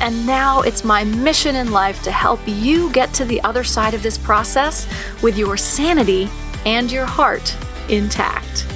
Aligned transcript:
and 0.00 0.26
now 0.26 0.60
it's 0.62 0.84
my 0.84 1.04
mission 1.04 1.56
in 1.56 1.72
life 1.72 2.02
to 2.02 2.10
help 2.10 2.40
you 2.46 2.90
get 2.92 3.12
to 3.14 3.24
the 3.24 3.40
other 3.42 3.64
side 3.64 3.94
of 3.94 4.02
this 4.02 4.18
process 4.18 4.86
with 5.22 5.36
your 5.38 5.56
sanity 5.56 6.28
and 6.66 6.90
your 6.90 7.06
heart 7.06 7.56
intact. 7.88 8.66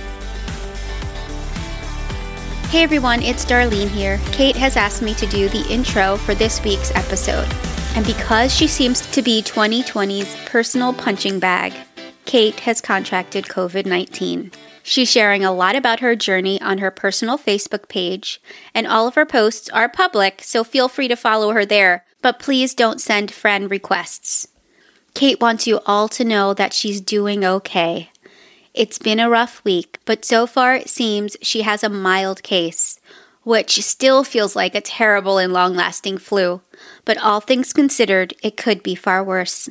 Hey 2.70 2.82
everyone, 2.82 3.22
it's 3.22 3.46
Darlene 3.46 3.88
here. 3.88 4.20
Kate 4.32 4.56
has 4.56 4.76
asked 4.76 5.00
me 5.00 5.14
to 5.14 5.26
do 5.26 5.48
the 5.48 5.66
intro 5.70 6.18
for 6.18 6.34
this 6.34 6.62
week's 6.62 6.94
episode. 6.94 7.48
And 7.96 8.04
because 8.04 8.54
she 8.54 8.66
seems 8.66 9.00
to 9.10 9.22
be 9.22 9.42
2020's 9.42 10.36
personal 10.46 10.92
punching 10.92 11.40
bag, 11.40 11.72
Kate 12.26 12.60
has 12.60 12.82
contracted 12.82 13.46
COVID 13.46 13.86
19. 13.86 14.52
She's 14.88 15.10
sharing 15.10 15.44
a 15.44 15.52
lot 15.52 15.76
about 15.76 16.00
her 16.00 16.16
journey 16.16 16.58
on 16.62 16.78
her 16.78 16.90
personal 16.90 17.36
Facebook 17.36 17.90
page, 17.90 18.40
and 18.72 18.86
all 18.86 19.06
of 19.06 19.16
her 19.16 19.26
posts 19.26 19.68
are 19.68 19.86
public, 19.86 20.40
so 20.42 20.64
feel 20.64 20.88
free 20.88 21.08
to 21.08 21.14
follow 21.14 21.52
her 21.52 21.66
there. 21.66 22.06
But 22.22 22.38
please 22.38 22.72
don't 22.72 22.98
send 22.98 23.30
friend 23.30 23.70
requests. 23.70 24.48
Kate 25.12 25.42
wants 25.42 25.66
you 25.66 25.80
all 25.84 26.08
to 26.08 26.24
know 26.24 26.54
that 26.54 26.72
she's 26.72 27.02
doing 27.02 27.44
okay. 27.44 28.10
It's 28.72 28.98
been 28.98 29.20
a 29.20 29.28
rough 29.28 29.62
week, 29.62 29.98
but 30.06 30.24
so 30.24 30.46
far 30.46 30.76
it 30.76 30.88
seems 30.88 31.36
she 31.42 31.60
has 31.62 31.84
a 31.84 31.90
mild 31.90 32.42
case, 32.42 32.98
which 33.42 33.82
still 33.82 34.24
feels 34.24 34.56
like 34.56 34.74
a 34.74 34.80
terrible 34.80 35.36
and 35.36 35.52
long 35.52 35.76
lasting 35.76 36.16
flu. 36.16 36.62
But 37.04 37.18
all 37.18 37.40
things 37.40 37.74
considered, 37.74 38.32
it 38.42 38.56
could 38.56 38.82
be 38.82 38.94
far 38.94 39.22
worse. 39.22 39.68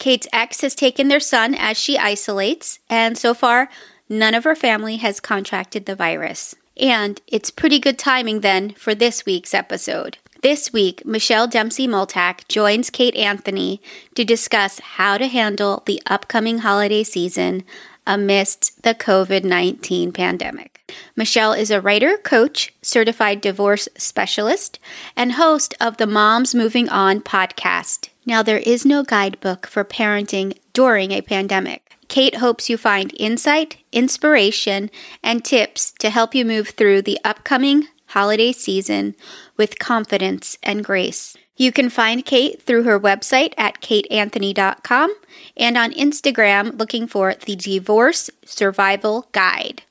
Kate's 0.00 0.26
ex 0.32 0.62
has 0.62 0.74
taken 0.74 1.06
their 1.06 1.20
son 1.20 1.54
as 1.54 1.78
she 1.78 1.96
isolates, 1.96 2.80
and 2.90 3.16
so 3.16 3.32
far, 3.32 3.68
none 4.08 4.34
of 4.34 4.44
her 4.44 4.56
family 4.56 4.96
has 4.96 5.20
contracted 5.20 5.86
the 5.86 5.94
virus. 5.94 6.54
And 6.76 7.20
it's 7.26 7.50
pretty 7.50 7.78
good 7.78 7.98
timing 7.98 8.40
then 8.40 8.70
for 8.70 8.94
this 8.94 9.26
week's 9.26 9.54
episode. 9.54 10.18
This 10.40 10.72
week, 10.72 11.04
Michelle 11.04 11.48
Dempsey 11.48 11.88
Multack 11.88 12.46
joins 12.46 12.90
Kate 12.90 13.16
Anthony 13.16 13.82
to 14.14 14.24
discuss 14.24 14.78
how 14.78 15.18
to 15.18 15.26
handle 15.26 15.82
the 15.84 16.00
upcoming 16.06 16.58
holiday 16.58 17.02
season 17.02 17.64
amidst 18.06 18.82
the 18.84 18.94
COVID 18.94 19.42
19 19.42 20.12
pandemic. 20.12 20.80
Michelle 21.16 21.52
is 21.52 21.70
a 21.70 21.80
writer, 21.80 22.16
coach, 22.16 22.72
certified 22.80 23.40
divorce 23.40 23.88
specialist, 23.96 24.78
and 25.16 25.32
host 25.32 25.74
of 25.80 25.96
the 25.96 26.06
Moms 26.06 26.54
Moving 26.54 26.88
On 26.88 27.20
podcast. 27.20 28.08
Now, 28.24 28.42
there 28.42 28.58
is 28.58 28.86
no 28.86 29.02
guidebook 29.02 29.66
for 29.66 29.84
parenting 29.84 30.56
during 30.72 31.10
a 31.10 31.20
pandemic. 31.20 31.87
Kate 32.08 32.36
hopes 32.36 32.68
you 32.68 32.76
find 32.76 33.12
insight, 33.18 33.76
inspiration, 33.92 34.90
and 35.22 35.44
tips 35.44 35.92
to 35.98 36.10
help 36.10 36.34
you 36.34 36.44
move 36.44 36.70
through 36.70 37.02
the 37.02 37.18
upcoming 37.24 37.88
holiday 38.08 38.52
season 38.52 39.14
with 39.56 39.78
confidence 39.78 40.58
and 40.62 40.84
grace. 40.84 41.36
You 41.56 41.72
can 41.72 41.90
find 41.90 42.24
Kate 42.24 42.62
through 42.62 42.84
her 42.84 42.98
website 42.98 43.52
at 43.58 43.80
kateanthony.com 43.80 45.14
and 45.56 45.76
on 45.76 45.92
Instagram 45.92 46.78
looking 46.78 47.06
for 47.06 47.34
the 47.34 47.56
Divorce 47.56 48.30
Survival 48.44 49.28
Guide. 49.32 49.82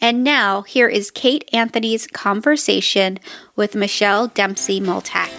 And 0.00 0.24
now, 0.24 0.62
here 0.62 0.88
is 0.88 1.10
Kate 1.10 1.48
Anthony's 1.52 2.06
conversation 2.06 3.18
with 3.54 3.74
Michelle 3.74 4.28
Dempsey 4.28 4.80
Multack. 4.80 5.30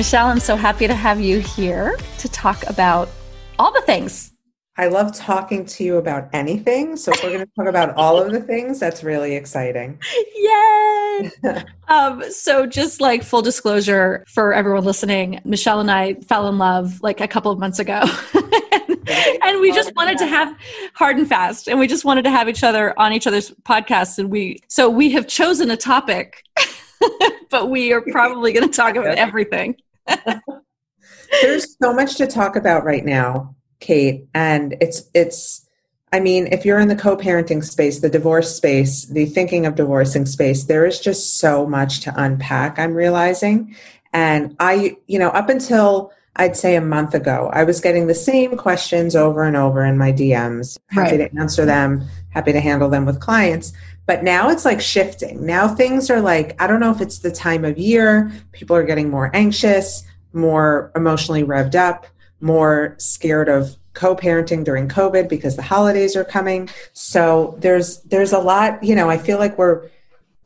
Michelle, 0.00 0.28
I'm 0.28 0.40
so 0.40 0.56
happy 0.56 0.86
to 0.86 0.94
have 0.94 1.20
you 1.20 1.40
here 1.40 1.98
to 2.20 2.28
talk 2.30 2.66
about 2.70 3.10
all 3.58 3.70
the 3.70 3.82
things. 3.82 4.32
I 4.78 4.86
love 4.86 5.14
talking 5.14 5.66
to 5.66 5.84
you 5.84 5.98
about 5.98 6.30
anything. 6.32 6.96
So 6.96 7.12
if 7.12 7.22
we're 7.22 7.34
going 7.34 7.40
to 7.40 7.50
talk 7.54 7.66
about 7.66 7.94
all 7.96 8.18
of 8.18 8.32
the 8.32 8.40
things, 8.40 8.80
that's 8.80 9.04
really 9.04 9.36
exciting. 9.36 10.00
Yay! 10.34 11.30
um, 11.88 12.24
so 12.30 12.64
just 12.64 13.02
like 13.02 13.22
full 13.22 13.42
disclosure 13.42 14.24
for 14.26 14.54
everyone 14.54 14.84
listening, 14.84 15.38
Michelle 15.44 15.80
and 15.80 15.90
I 15.90 16.14
fell 16.14 16.48
in 16.48 16.56
love 16.56 17.02
like 17.02 17.20
a 17.20 17.28
couple 17.28 17.52
of 17.52 17.58
months 17.58 17.78
ago. 17.78 18.00
and 19.44 19.60
we 19.60 19.70
just 19.70 19.94
wanted 19.96 20.16
to 20.16 20.26
have 20.26 20.56
hard 20.94 21.18
and 21.18 21.28
fast 21.28 21.68
and 21.68 21.78
we 21.78 21.86
just 21.86 22.06
wanted 22.06 22.22
to 22.22 22.30
have 22.30 22.48
each 22.48 22.64
other 22.64 22.98
on 22.98 23.12
each 23.12 23.26
other's 23.26 23.50
podcasts 23.64 24.18
and 24.18 24.30
we 24.30 24.60
so 24.66 24.88
we 24.88 25.10
have 25.10 25.26
chosen 25.26 25.70
a 25.70 25.76
topic 25.76 26.42
but 27.50 27.68
we 27.68 27.92
are 27.92 28.00
probably 28.00 28.54
going 28.54 28.66
to 28.66 28.74
talk 28.74 28.96
about 28.96 29.18
everything. 29.18 29.76
There's 31.42 31.76
so 31.80 31.92
much 31.92 32.16
to 32.16 32.26
talk 32.26 32.56
about 32.56 32.84
right 32.84 33.04
now, 33.04 33.54
Kate, 33.78 34.26
and 34.34 34.76
it's 34.80 35.08
it's 35.14 35.68
I 36.12 36.18
mean, 36.18 36.48
if 36.48 36.64
you're 36.64 36.80
in 36.80 36.88
the 36.88 36.96
co-parenting 36.96 37.64
space, 37.64 38.00
the 38.00 38.10
divorce 38.10 38.54
space, 38.56 39.04
the 39.04 39.26
thinking 39.26 39.64
of 39.64 39.76
divorcing 39.76 40.26
space, 40.26 40.64
there 40.64 40.84
is 40.84 40.98
just 40.98 41.38
so 41.38 41.66
much 41.66 42.00
to 42.00 42.12
unpack, 42.20 42.78
I'm 42.78 42.94
realizing. 42.94 43.76
And 44.12 44.56
I, 44.58 44.96
you 45.06 45.20
know, 45.20 45.28
up 45.28 45.48
until 45.48 46.12
I'd 46.34 46.56
say 46.56 46.74
a 46.74 46.80
month 46.80 47.14
ago, 47.14 47.48
I 47.52 47.62
was 47.62 47.80
getting 47.80 48.08
the 48.08 48.14
same 48.14 48.56
questions 48.56 49.14
over 49.14 49.44
and 49.44 49.56
over 49.56 49.84
in 49.84 49.98
my 49.98 50.12
DMs. 50.12 50.78
Happy 50.88 51.16
right. 51.16 51.32
to 51.32 51.38
answer 51.40 51.64
them, 51.64 52.08
happy 52.30 52.52
to 52.52 52.60
handle 52.60 52.88
them 52.88 53.04
with 53.04 53.20
clients. 53.20 53.72
But 54.06 54.24
now 54.24 54.50
it's 54.50 54.64
like 54.64 54.80
shifting. 54.80 55.44
Now 55.44 55.68
things 55.68 56.10
are 56.10 56.20
like, 56.20 56.60
I 56.60 56.66
don't 56.66 56.80
know 56.80 56.90
if 56.90 57.00
it's 57.00 57.18
the 57.18 57.30
time 57.30 57.64
of 57.64 57.78
year, 57.78 58.32
people 58.52 58.74
are 58.74 58.84
getting 58.84 59.10
more 59.10 59.30
anxious, 59.34 60.02
more 60.32 60.90
emotionally 60.96 61.44
revved 61.44 61.74
up, 61.74 62.06
more 62.40 62.94
scared 62.98 63.48
of 63.48 63.76
co-parenting 63.92 64.64
during 64.64 64.88
covid 64.88 65.28
because 65.28 65.56
the 65.56 65.62
holidays 65.62 66.14
are 66.14 66.24
coming 66.24 66.68
so 66.92 67.56
there's 67.58 67.98
there's 68.02 68.32
a 68.32 68.38
lot 68.38 68.82
you 68.84 68.94
know 68.94 69.10
i 69.10 69.18
feel 69.18 69.36
like 69.36 69.58
we're 69.58 69.88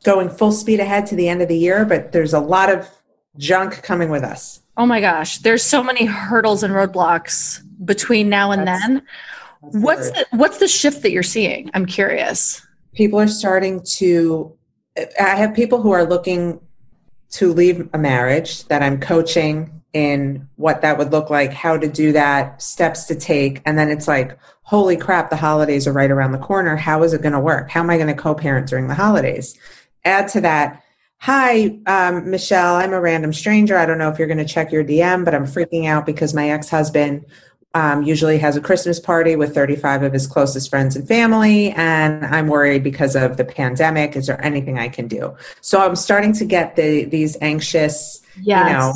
going 0.03 0.29
full 0.29 0.51
speed 0.51 0.79
ahead 0.79 1.05
to 1.05 1.15
the 1.15 1.29
end 1.29 1.43
of 1.43 1.47
the 1.47 1.57
year 1.57 1.85
but 1.85 2.11
there's 2.11 2.33
a 2.33 2.39
lot 2.39 2.71
of 2.71 2.89
junk 3.37 3.83
coming 3.83 4.09
with 4.09 4.23
us 4.23 4.61
oh 4.77 4.85
my 4.85 4.99
gosh 4.99 5.37
there's 5.39 5.61
so 5.61 5.83
many 5.83 6.05
hurdles 6.05 6.63
and 6.63 6.73
roadblocks 6.73 7.61
between 7.85 8.29
now 8.29 8.49
and 8.49 8.67
that's, 8.67 8.87
then 8.87 9.03
what's 9.71 10.11
the, 10.11 10.25
what's 10.31 10.57
the 10.57 10.67
shift 10.67 11.01
that 11.03 11.11
you're 11.11 11.23
seeing? 11.23 11.69
I'm 11.73 11.85
curious. 11.85 12.65
People 12.93 13.19
are 13.19 13.27
starting 13.27 13.81
to 13.97 14.55
i 15.19 15.35
have 15.35 15.53
people 15.53 15.81
who 15.81 15.91
are 15.91 16.05
looking 16.05 16.59
to 17.29 17.51
leave 17.51 17.89
a 17.93 17.97
marriage 17.97 18.65
that 18.67 18.81
i'm 18.81 18.99
coaching 18.99 19.81
in 19.95 20.47
what 20.57 20.81
that 20.81 20.97
would 20.97 21.11
look 21.11 21.29
like 21.29 21.53
how 21.53 21.77
to 21.77 21.87
do 21.87 22.11
that 22.11 22.61
steps 22.61 23.05
to 23.05 23.15
take. 23.15 23.61
And 23.65 23.79
then 23.79 23.89
it's 23.89 24.09
like 24.09 24.37
holy 24.63 24.97
crap 24.97 25.29
the 25.29 25.37
holidays 25.37 25.87
are 25.87 25.93
right 25.93 26.11
around 26.11 26.33
the 26.33 26.37
corner. 26.37 26.75
How 26.75 27.01
is 27.03 27.13
it 27.13 27.21
going 27.21 27.33
to 27.33 27.39
work? 27.39 27.69
How 27.69 27.79
am 27.79 27.89
i 27.89 27.95
going 27.95 28.13
to 28.13 28.21
co-parent 28.21 28.67
during 28.67 28.89
the 28.89 28.93
holidays? 28.93 29.57
Add 30.03 30.27
to 30.29 30.41
that 30.41 30.83
hi 31.17 31.79
um, 31.87 32.29
michelle 32.29 32.75
i'm 32.75 32.91
a 32.91 32.99
random 32.99 33.31
stranger. 33.31 33.77
I 33.77 33.85
don't 33.85 33.97
know 33.97 34.09
if 34.09 34.19
you're 34.19 34.27
going 34.27 34.37
to 34.37 34.45
check 34.45 34.71
your 34.71 34.83
dm 34.83 35.23
but 35.23 35.33
i'm 35.33 35.45
freaking 35.45 35.87
out 35.87 36.05
because 36.05 36.33
my 36.33 36.49
ex-husband 36.49 37.25
um, 37.75 38.03
usually 38.03 38.37
has 38.37 38.55
a 38.55 38.61
Christmas 38.61 39.01
party 39.01 39.35
with 39.35 39.53
35 39.53 40.03
of 40.03 40.13
his 40.13 40.27
closest 40.27 40.69
friends 40.69 40.95
and 40.95 41.05
family. 41.05 41.71
And 41.71 42.25
I'm 42.25 42.47
worried 42.47 42.83
because 42.83 43.17
of 43.17 43.35
the 43.35 43.43
pandemic. 43.43 44.15
Is 44.15 44.27
there 44.27 44.43
anything 44.43 44.79
I 44.79 44.87
can 44.87 45.09
do? 45.09 45.35
So 45.59 45.81
I'm 45.81 45.97
starting 45.97 46.31
to 46.33 46.45
get 46.45 46.77
the 46.77 47.03
these 47.03 47.37
anxious, 47.41 48.21
yes. 48.41 48.65
you 48.65 48.73
know, 48.73 48.93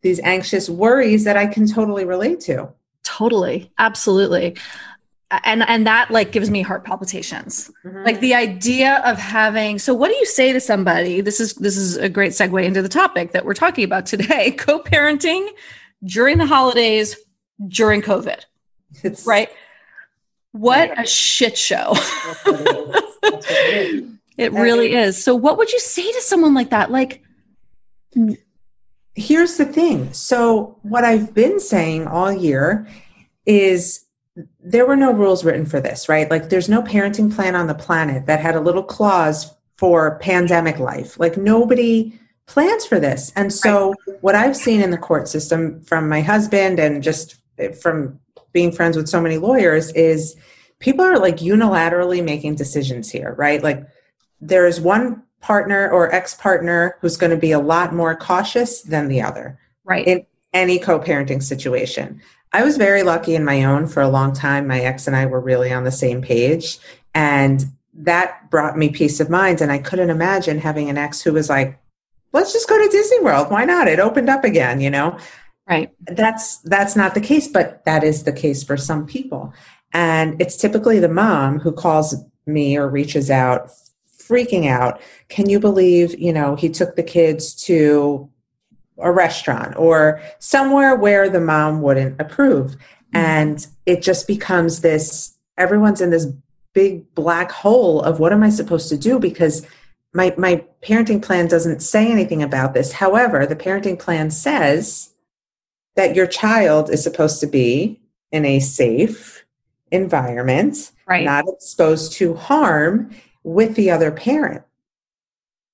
these 0.00 0.18
anxious 0.20 0.70
worries 0.70 1.24
that 1.24 1.36
I 1.36 1.46
can 1.46 1.68
totally 1.68 2.06
relate 2.06 2.40
to. 2.40 2.72
Totally. 3.02 3.70
Absolutely. 3.78 4.56
And 5.44 5.62
and 5.68 5.86
that 5.86 6.10
like 6.10 6.32
gives 6.32 6.48
me 6.48 6.62
heart 6.62 6.84
palpitations. 6.84 7.70
Mm-hmm. 7.84 8.02
Like 8.02 8.20
the 8.20 8.32
idea 8.32 9.02
of 9.04 9.18
having 9.18 9.78
so 9.78 9.92
what 9.92 10.08
do 10.08 10.14
you 10.14 10.26
say 10.26 10.54
to 10.54 10.60
somebody? 10.60 11.20
This 11.20 11.38
is 11.38 11.52
this 11.54 11.76
is 11.76 11.98
a 11.98 12.08
great 12.08 12.32
segue 12.32 12.64
into 12.64 12.80
the 12.80 12.88
topic 12.88 13.32
that 13.32 13.44
we're 13.44 13.52
talking 13.52 13.84
about 13.84 14.06
today. 14.06 14.50
Co-parenting 14.56 15.48
during 16.04 16.38
the 16.38 16.46
holidays 16.46 17.14
during 17.66 18.02
COVID. 18.02 18.40
It's, 19.02 19.26
right? 19.26 19.50
What 20.52 20.88
yeah. 20.88 21.02
a 21.02 21.06
shit 21.06 21.58
show. 21.58 21.94
it 24.36 24.52
really 24.52 24.92
is. 24.94 25.22
So, 25.22 25.34
what 25.34 25.58
would 25.58 25.72
you 25.72 25.80
say 25.80 26.10
to 26.10 26.20
someone 26.22 26.54
like 26.54 26.70
that? 26.70 26.90
Like, 26.90 27.22
here's 29.14 29.56
the 29.56 29.66
thing. 29.66 30.12
So, 30.12 30.78
what 30.82 31.04
I've 31.04 31.34
been 31.34 31.60
saying 31.60 32.06
all 32.06 32.32
year 32.32 32.86
is 33.44 34.06
there 34.60 34.86
were 34.86 34.96
no 34.96 35.12
rules 35.12 35.44
written 35.44 35.66
for 35.66 35.80
this, 35.80 36.08
right? 36.08 36.30
Like, 36.30 36.48
there's 36.48 36.68
no 36.68 36.82
parenting 36.82 37.34
plan 37.34 37.54
on 37.54 37.66
the 37.66 37.74
planet 37.74 38.26
that 38.26 38.40
had 38.40 38.54
a 38.54 38.60
little 38.60 38.82
clause 38.82 39.54
for 39.76 40.18
pandemic 40.20 40.78
life. 40.78 41.18
Like, 41.18 41.36
nobody 41.36 42.18
plans 42.46 42.86
for 42.86 42.98
this. 43.00 43.32
And 43.36 43.52
so, 43.52 43.94
right. 44.06 44.22
what 44.22 44.34
I've 44.34 44.56
seen 44.56 44.80
in 44.80 44.90
the 44.90 44.98
court 44.98 45.28
system 45.28 45.82
from 45.82 46.08
my 46.08 46.20
husband 46.20 46.78
and 46.78 47.02
just 47.02 47.36
from 47.80 48.18
being 48.52 48.72
friends 48.72 48.96
with 48.96 49.08
so 49.08 49.20
many 49.20 49.38
lawyers 49.38 49.90
is 49.92 50.36
people 50.78 51.04
are 51.04 51.18
like 51.18 51.36
unilaterally 51.36 52.24
making 52.24 52.54
decisions 52.54 53.10
here, 53.10 53.34
right? 53.34 53.62
Like, 53.62 53.86
there's 54.40 54.80
one 54.80 55.22
partner 55.40 55.88
or 55.90 56.14
ex 56.14 56.34
partner 56.34 56.96
who's 57.00 57.16
going 57.16 57.30
to 57.30 57.36
be 57.36 57.52
a 57.52 57.58
lot 57.58 57.94
more 57.94 58.16
cautious 58.16 58.82
than 58.82 59.08
the 59.08 59.22
other. 59.22 59.58
Right. 59.84 60.06
In 60.06 60.26
any 60.52 60.78
co 60.78 60.98
parenting 60.98 61.42
situation. 61.42 62.20
I 62.52 62.64
was 62.64 62.76
very 62.76 63.02
lucky 63.02 63.34
in 63.34 63.44
my 63.44 63.64
own 63.64 63.86
for 63.86 64.02
a 64.02 64.08
long 64.08 64.32
time. 64.32 64.66
My 64.66 64.80
ex 64.80 65.06
and 65.06 65.14
I 65.14 65.26
were 65.26 65.40
really 65.40 65.72
on 65.72 65.84
the 65.84 65.92
same 65.92 66.22
page. 66.22 66.78
And 67.14 67.64
that 67.94 68.50
brought 68.50 68.76
me 68.76 68.88
peace 68.88 69.20
of 69.20 69.30
mind. 69.30 69.60
And 69.60 69.70
I 69.70 69.78
couldn't 69.78 70.10
imagine 70.10 70.58
having 70.58 70.88
an 70.88 70.98
ex 70.98 71.20
who 71.20 71.32
was 71.32 71.48
like, 71.48 71.78
let's 72.32 72.52
just 72.52 72.68
go 72.68 72.78
to 72.78 72.88
Disney 72.88 73.20
World. 73.20 73.50
Why 73.50 73.64
not? 73.64 73.88
It 73.88 74.00
opened 74.00 74.28
up 74.28 74.44
again, 74.44 74.80
you 74.80 74.90
know? 74.90 75.18
Right. 75.68 75.92
That's 76.00 76.58
that's 76.58 76.94
not 76.94 77.14
the 77.14 77.20
case, 77.20 77.48
but 77.48 77.84
that 77.84 78.04
is 78.04 78.22
the 78.22 78.32
case 78.32 78.62
for 78.62 78.76
some 78.76 79.04
people. 79.06 79.52
And 79.92 80.40
it's 80.40 80.56
typically 80.56 81.00
the 81.00 81.08
mom 81.08 81.58
who 81.58 81.72
calls 81.72 82.14
me 82.46 82.76
or 82.76 82.88
reaches 82.88 83.30
out 83.30 83.70
freaking 84.16 84.68
out. 84.68 85.00
Can 85.28 85.48
you 85.48 85.58
believe, 85.58 86.18
you 86.18 86.32
know, 86.32 86.54
he 86.54 86.68
took 86.68 86.96
the 86.96 87.02
kids 87.02 87.54
to 87.64 88.28
a 88.98 89.10
restaurant 89.10 89.76
or 89.76 90.20
somewhere 90.38 90.94
where 90.94 91.28
the 91.28 91.40
mom 91.40 91.82
wouldn't 91.82 92.20
approve? 92.20 92.72
Mm-hmm. 92.72 93.16
And 93.16 93.66
it 93.86 94.02
just 94.02 94.26
becomes 94.26 94.82
this 94.82 95.36
everyone's 95.58 96.00
in 96.00 96.10
this 96.10 96.26
big 96.74 97.12
black 97.14 97.50
hole 97.50 98.02
of 98.02 98.20
what 98.20 98.32
am 98.32 98.42
I 98.42 98.50
supposed 98.50 98.88
to 98.90 98.98
do 98.98 99.18
because 99.18 99.66
my 100.12 100.32
my 100.36 100.64
parenting 100.82 101.22
plan 101.22 101.48
doesn't 101.48 101.80
say 101.80 102.10
anything 102.10 102.42
about 102.42 102.74
this. 102.74 102.92
However, 102.92 103.46
the 103.46 103.56
parenting 103.56 103.98
plan 103.98 104.30
says 104.30 105.12
that 105.96 106.14
your 106.14 106.26
child 106.26 106.90
is 106.90 107.02
supposed 107.02 107.40
to 107.40 107.46
be 107.46 108.00
in 108.32 108.44
a 108.44 108.60
safe 108.60 109.44
environment, 109.90 110.92
right. 111.06 111.24
not 111.24 111.44
exposed 111.48 112.12
to 112.12 112.34
harm 112.34 113.10
with 113.44 113.74
the 113.74 113.90
other 113.90 114.10
parent. 114.10 114.62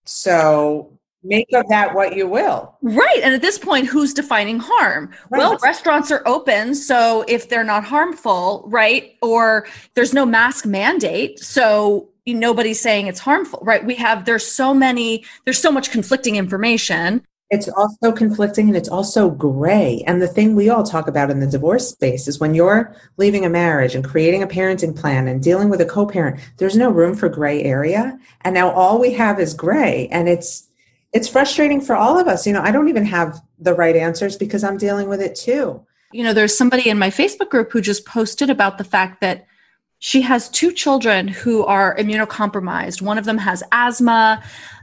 So 0.04 0.98
make 1.22 1.48
of 1.54 1.68
that 1.68 1.94
what 1.94 2.16
you 2.16 2.26
will. 2.26 2.76
Right. 2.82 3.20
And 3.22 3.34
at 3.34 3.42
this 3.42 3.58
point, 3.58 3.86
who's 3.86 4.12
defining 4.12 4.58
harm? 4.58 5.10
Right. 5.30 5.38
Well, 5.38 5.58
restaurants 5.62 6.10
are 6.10 6.22
open. 6.26 6.74
So 6.74 7.24
if 7.28 7.48
they're 7.48 7.64
not 7.64 7.84
harmful, 7.84 8.64
right? 8.66 9.16
Or 9.22 9.66
there's 9.94 10.12
no 10.12 10.26
mask 10.26 10.66
mandate. 10.66 11.38
So 11.38 12.08
nobody's 12.26 12.80
saying 12.80 13.06
it's 13.06 13.20
harmful, 13.20 13.60
right? 13.62 13.84
We 13.84 13.94
have, 13.96 14.24
there's 14.24 14.46
so 14.46 14.74
many, 14.74 15.24
there's 15.44 15.58
so 15.58 15.72
much 15.72 15.90
conflicting 15.90 16.36
information. 16.36 17.24
It's 17.52 17.68
also 17.68 18.12
conflicting 18.12 18.68
and 18.68 18.76
it's 18.78 18.88
also 18.88 19.28
gray. 19.28 20.02
And 20.06 20.22
the 20.22 20.26
thing 20.26 20.56
we 20.56 20.70
all 20.70 20.82
talk 20.82 21.06
about 21.06 21.30
in 21.30 21.40
the 21.40 21.46
divorce 21.46 21.90
space 21.90 22.26
is 22.26 22.40
when 22.40 22.54
you're 22.54 22.96
leaving 23.18 23.44
a 23.44 23.50
marriage 23.50 23.94
and 23.94 24.02
creating 24.02 24.42
a 24.42 24.46
parenting 24.46 24.98
plan 24.98 25.28
and 25.28 25.42
dealing 25.42 25.68
with 25.68 25.82
a 25.82 25.84
co 25.84 26.06
parent, 26.06 26.40
there's 26.56 26.78
no 26.78 26.90
room 26.90 27.14
for 27.14 27.28
gray 27.28 27.62
area. 27.62 28.18
And 28.40 28.54
now 28.54 28.70
all 28.70 28.98
we 28.98 29.12
have 29.12 29.38
is 29.38 29.52
gray. 29.52 30.08
And 30.10 30.30
it's, 30.30 30.66
it's 31.12 31.28
frustrating 31.28 31.82
for 31.82 31.94
all 31.94 32.18
of 32.18 32.26
us. 32.26 32.46
You 32.46 32.54
know, 32.54 32.62
I 32.62 32.72
don't 32.72 32.88
even 32.88 33.04
have 33.04 33.38
the 33.58 33.74
right 33.74 33.96
answers 33.96 34.34
because 34.34 34.64
I'm 34.64 34.78
dealing 34.78 35.10
with 35.10 35.20
it 35.20 35.34
too. 35.34 35.84
You 36.10 36.24
know, 36.24 36.32
there's 36.32 36.56
somebody 36.56 36.88
in 36.88 36.98
my 36.98 37.10
Facebook 37.10 37.50
group 37.50 37.70
who 37.70 37.82
just 37.82 38.06
posted 38.06 38.48
about 38.48 38.78
the 38.78 38.84
fact 38.84 39.20
that 39.20 39.46
she 39.98 40.22
has 40.22 40.48
two 40.48 40.72
children 40.72 41.28
who 41.28 41.66
are 41.66 41.94
immunocompromised. 41.96 43.02
One 43.02 43.18
of 43.18 43.26
them 43.26 43.38
has 43.38 43.62
asthma 43.72 44.42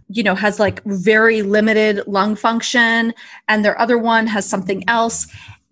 you 0.09 0.23
know 0.23 0.35
has 0.35 0.59
like 0.59 0.83
very 0.83 1.41
limited 1.41 2.05
lung 2.07 2.35
function 2.35 3.13
and 3.47 3.63
their 3.63 3.79
other 3.79 3.97
one 3.97 4.27
has 4.27 4.47
something 4.47 4.83
else. 4.87 5.27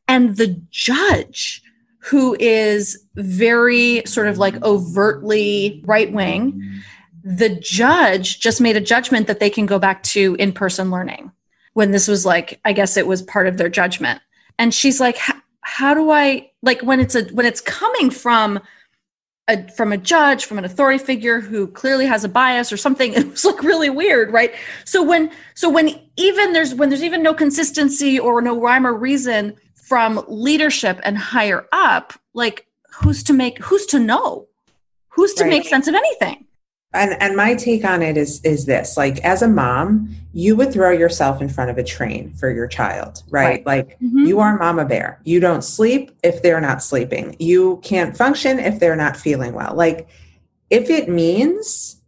And 0.07 0.37
the 0.37 0.61
judge 0.71 1.61
who 1.99 2.37
is 2.39 3.03
very 3.15 4.01
sort 4.05 4.27
of 4.27 4.37
like 4.37 4.61
overtly 4.63 5.81
right 5.85 6.11
wing 6.13 6.81
the 7.23 7.49
judge 7.49 8.39
just 8.39 8.61
made 8.61 8.77
a 8.77 8.81
judgment 8.81 9.27
that 9.27 9.41
they 9.41 9.49
can 9.49 9.65
go 9.65 9.77
back 9.77 10.01
to 10.01 10.37
in 10.39 10.53
person 10.53 10.89
learning 10.89 11.29
when 11.73 11.91
this 11.91 12.07
was 12.07 12.25
like 12.25 12.61
i 12.63 12.71
guess 12.71 12.95
it 12.95 13.07
was 13.07 13.21
part 13.21 13.47
of 13.47 13.57
their 13.57 13.69
judgment. 13.69 14.21
And 14.59 14.73
she's 14.73 14.99
like 14.99 15.17
how 15.61 15.93
do 15.93 16.09
i 16.09 16.49
like 16.61 16.81
when 16.81 16.99
it's 16.99 17.15
a 17.15 17.25
when 17.33 17.45
it's 17.45 17.61
coming 17.61 18.09
from 18.09 18.59
a, 19.47 19.69
from 19.71 19.93
a 19.93 19.97
judge, 19.97 20.45
from 20.45 20.57
an 20.57 20.65
authority 20.65 21.03
figure 21.03 21.39
who 21.39 21.67
clearly 21.67 22.05
has 22.05 22.23
a 22.23 22.29
bias 22.29 22.71
or 22.71 22.77
something. 22.77 23.13
It 23.17 23.31
was 23.31 23.45
like 23.45 23.63
really 23.63 23.89
weird, 23.89 24.31
right? 24.31 24.53
So 24.85 25.03
when 25.03 25.31
so 25.53 25.69
when 25.69 25.99
even 26.17 26.53
there's 26.53 26.75
when 26.75 26.89
there's 26.89 27.03
even 27.03 27.23
no 27.23 27.33
consistency 27.33 28.19
or 28.19 28.41
no 28.41 28.59
rhyme 28.59 28.85
or 28.85 28.93
reason 28.93 29.55
from 29.75 30.23
leadership 30.27 30.99
and 31.03 31.17
higher 31.17 31.65
up, 31.71 32.13
like 32.33 32.67
who's 32.91 33.23
to 33.23 33.33
make 33.33 33.59
who's 33.59 33.85
to 33.87 33.99
know? 33.99 34.47
Who's 35.09 35.33
to 35.35 35.43
right. 35.43 35.49
make 35.49 35.67
sense 35.67 35.87
of 35.87 35.95
anything? 35.95 36.46
And 36.93 37.21
and 37.21 37.35
my 37.35 37.53
take 37.55 37.83
on 37.83 38.01
it 38.01 38.17
is 38.17 38.41
is 38.43 38.65
this 38.65 38.95
like 38.95 39.19
as 39.19 39.41
a 39.41 39.47
mom 39.47 40.09
you 40.33 40.55
would 40.55 40.71
throw 40.71 40.91
yourself 40.91 41.41
in 41.41 41.49
front 41.49 41.69
of 41.69 41.77
a 41.77 41.83
train 41.83 42.31
for 42.33 42.49
your 42.49 42.67
child 42.67 43.23
right, 43.29 43.45
right. 43.45 43.65
like 43.65 43.99
mm-hmm. 43.99 44.25
you 44.25 44.39
are 44.39 44.57
mama 44.57 44.85
bear 44.85 45.19
you 45.23 45.39
don't 45.39 45.63
sleep 45.63 46.11
if 46.23 46.41
they're 46.41 46.61
not 46.61 46.81
sleeping 46.81 47.35
you 47.39 47.79
can't 47.83 48.15
function 48.15 48.59
if 48.59 48.79
they're 48.79 48.95
not 48.95 49.17
feeling 49.17 49.53
well 49.53 49.75
like 49.75 50.07
if 50.69 50.89
it 50.89 51.09
means 51.09 52.01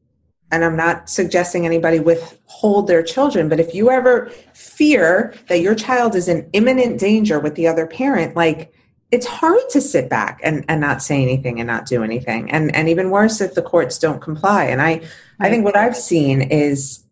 and 0.51 0.63
i'm 0.63 0.77
not 0.77 1.09
suggesting 1.09 1.65
anybody 1.65 1.99
withhold 1.99 2.87
their 2.87 3.03
children 3.03 3.49
but 3.49 3.59
if 3.59 3.73
you 3.73 3.89
ever 3.89 4.31
fear 4.53 5.33
that 5.49 5.59
your 5.59 5.75
child 5.75 6.15
is 6.15 6.29
in 6.29 6.49
imminent 6.53 6.99
danger 6.99 7.37
with 7.37 7.55
the 7.55 7.67
other 7.67 7.85
parent 7.85 8.35
like 8.35 8.73
it's 9.11 9.25
hard 9.25 9.61
to 9.71 9.81
sit 9.81 10.09
back 10.09 10.39
and, 10.43 10.63
and 10.67 10.79
not 10.79 11.01
say 11.01 11.21
anything 11.21 11.59
and 11.59 11.67
not 11.67 11.85
do 11.85 12.03
anything. 12.03 12.51
And 12.51 12.73
and 12.75 12.87
even 12.89 13.09
worse 13.09 13.41
if 13.41 13.55
the 13.55 13.61
courts 13.61 13.97
don't 13.97 14.21
comply. 14.21 14.65
And 14.65 14.81
i 14.81 15.01
i 15.39 15.49
think 15.49 15.63
what 15.63 15.77
i've 15.77 15.95
seen 15.95 16.41
is 16.41 17.03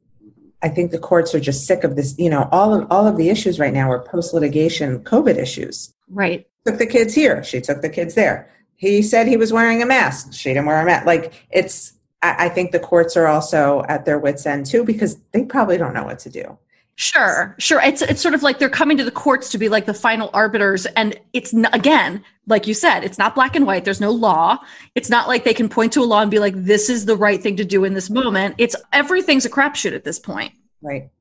i 0.62 0.68
think 0.68 0.92
the 0.92 1.00
courts 1.00 1.34
are 1.34 1.40
just 1.40 1.66
sick 1.66 1.86
of 1.86 1.96
this 1.96 2.14
you 2.18 2.30
know 2.30 2.50
all 2.52 2.74
of 2.74 2.88
all 2.92 3.08
of 3.08 3.16
the 3.16 3.30
issues 3.30 3.58
right 3.58 3.74
now 3.74 3.90
are 3.90 4.00
post 4.00 4.34
litigation 4.34 5.00
covid 5.04 5.38
issues. 5.38 5.94
Right. 6.10 6.48
Took 6.66 6.78
the 6.78 6.86
kids 6.86 7.14
here. 7.14 7.44
She 7.44 7.62
took 7.62 7.82
the 7.82 7.90
kids 7.90 8.16
there. 8.16 8.50
He 8.76 9.02
said 9.02 9.28
he 9.28 9.38
was 9.38 9.52
wearing 9.52 9.82
a 9.82 9.86
mask. 9.86 10.34
She 10.34 10.50
didn't 10.50 10.66
wear 10.66 10.82
a 10.82 10.86
mask. 10.86 11.06
Like 11.06 11.34
it's 11.50 11.94
I, 12.22 12.46
I 12.46 12.50
think 12.50 12.72
the 12.72 12.80
courts 12.80 13.18
are 13.18 13.28
also 13.28 13.84
at 13.88 14.06
their 14.06 14.20
wits 14.20 14.46
end 14.46 14.66
too 14.66 14.84
because 14.84 15.18
they 15.32 15.44
probably 15.44 15.78
don't 15.78 15.94
know 15.94 16.04
what 16.04 16.20
to 16.20 16.30
do 16.30 16.58
Sure, 17.00 17.56
sure. 17.60 17.80
It's 17.82 18.02
it's 18.02 18.20
sort 18.20 18.34
of 18.34 18.42
like 18.42 18.58
they're 18.58 18.70
coming 18.70 18.98
to 18.98 19.04
the 19.04 19.12
courts 19.12 19.52
to 19.52 19.60
be 19.60 19.70
like 19.70 19.86
the 19.86 19.94
final 19.94 20.32
arbiters, 20.34 20.88
and 20.88 21.16
it's 21.32 21.54
n- 21.54 21.70
again, 21.72 22.24
like 22.48 22.66
you 22.66 22.74
said, 22.74 23.04
it's 23.04 23.20
not 23.20 23.36
black 23.36 23.56
and 23.56 23.68
white. 23.68 23.86
There's 23.86 24.02
no 24.02 24.10
law. 24.10 24.58
It's 24.96 25.08
not 25.08 25.28
like 25.28 25.44
they 25.44 25.54
can 25.54 25.70
point 25.70 25.94
to 25.94 26.02
a 26.02 26.06
law 26.06 26.22
and 26.24 26.32
be 26.32 26.40
like, 26.40 26.56
"This 26.56 26.90
is 26.90 27.06
the 27.06 27.16
right 27.16 27.40
thing 27.40 27.56
to 27.58 27.64
do 27.64 27.84
in 27.84 27.94
this 27.94 28.10
moment." 28.10 28.56
It's 28.58 28.76
everything's 28.94 29.46
a 29.46 29.50
crapshoot 29.50 29.94
at 29.94 30.06
this 30.06 30.18
point. 30.18 30.54
Right. 30.82 31.12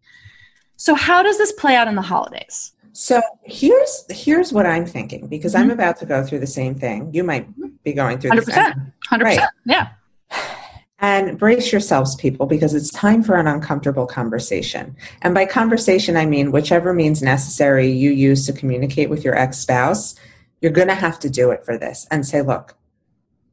So, 0.76 0.94
how 0.94 1.22
does 1.22 1.36
this 1.36 1.52
play 1.52 1.76
out 1.76 1.88
in 1.88 1.94
the 1.94 2.00
holidays? 2.02 2.72
So 2.94 3.20
here's 3.42 4.06
here's 4.08 4.54
what 4.54 4.64
I'm 4.64 4.86
thinking 4.86 5.26
because 5.26 5.52
mm-hmm. 5.52 5.64
I'm 5.64 5.70
about 5.70 5.98
to 5.98 6.06
go 6.06 6.24
through 6.24 6.38
the 6.38 6.46
same 6.46 6.74
thing. 6.74 7.12
You 7.12 7.22
might 7.22 7.46
be 7.84 7.92
going 7.92 8.18
through. 8.18 8.30
Hundred 8.30 8.46
percent. 8.46 8.76
Hundred 9.06 9.24
percent. 9.26 9.50
Yeah. 9.66 9.88
And 11.06 11.38
brace 11.38 11.70
yourselves, 11.70 12.16
people, 12.16 12.46
because 12.46 12.74
it's 12.74 12.90
time 12.90 13.22
for 13.22 13.36
an 13.36 13.46
uncomfortable 13.46 14.08
conversation. 14.08 14.96
And 15.22 15.34
by 15.34 15.46
conversation, 15.46 16.16
I 16.16 16.26
mean 16.26 16.50
whichever 16.50 16.92
means 16.92 17.22
necessary 17.22 17.88
you 17.88 18.10
use 18.10 18.44
to 18.46 18.52
communicate 18.52 19.08
with 19.08 19.22
your 19.24 19.36
ex 19.36 19.56
spouse, 19.58 20.16
you're 20.60 20.72
going 20.72 20.88
to 20.88 20.96
have 20.96 21.20
to 21.20 21.30
do 21.30 21.52
it 21.52 21.64
for 21.64 21.78
this 21.78 22.08
and 22.10 22.26
say, 22.26 22.42
look, 22.42 22.76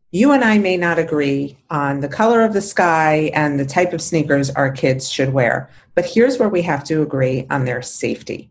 you 0.10 0.32
and 0.32 0.44
I 0.44 0.58
may 0.58 0.78
not 0.78 0.98
agree 0.98 1.60
on 1.70 2.00
the 2.00 2.08
color 2.08 2.42
of 2.42 2.54
the 2.54 2.62
sky 2.62 3.30
and 3.36 3.60
the 3.60 3.68
type 3.68 3.94
of 3.94 4.02
sneakers 4.02 4.50
our 4.50 4.72
kids 4.72 5.08
should 5.08 5.32
wear, 5.32 5.70
but 5.94 6.08
here's 6.08 6.40
where 6.40 6.50
we 6.50 6.64
have 6.64 6.84
to 6.86 7.04
agree 7.04 7.46
on 7.52 7.66
their 7.66 7.84
safety. 7.84 8.50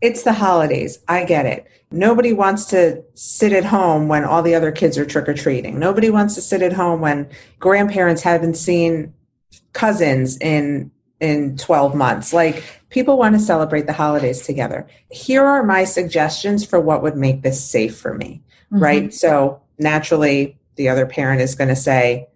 It's 0.00 0.22
the 0.22 0.32
holidays. 0.32 0.98
I 1.08 1.24
get 1.24 1.46
it. 1.46 1.66
Nobody 1.90 2.32
wants 2.32 2.66
to 2.66 3.02
sit 3.14 3.52
at 3.52 3.64
home 3.64 4.08
when 4.08 4.24
all 4.24 4.42
the 4.42 4.54
other 4.54 4.70
kids 4.70 4.96
are 4.98 5.06
trick 5.06 5.28
or 5.28 5.34
treating. 5.34 5.78
Nobody 5.78 6.10
wants 6.10 6.34
to 6.36 6.40
sit 6.40 6.62
at 6.62 6.72
home 6.72 7.00
when 7.00 7.28
grandparents 7.58 8.22
haven't 8.22 8.54
seen 8.54 9.14
cousins 9.72 10.36
in 10.38 10.90
in 11.20 11.56
12 11.56 11.94
months. 11.96 12.32
Like 12.32 12.62
people 12.90 13.18
want 13.18 13.34
to 13.34 13.40
celebrate 13.40 13.86
the 13.86 13.92
holidays 13.92 14.42
together. 14.42 14.86
Here 15.10 15.44
are 15.44 15.64
my 15.64 15.82
suggestions 15.84 16.64
for 16.64 16.78
what 16.78 17.02
would 17.02 17.16
make 17.16 17.42
this 17.42 17.64
safe 17.64 17.98
for 17.98 18.14
me, 18.14 18.42
mm-hmm. 18.72 18.82
right? 18.82 19.14
So 19.14 19.60
naturally 19.78 20.58
the 20.76 20.88
other 20.88 21.06
parent 21.06 21.40
is 21.40 21.56
going 21.56 21.68
to 21.68 21.76
say, 21.76 22.28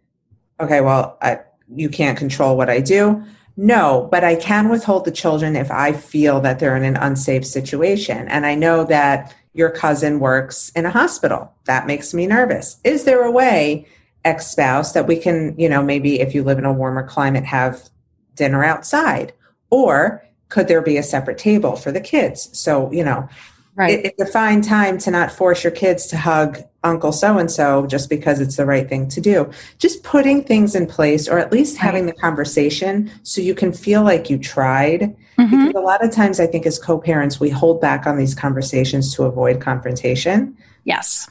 "Okay, 0.58 0.80
well, 0.80 1.16
I, 1.22 1.40
you 1.72 1.88
can't 1.88 2.18
control 2.18 2.56
what 2.56 2.68
I 2.68 2.80
do." 2.80 3.22
No, 3.56 4.08
but 4.10 4.24
I 4.24 4.34
can 4.36 4.68
withhold 4.68 5.04
the 5.04 5.10
children 5.10 5.56
if 5.56 5.70
I 5.70 5.92
feel 5.92 6.40
that 6.40 6.58
they're 6.58 6.76
in 6.76 6.84
an 6.84 6.96
unsafe 6.96 7.46
situation. 7.46 8.28
And 8.28 8.46
I 8.46 8.54
know 8.54 8.84
that 8.84 9.34
your 9.52 9.70
cousin 9.70 10.20
works 10.20 10.70
in 10.74 10.86
a 10.86 10.90
hospital. 10.90 11.52
That 11.66 11.86
makes 11.86 12.14
me 12.14 12.26
nervous. 12.26 12.78
Is 12.84 13.04
there 13.04 13.22
a 13.22 13.30
way, 13.30 13.86
ex 14.24 14.46
spouse, 14.46 14.92
that 14.92 15.06
we 15.06 15.16
can, 15.16 15.54
you 15.58 15.68
know, 15.68 15.82
maybe 15.82 16.20
if 16.20 16.34
you 16.34 16.42
live 16.42 16.58
in 16.58 16.64
a 16.64 16.72
warmer 16.72 17.06
climate, 17.06 17.44
have 17.44 17.90
dinner 18.34 18.64
outside? 18.64 19.34
Or 19.68 20.24
could 20.48 20.68
there 20.68 20.82
be 20.82 20.96
a 20.96 21.02
separate 21.02 21.38
table 21.38 21.76
for 21.76 21.92
the 21.92 22.00
kids? 22.00 22.48
So, 22.58 22.90
you 22.92 23.04
know, 23.04 23.28
Right. 23.74 24.00
it, 24.00 24.14
it's 24.18 24.22
a 24.22 24.32
fine 24.32 24.60
time 24.60 24.98
to 24.98 25.10
not 25.10 25.32
force 25.32 25.64
your 25.64 25.70
kids 25.70 26.06
to 26.08 26.18
hug 26.18 26.58
Uncle 26.84 27.12
so 27.12 27.38
and 27.38 27.50
so 27.50 27.86
just 27.86 28.10
because 28.10 28.40
it's 28.40 28.56
the 28.56 28.66
right 28.66 28.88
thing 28.88 29.08
to 29.08 29.20
do. 29.20 29.50
Just 29.78 30.02
putting 30.02 30.42
things 30.42 30.74
in 30.74 30.86
place, 30.86 31.28
or 31.28 31.38
at 31.38 31.52
least 31.52 31.76
having 31.76 32.06
the 32.06 32.12
conversation 32.12 33.10
so 33.22 33.40
you 33.40 33.54
can 33.54 33.72
feel 33.72 34.02
like 34.02 34.28
you 34.28 34.38
tried. 34.38 35.14
Mhm. 35.38 35.68
Because 35.68 35.82
a 35.82 35.84
lot 35.84 36.04
of 36.04 36.10
times, 36.10 36.40
I 36.40 36.46
think 36.46 36.66
as 36.66 36.78
co 36.78 36.98
parents, 36.98 37.40
we 37.40 37.50
hold 37.50 37.80
back 37.80 38.06
on 38.06 38.16
these 38.16 38.34
conversations 38.34 39.14
to 39.14 39.24
avoid 39.24 39.60
confrontation. 39.60 40.56
Yes. 40.84 41.28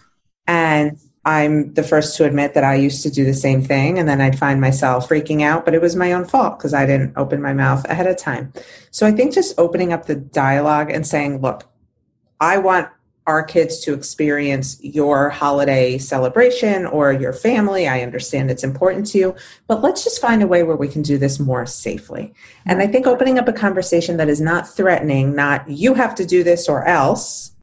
And 0.47 0.97
I'm 1.23 1.73
the 1.73 1.83
first 1.83 2.17
to 2.17 2.25
admit 2.25 2.55
that 2.55 2.63
I 2.63 2.73
used 2.75 3.03
to 3.03 3.11
do 3.11 3.23
the 3.23 3.33
same 3.33 3.61
thing. 3.61 3.99
And 3.99 4.09
then 4.09 4.21
I'd 4.21 4.39
find 4.39 4.59
myself 4.59 5.07
freaking 5.07 5.43
out, 5.43 5.65
but 5.65 5.75
it 5.75 5.81
was 5.81 5.95
my 5.95 6.13
own 6.13 6.25
fault 6.25 6.57
because 6.57 6.73
I 6.73 6.85
didn't 6.85 7.13
open 7.15 7.41
my 7.41 7.53
mouth 7.53 7.85
ahead 7.89 8.07
of 8.07 8.17
time. 8.17 8.51
So 8.89 9.05
I 9.05 9.11
think 9.11 9.33
just 9.33 9.53
opening 9.59 9.93
up 9.93 10.07
the 10.07 10.15
dialogue 10.15 10.89
and 10.89 11.05
saying, 11.05 11.41
look, 11.41 11.65
I 12.39 12.57
want 12.57 12.87
our 13.27 13.43
kids 13.43 13.79
to 13.79 13.93
experience 13.93 14.77
your 14.81 15.29
holiday 15.29 15.97
celebration 15.97 16.85
or 16.87 17.11
your 17.13 17.33
family. 17.33 17.87
I 17.87 18.01
understand 18.01 18.49
it's 18.49 18.63
important 18.63 19.05
to 19.07 19.17
you, 19.19 19.35
but 19.67 19.81
let's 19.81 20.03
just 20.03 20.19
find 20.19 20.41
a 20.41 20.47
way 20.47 20.63
where 20.63 20.75
we 20.75 20.87
can 20.87 21.03
do 21.03 21.17
this 21.17 21.39
more 21.39 21.65
safely. 21.65 22.33
And 22.65 22.81
I 22.81 22.87
think 22.87 23.05
opening 23.05 23.37
up 23.37 23.47
a 23.47 23.53
conversation 23.53 24.17
that 24.17 24.29
is 24.29 24.41
not 24.41 24.67
threatening, 24.67 25.35
not 25.35 25.69
you 25.69 25.93
have 25.93 26.15
to 26.15 26.25
do 26.25 26.43
this 26.43 26.67
or 26.67 26.85
else, 26.85 27.55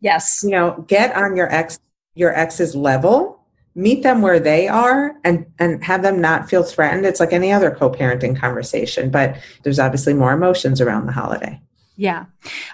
Yes. 0.00 0.42
you 0.44 0.50
know, 0.50 0.84
get 0.86 1.16
on 1.16 1.36
your 1.36 1.52
ex 1.52 1.78
your 2.14 2.34
ex's 2.34 2.74
level, 2.74 3.40
meet 3.74 4.02
them 4.02 4.22
where 4.22 4.40
they 4.40 4.68
are 4.68 5.16
and 5.24 5.46
and 5.58 5.82
have 5.84 6.02
them 6.02 6.20
not 6.20 6.50
feel 6.50 6.62
threatened. 6.62 7.06
It's 7.06 7.20
like 7.20 7.32
any 7.32 7.52
other 7.52 7.70
co-parenting 7.70 8.36
conversation, 8.36 9.10
but 9.10 9.36
there's 9.62 9.78
obviously 9.78 10.14
more 10.14 10.32
emotions 10.32 10.80
around 10.80 11.06
the 11.06 11.12
holiday. 11.12 11.60
Yeah. 11.98 12.26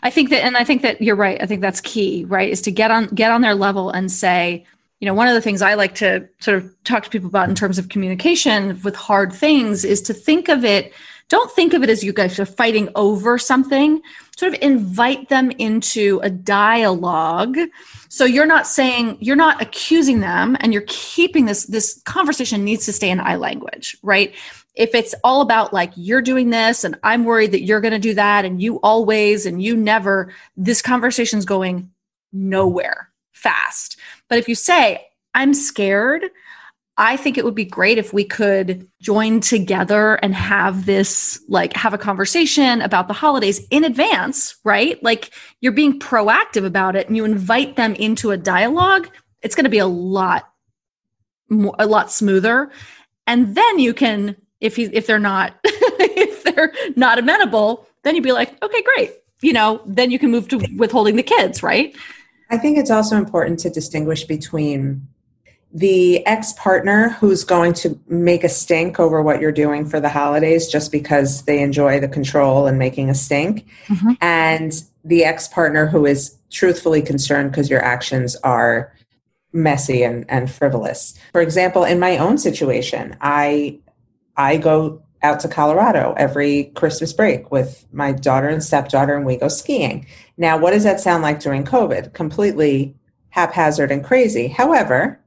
I 0.02 0.10
think 0.10 0.28
that 0.30 0.44
and 0.44 0.56
I 0.56 0.64
think 0.64 0.82
that 0.82 1.00
you're 1.00 1.16
right. 1.16 1.42
I 1.42 1.46
think 1.46 1.62
that's 1.62 1.80
key, 1.80 2.24
right? 2.26 2.50
Is 2.50 2.60
to 2.62 2.70
get 2.70 2.90
on 2.90 3.06
get 3.06 3.32
on 3.32 3.40
their 3.40 3.54
level 3.54 3.90
and 3.90 4.12
say, 4.12 4.66
you 5.00 5.06
know, 5.06 5.14
one 5.14 5.26
of 5.26 5.34
the 5.34 5.40
things 5.40 5.62
I 5.62 5.74
like 5.74 5.94
to 5.96 6.28
sort 6.40 6.58
of 6.58 6.84
talk 6.84 7.04
to 7.04 7.10
people 7.10 7.28
about 7.28 7.48
in 7.48 7.54
terms 7.54 7.78
of 7.78 7.88
communication 7.88 8.78
with 8.82 8.94
hard 8.94 9.32
things 9.32 9.84
is 9.84 10.02
to 10.02 10.14
think 10.14 10.48
of 10.48 10.64
it 10.64 10.92
don't 11.28 11.50
think 11.50 11.72
of 11.72 11.82
it 11.82 11.88
as 11.88 12.04
you 12.04 12.12
guys 12.12 12.38
are 12.38 12.46
fighting 12.46 12.88
over 12.94 13.38
something. 13.38 14.02
Sort 14.36 14.52
of 14.52 14.60
invite 14.60 15.28
them 15.28 15.50
into 15.52 16.20
a 16.22 16.28
dialogue. 16.28 17.56
So 18.08 18.24
you're 18.24 18.46
not 18.46 18.66
saying 18.66 19.18
you're 19.20 19.36
not 19.36 19.62
accusing 19.62 20.20
them 20.20 20.56
and 20.60 20.72
you're 20.72 20.84
keeping 20.86 21.46
this 21.46 21.64
this 21.64 22.00
conversation 22.04 22.64
needs 22.64 22.84
to 22.86 22.92
stay 22.92 23.10
in 23.10 23.20
I 23.20 23.36
language, 23.36 23.96
right? 24.02 24.34
If 24.74 24.94
it's 24.94 25.14
all 25.22 25.40
about 25.40 25.72
like 25.72 25.92
you're 25.96 26.22
doing 26.22 26.50
this 26.50 26.84
and 26.84 26.98
I'm 27.02 27.24
worried 27.24 27.52
that 27.52 27.62
you're 27.62 27.80
going 27.80 27.92
to 27.92 27.98
do 27.98 28.14
that 28.14 28.44
and 28.44 28.60
you 28.60 28.76
always 28.82 29.46
and 29.46 29.62
you 29.62 29.76
never, 29.76 30.32
this 30.56 30.82
conversation's 30.82 31.44
going 31.44 31.90
nowhere 32.32 33.10
fast. 33.32 33.98
But 34.28 34.38
if 34.38 34.48
you 34.48 34.54
say, 34.54 35.06
I'm 35.32 35.54
scared, 35.54 36.24
I 36.96 37.16
think 37.16 37.36
it 37.36 37.44
would 37.44 37.56
be 37.56 37.64
great 37.64 37.98
if 37.98 38.12
we 38.12 38.24
could 38.24 38.88
join 39.00 39.40
together 39.40 40.14
and 40.16 40.34
have 40.34 40.86
this, 40.86 41.42
like, 41.48 41.76
have 41.76 41.92
a 41.92 41.98
conversation 41.98 42.80
about 42.82 43.08
the 43.08 43.14
holidays 43.14 43.66
in 43.70 43.82
advance, 43.82 44.56
right? 44.64 45.02
Like, 45.02 45.32
you're 45.60 45.72
being 45.72 45.98
proactive 45.98 46.64
about 46.64 46.94
it 46.94 47.08
and 47.08 47.16
you 47.16 47.24
invite 47.24 47.74
them 47.74 47.94
into 47.94 48.30
a 48.30 48.36
dialogue. 48.36 49.08
It's 49.42 49.56
going 49.56 49.64
to 49.64 49.70
be 49.70 49.78
a 49.78 49.86
lot 49.86 50.48
more, 51.48 51.74
a 51.80 51.86
lot 51.86 52.12
smoother. 52.12 52.70
And 53.26 53.56
then 53.56 53.78
you 53.80 53.92
can 53.92 54.36
if 54.64 54.76
he 54.76 54.84
if 54.84 55.06
they're 55.06 55.18
not 55.18 55.54
if 55.64 56.42
they're 56.44 56.72
not 56.96 57.18
amenable 57.18 57.86
then 58.02 58.14
you'd 58.14 58.24
be 58.24 58.32
like 58.32 58.50
okay 58.62 58.82
great 58.82 59.12
you 59.42 59.52
know 59.52 59.80
then 59.86 60.10
you 60.10 60.18
can 60.18 60.30
move 60.30 60.48
to 60.48 60.58
withholding 60.76 61.16
the 61.16 61.22
kids 61.22 61.62
right 61.62 61.94
I 62.50 62.58
think 62.58 62.78
it's 62.78 62.90
also 62.90 63.16
important 63.16 63.58
to 63.60 63.70
distinguish 63.70 64.24
between 64.24 65.06
the 65.72 66.24
ex 66.26 66.52
partner 66.52 67.08
who's 67.18 67.42
going 67.42 67.72
to 67.74 67.98
make 68.06 68.44
a 68.44 68.48
stink 68.48 69.00
over 69.00 69.22
what 69.22 69.40
you're 69.40 69.50
doing 69.50 69.86
for 69.86 69.98
the 69.98 70.08
holidays 70.08 70.68
just 70.68 70.92
because 70.92 71.42
they 71.42 71.60
enjoy 71.60 71.98
the 71.98 72.06
control 72.06 72.66
and 72.66 72.78
making 72.78 73.10
a 73.10 73.14
stink, 73.14 73.66
Mhm. 73.88 74.16
and 74.20 74.84
the 75.04 75.24
ex 75.24 75.48
partner 75.48 75.86
who 75.86 76.06
is 76.06 76.36
truthfully 76.50 77.02
concerned 77.02 77.50
because 77.50 77.68
your 77.68 77.82
actions 77.82 78.36
are 78.44 78.92
messy 79.52 80.04
and, 80.04 80.24
and 80.28 80.48
frivolous. 80.50 81.14
For 81.32 81.40
example, 81.40 81.82
in 81.82 81.98
my 81.98 82.18
own 82.18 82.38
situation, 82.38 83.16
I 83.20 83.80
I 84.36 84.56
go 84.56 85.02
out 85.22 85.40
to 85.40 85.48
Colorado 85.48 86.14
every 86.16 86.64
Christmas 86.74 87.12
break 87.12 87.50
with 87.50 87.86
my 87.92 88.12
daughter 88.12 88.48
and 88.48 88.62
stepdaughter, 88.62 89.16
and 89.16 89.24
we 89.24 89.36
go 89.36 89.48
skiing. 89.48 90.06
Now, 90.36 90.58
what 90.58 90.72
does 90.72 90.84
that 90.84 91.00
sound 91.00 91.22
like 91.22 91.40
during 91.40 91.64
COVID? 91.64 92.12
Completely 92.12 92.94
haphazard 93.30 93.90
and 93.90 94.04
crazy. 94.04 94.48
However, 94.48 95.20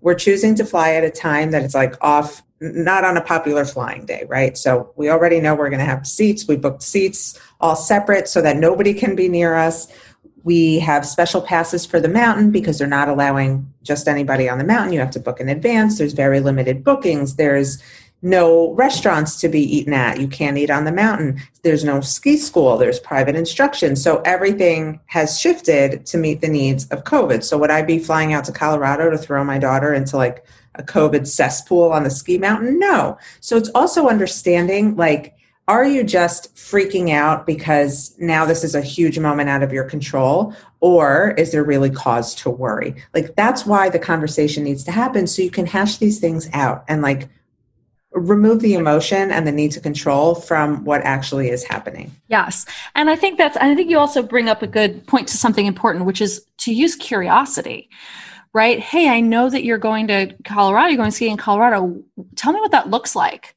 we're 0.00 0.14
choosing 0.14 0.54
to 0.54 0.64
fly 0.64 0.92
at 0.92 1.04
a 1.04 1.10
time 1.10 1.50
that 1.50 1.62
it's 1.62 1.74
like 1.74 1.94
off, 2.00 2.42
not 2.60 3.04
on 3.04 3.16
a 3.16 3.20
popular 3.20 3.64
flying 3.64 4.06
day, 4.06 4.24
right? 4.28 4.56
So 4.56 4.92
we 4.96 5.10
already 5.10 5.40
know 5.40 5.54
we're 5.54 5.68
going 5.68 5.80
to 5.80 5.84
have 5.84 6.06
seats. 6.06 6.48
We 6.48 6.56
booked 6.56 6.82
seats 6.82 7.38
all 7.60 7.76
separate 7.76 8.28
so 8.28 8.40
that 8.40 8.56
nobody 8.56 8.94
can 8.94 9.14
be 9.14 9.28
near 9.28 9.56
us. 9.56 9.88
We 10.42 10.78
have 10.78 11.04
special 11.04 11.42
passes 11.42 11.84
for 11.84 12.00
the 12.00 12.08
mountain 12.08 12.50
because 12.50 12.78
they're 12.78 12.86
not 12.86 13.10
allowing 13.10 13.70
just 13.82 14.08
anybody 14.08 14.48
on 14.48 14.56
the 14.56 14.64
mountain. 14.64 14.94
You 14.94 15.00
have 15.00 15.10
to 15.10 15.20
book 15.20 15.38
in 15.38 15.50
advance. 15.50 15.98
There's 15.98 16.14
very 16.14 16.40
limited 16.40 16.82
bookings. 16.82 17.36
There's 17.36 17.82
no 18.22 18.72
restaurants 18.74 19.40
to 19.40 19.48
be 19.48 19.60
eaten 19.60 19.94
at. 19.94 20.20
You 20.20 20.28
can't 20.28 20.58
eat 20.58 20.70
on 20.70 20.84
the 20.84 20.92
mountain. 20.92 21.40
There's 21.62 21.84
no 21.84 22.00
ski 22.00 22.36
school. 22.36 22.76
There's 22.76 23.00
private 23.00 23.34
instruction. 23.34 23.96
So 23.96 24.20
everything 24.22 25.00
has 25.06 25.40
shifted 25.40 26.04
to 26.06 26.18
meet 26.18 26.40
the 26.40 26.48
needs 26.48 26.86
of 26.88 27.04
COVID. 27.04 27.42
So 27.42 27.56
would 27.58 27.70
I 27.70 27.82
be 27.82 27.98
flying 27.98 28.32
out 28.32 28.44
to 28.44 28.52
Colorado 28.52 29.10
to 29.10 29.18
throw 29.18 29.42
my 29.44 29.58
daughter 29.58 29.94
into 29.94 30.16
like 30.16 30.44
a 30.74 30.82
COVID 30.82 31.26
cesspool 31.26 31.92
on 31.92 32.04
the 32.04 32.10
ski 32.10 32.36
mountain? 32.36 32.78
No. 32.78 33.18
So 33.40 33.56
it's 33.56 33.70
also 33.74 34.08
understanding 34.08 34.96
like, 34.96 35.34
are 35.66 35.84
you 35.84 36.02
just 36.02 36.54
freaking 36.56 37.10
out 37.10 37.46
because 37.46 38.16
now 38.18 38.44
this 38.44 38.64
is 38.64 38.74
a 38.74 38.82
huge 38.82 39.18
moment 39.20 39.48
out 39.48 39.62
of 39.62 39.72
your 39.72 39.84
control? 39.84 40.52
Or 40.80 41.30
is 41.38 41.52
there 41.52 41.62
really 41.62 41.90
cause 41.90 42.34
to 42.36 42.50
worry? 42.50 42.96
Like, 43.14 43.36
that's 43.36 43.64
why 43.64 43.88
the 43.88 43.98
conversation 43.98 44.64
needs 44.64 44.82
to 44.84 44.90
happen 44.90 45.28
so 45.28 45.42
you 45.42 45.50
can 45.50 45.66
hash 45.66 45.98
these 45.98 46.18
things 46.18 46.48
out 46.52 46.84
and 46.88 47.02
like 47.02 47.28
remove 48.12 48.60
the 48.60 48.74
emotion 48.74 49.30
and 49.30 49.46
the 49.46 49.52
need 49.52 49.70
to 49.72 49.80
control 49.80 50.34
from 50.34 50.84
what 50.84 51.00
actually 51.02 51.48
is 51.48 51.62
happening. 51.64 52.10
yes. 52.28 52.66
And 52.94 53.08
i 53.08 53.16
think 53.16 53.38
that's 53.38 53.56
i 53.56 53.74
think 53.74 53.90
you 53.90 53.98
also 53.98 54.22
bring 54.22 54.48
up 54.48 54.62
a 54.62 54.66
good 54.66 55.06
point 55.06 55.28
to 55.28 55.36
something 55.36 55.66
important 55.66 56.04
which 56.04 56.20
is 56.20 56.44
to 56.58 56.72
use 56.72 56.96
curiosity 56.96 57.88
right? 58.52 58.80
Hey 58.80 59.08
i 59.08 59.20
know 59.20 59.48
that 59.48 59.62
you're 59.62 59.78
going 59.78 60.08
to 60.08 60.34
colorado 60.44 60.88
you're 60.88 60.96
going 60.96 61.12
skiing 61.12 61.32
in 61.32 61.36
colorado. 61.36 62.02
Tell 62.34 62.52
me 62.52 62.60
what 62.60 62.72
that 62.72 62.90
looks 62.90 63.14
like 63.14 63.54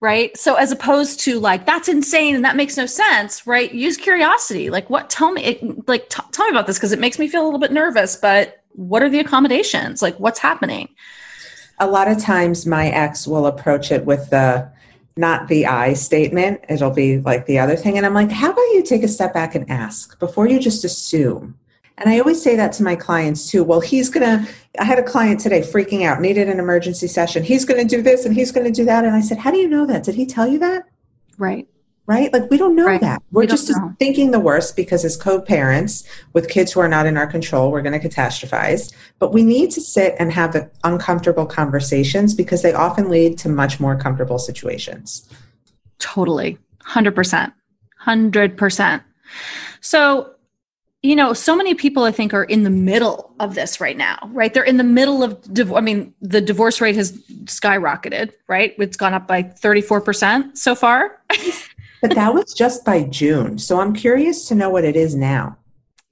right? 0.00 0.36
So 0.36 0.54
as 0.56 0.70
opposed 0.70 1.20
to 1.20 1.40
like 1.40 1.64
that's 1.64 1.88
insane 1.88 2.34
and 2.34 2.44
that 2.44 2.56
makes 2.56 2.76
no 2.76 2.86
sense 2.86 3.46
right? 3.46 3.72
Use 3.72 3.96
curiosity. 3.96 4.70
Like 4.70 4.88
what 4.90 5.10
tell 5.10 5.32
me 5.32 5.42
it, 5.44 5.88
like 5.88 6.10
t- 6.10 6.22
tell 6.30 6.44
me 6.44 6.50
about 6.50 6.66
this 6.66 6.76
because 6.76 6.92
it 6.92 6.98
makes 7.00 7.18
me 7.18 7.26
feel 7.26 7.42
a 7.42 7.46
little 7.46 7.58
bit 7.58 7.72
nervous 7.72 8.14
but 8.14 8.62
what 8.70 9.02
are 9.02 9.08
the 9.08 9.20
accommodations? 9.20 10.02
Like 10.02 10.18
what's 10.20 10.38
happening 10.38 10.94
A 11.78 11.86
lot 11.86 12.08
of 12.08 12.18
times, 12.18 12.66
my 12.66 12.88
ex 12.88 13.26
will 13.26 13.46
approach 13.46 13.90
it 13.90 14.04
with 14.04 14.30
the 14.30 14.70
not 15.16 15.48
the 15.48 15.66
I 15.66 15.94
statement. 15.94 16.60
It'll 16.68 16.90
be 16.90 17.18
like 17.18 17.46
the 17.46 17.58
other 17.58 17.76
thing. 17.76 17.96
And 17.96 18.04
I'm 18.04 18.14
like, 18.14 18.30
how 18.30 18.50
about 18.50 18.62
you 18.72 18.82
take 18.82 19.04
a 19.04 19.08
step 19.08 19.32
back 19.32 19.54
and 19.54 19.68
ask 19.70 20.18
before 20.18 20.48
you 20.48 20.58
just 20.58 20.84
assume? 20.84 21.56
And 21.98 22.10
I 22.10 22.18
always 22.18 22.42
say 22.42 22.56
that 22.56 22.72
to 22.72 22.82
my 22.82 22.96
clients 22.96 23.48
too. 23.48 23.62
Well, 23.62 23.80
he's 23.80 24.10
going 24.10 24.26
to, 24.26 24.52
I 24.80 24.84
had 24.84 24.98
a 24.98 25.04
client 25.04 25.38
today 25.38 25.60
freaking 25.60 26.04
out, 26.04 26.20
needed 26.20 26.48
an 26.48 26.58
emergency 26.58 27.06
session. 27.06 27.44
He's 27.44 27.64
going 27.64 27.80
to 27.80 27.96
do 27.96 28.02
this 28.02 28.24
and 28.24 28.34
he's 28.34 28.50
going 28.50 28.66
to 28.66 28.72
do 28.72 28.84
that. 28.86 29.04
And 29.04 29.14
I 29.14 29.20
said, 29.20 29.38
how 29.38 29.52
do 29.52 29.58
you 29.58 29.68
know 29.68 29.86
that? 29.86 30.02
Did 30.02 30.16
he 30.16 30.26
tell 30.26 30.48
you 30.48 30.58
that? 30.58 30.88
right 31.38 31.68
right? 32.06 32.32
Like 32.32 32.50
we 32.50 32.58
don't 32.58 32.76
know 32.76 32.86
Right. 32.86 33.00
that. 33.00 33.22
We're 33.32 33.42
We 33.42 33.46
just 33.46 33.70
know. 33.70 33.94
thinking 33.98 34.30
the 34.30 34.40
worst 34.40 34.76
because 34.76 35.04
as 35.04 35.16
co-parents 35.16 36.04
with 36.32 36.48
kids 36.48 36.72
who 36.72 36.80
are 36.80 36.88
not 36.88 37.06
in 37.06 37.16
our 37.16 37.26
control, 37.26 37.70
we're 37.70 37.82
going 37.82 37.98
to 37.98 38.08
catastrophize. 38.08 38.92
But 39.18 39.32
we 39.32 39.42
need 39.42 39.70
to 39.72 39.80
sit 39.80 40.14
and 40.18 40.32
have 40.32 40.52
the 40.52 40.70
uncomfortable 40.84 41.46
conversations 41.46 42.34
because 42.34 42.62
they 42.62 42.72
often 42.74 43.08
lead 43.10 43.38
to 43.38 43.48
much 43.48 43.80
more 43.80 43.96
comfortable 43.96 44.38
situations. 44.38 45.28
Totally. 45.98 46.58
100%. 46.86 47.52
100%. 48.06 49.02
So, 49.80 50.30
you 51.02 51.16
know, 51.16 51.32
so 51.32 51.56
many 51.56 51.74
people 51.74 52.04
I 52.04 52.12
think 52.12 52.32
are 52.34 52.44
in 52.44 52.62
the 52.62 52.70
middle 52.70 53.34
of 53.40 53.54
this 53.54 53.80
right 53.80 53.96
now, 53.96 54.18
right? 54.32 54.52
They're 54.52 54.62
in 54.64 54.76
the 54.78 54.84
middle 54.84 55.22
of 55.22 55.40
divorce. 55.52 55.78
I 55.78 55.82
mean, 55.82 56.14
the 56.20 56.40
divorce 56.40 56.80
rate 56.80 56.96
has 56.96 57.12
skyrocketed, 57.44 58.32
right? 58.48 58.74
It's 58.78 58.96
gone 58.96 59.14
up 59.14 59.26
by 59.26 59.42
34% 59.42 60.56
so 60.58 60.74
far. 60.74 61.20
But 62.04 62.14
that 62.16 62.34
was 62.34 62.52
just 62.52 62.84
by 62.84 63.04
June. 63.04 63.56
So 63.56 63.80
I'm 63.80 63.94
curious 63.94 64.46
to 64.48 64.54
know 64.54 64.68
what 64.68 64.84
it 64.84 64.94
is 64.94 65.14
now. 65.14 65.56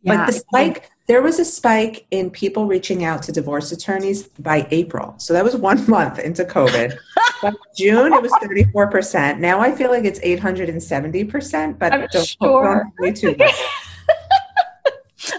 But 0.02 0.24
the 0.24 0.32
spike, 0.32 0.90
there 1.06 1.20
was 1.20 1.38
a 1.38 1.44
spike 1.44 2.06
in 2.10 2.30
people 2.30 2.64
reaching 2.64 3.04
out 3.04 3.22
to 3.24 3.32
divorce 3.32 3.72
attorneys 3.72 4.22
by 4.22 4.66
April. 4.70 5.14
So 5.18 5.34
that 5.34 5.44
was 5.44 5.54
one 5.54 5.86
month 5.90 6.18
into 6.18 6.46
COVID. 6.46 6.96
By 7.42 7.52
June, 7.76 8.14
it 8.14 8.22
was 8.22 8.32
34%. 8.32 9.38
Now 9.38 9.60
I 9.60 9.72
feel 9.72 9.90
like 9.90 10.06
it's 10.06 10.18
870%, 10.20 11.78
but 11.78 11.92
I'm 11.92 12.08
don't 12.10 12.36
sure. 12.40 12.90
way 12.98 13.12
too. 13.12 13.36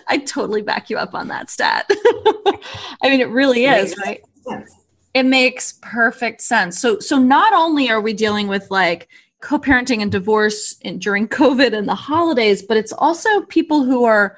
I 0.07 0.19
totally 0.19 0.61
back 0.61 0.91
you 0.91 0.99
up 0.99 1.15
on 1.15 1.29
that 1.29 1.49
stat. 1.49 1.87
I 1.89 3.09
mean, 3.09 3.21
it 3.21 3.29
really 3.29 3.65
is, 3.65 3.97
right? 3.97 4.21
Yes. 4.47 4.71
It 5.15 5.23
makes 5.23 5.79
perfect 5.81 6.41
sense. 6.41 6.79
So, 6.79 6.99
so 6.99 7.17
not 7.17 7.53
only 7.53 7.89
are 7.89 8.01
we 8.01 8.13
dealing 8.13 8.47
with 8.47 8.69
like 8.69 9.09
co-parenting 9.43 10.01
and 10.01 10.11
divorce 10.11 10.77
in, 10.81 10.99
during 10.99 11.27
COVID 11.27 11.73
and 11.77 11.87
the 11.87 11.95
holidays, 11.95 12.63
but 12.63 12.77
it's 12.77 12.93
also 12.93 13.41
people 13.41 13.83
who 13.83 14.05
are 14.05 14.37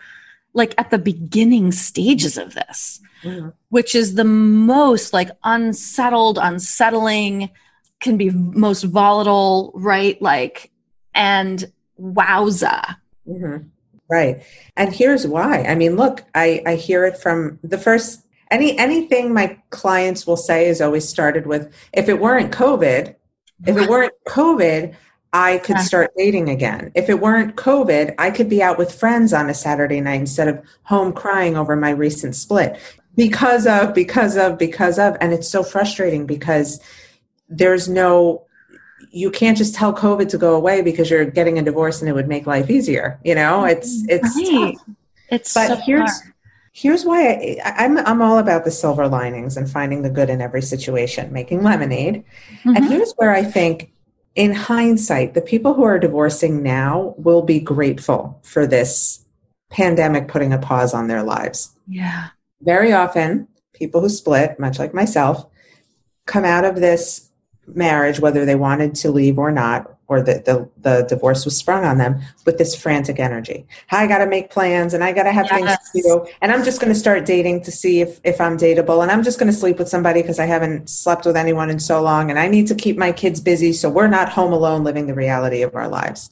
like 0.54 0.74
at 0.80 0.90
the 0.90 0.98
beginning 0.98 1.72
stages 1.72 2.38
of 2.38 2.56
this, 2.56 3.00
Mhm. 3.24 3.54
which 3.70 3.94
is 3.94 4.16
the 4.16 4.24
most 4.24 5.14
like 5.14 5.30
unsettled, 5.44 6.40
unsettling, 6.42 7.50
can 8.00 8.18
be 8.18 8.30
most 8.32 8.84
volatile, 8.84 9.72
right? 9.76 10.20
Like, 10.22 10.72
and 11.14 11.72
wowza. 12.02 12.98
hmm 13.26 13.58
Right. 14.08 14.44
And 14.78 14.94
here's 14.94 15.26
why. 15.26 15.64
I 15.64 15.74
mean, 15.74 15.96
look, 15.96 16.24
I, 16.36 16.62
I 16.68 16.76
hear 16.76 17.06
it 17.06 17.18
from 17.18 17.58
the 17.64 17.78
first 17.80 18.22
any 18.52 18.78
anything 18.78 19.34
my 19.34 19.58
clients 19.72 20.28
will 20.28 20.38
say 20.38 20.68
is 20.68 20.80
always 20.80 21.10
started 21.10 21.48
with 21.48 21.74
if 21.94 22.08
it 22.08 22.20
weren't 22.20 22.52
COVID, 22.52 23.16
if 23.66 23.78
it 23.78 23.90
weren't 23.90 24.14
COVID, 24.28 24.96
I 25.34 25.58
could 25.60 25.80
start 25.80 26.12
dating 26.18 26.50
again. 26.50 26.92
If 26.96 27.10
it 27.10 27.20
weren't 27.20 27.56
COVID, 27.56 28.16
I 28.18 28.32
could 28.32 28.50
be 28.50 28.64
out 28.64 28.78
with 28.78 28.94
friends 28.94 29.34
on 29.34 29.50
a 29.50 29.54
Saturday 29.54 30.00
night 30.00 30.22
instead 30.22 30.48
of 30.48 30.64
home 30.84 31.12
crying 31.12 31.58
over 31.58 31.76
my 31.76 31.90
recent 31.90 32.36
split. 32.36 32.80
Because 33.16 33.68
of, 33.68 33.94
because 33.94 34.38
of, 34.38 34.58
because 34.58 35.00
of. 35.00 35.18
And 35.20 35.34
it's 35.34 35.50
so 35.50 35.64
frustrating 35.64 36.26
because 36.26 36.80
there's 37.50 37.88
no 37.88 38.46
you 39.12 39.32
can't 39.32 39.58
just 39.58 39.74
tell 39.74 39.94
COVID 39.94 40.28
to 40.30 40.38
go 40.38 40.56
away 40.56 40.82
because 40.82 41.10
you're 41.10 41.26
getting 41.26 41.58
a 41.58 41.62
divorce 41.62 42.02
and 42.02 42.10
it 42.10 42.14
would 42.14 42.28
make 42.28 42.46
life 42.46 42.70
easier. 42.70 43.20
You 43.24 43.36
know, 43.36 43.64
it's 43.64 44.04
it's 44.10 44.36
Right. 44.36 44.76
It's 45.30 45.54
But 45.54 45.68
so 45.68 45.76
here's 45.78 46.22
hard. 46.22 46.34
Here's 46.76 47.06
why 47.06 47.60
I, 47.64 47.74
I'm 47.86 47.98
I'm 48.00 48.22
all 48.22 48.38
about 48.38 48.66
the 48.66 48.72
silver 48.72 49.08
linings 49.08 49.56
and 49.56 49.72
finding 49.72 50.02
the 50.02 50.10
good 50.10 50.30
in 50.30 50.42
every 50.42 50.62
situation, 50.62 51.32
making 51.32 51.64
lemonade. 51.64 52.24
And 52.66 52.78
Mhm. 52.78 52.90
here's 52.90 53.14
where 53.14 53.32
I 53.32 53.44
think, 53.44 53.94
in 54.36 54.52
hindsight, 54.54 55.34
the 55.34 55.42
people 55.42 55.74
who 55.74 55.84
are 55.84 55.98
divorcing 55.98 56.62
now 56.62 57.16
will 57.18 57.42
be 57.42 57.62
grateful 57.62 58.40
for 58.44 58.68
this 58.68 59.24
pandemic 59.72 60.28
putting 60.28 60.52
a 60.52 60.58
pause 60.58 60.94
on 60.94 61.08
their 61.08 61.24
lives. 61.24 61.72
yeah. 61.88 62.28
Very 62.62 62.92
often, 62.92 63.48
people 63.74 64.02
who 64.02 64.10
split, 64.10 64.60
much 64.60 64.80
like 64.80 64.94
myself, 64.94 65.46
come 66.26 66.44
out 66.44 66.66
of 66.66 66.76
this 66.78 67.30
marriage, 67.68 68.20
whether 68.20 68.44
they 68.46 68.56
wanted 68.56 68.96
to 68.96 69.12
leave 69.12 69.38
or 69.40 69.52
not, 69.52 69.95
or 70.08 70.22
the, 70.22 70.34
the, 70.46 70.70
the 70.82 71.08
divorce 71.08 71.46
was 71.46 71.58
sprung 71.58 71.84
on 71.84 71.98
them 71.98 72.22
with 72.46 72.58
this 72.58 72.76
frantic 72.76 73.20
energy. 73.20 73.66
I 73.92 74.06
got 74.08 74.20
to 74.20 74.28
make 74.28 74.52
plans 74.52 74.94
and 74.94 75.04
I 75.04 75.12
got 75.14 75.24
to 75.24 75.32
have 75.32 75.50
things 75.50 75.72
to 75.96 76.02
do. 76.02 76.28
And 76.42 76.52
I'm 76.52 76.64
just 76.64 76.80
going 76.80 76.94
to 76.94 77.00
start 77.00 77.26
dating 77.26 77.64
to 77.64 77.72
see 77.72 78.02
if, 78.02 78.20
if 78.24 78.40
I'm 78.40 78.58
dateable. 78.58 79.02
And 79.02 79.12
I'm 79.12 79.24
just 79.24 79.40
going 79.40 79.52
to 79.52 79.58
sleep 79.58 79.80
with 79.80 79.90
somebody 79.90 80.22
because 80.22 80.40
I 80.40 80.46
haven't 80.46 80.90
slept 80.90 81.26
with 81.26 81.36
anyone 81.36 81.70
in 81.70 81.80
so 81.80 82.02
long. 82.02 82.30
And 82.30 82.38
I 82.38 82.48
need 82.48 82.68
to 82.68 82.76
keep 82.76 82.98
my 82.98 83.12
kids 83.12 83.42
busy 83.42 83.74
so 83.74 83.90
we're 83.90 84.08
not 84.08 84.30
home 84.30 84.54
alone 84.54 84.84
living 84.84 85.08
the 85.08 85.16
reality 85.16 85.64
of 85.64 85.74
our 85.76 85.88
lives. 85.88 86.30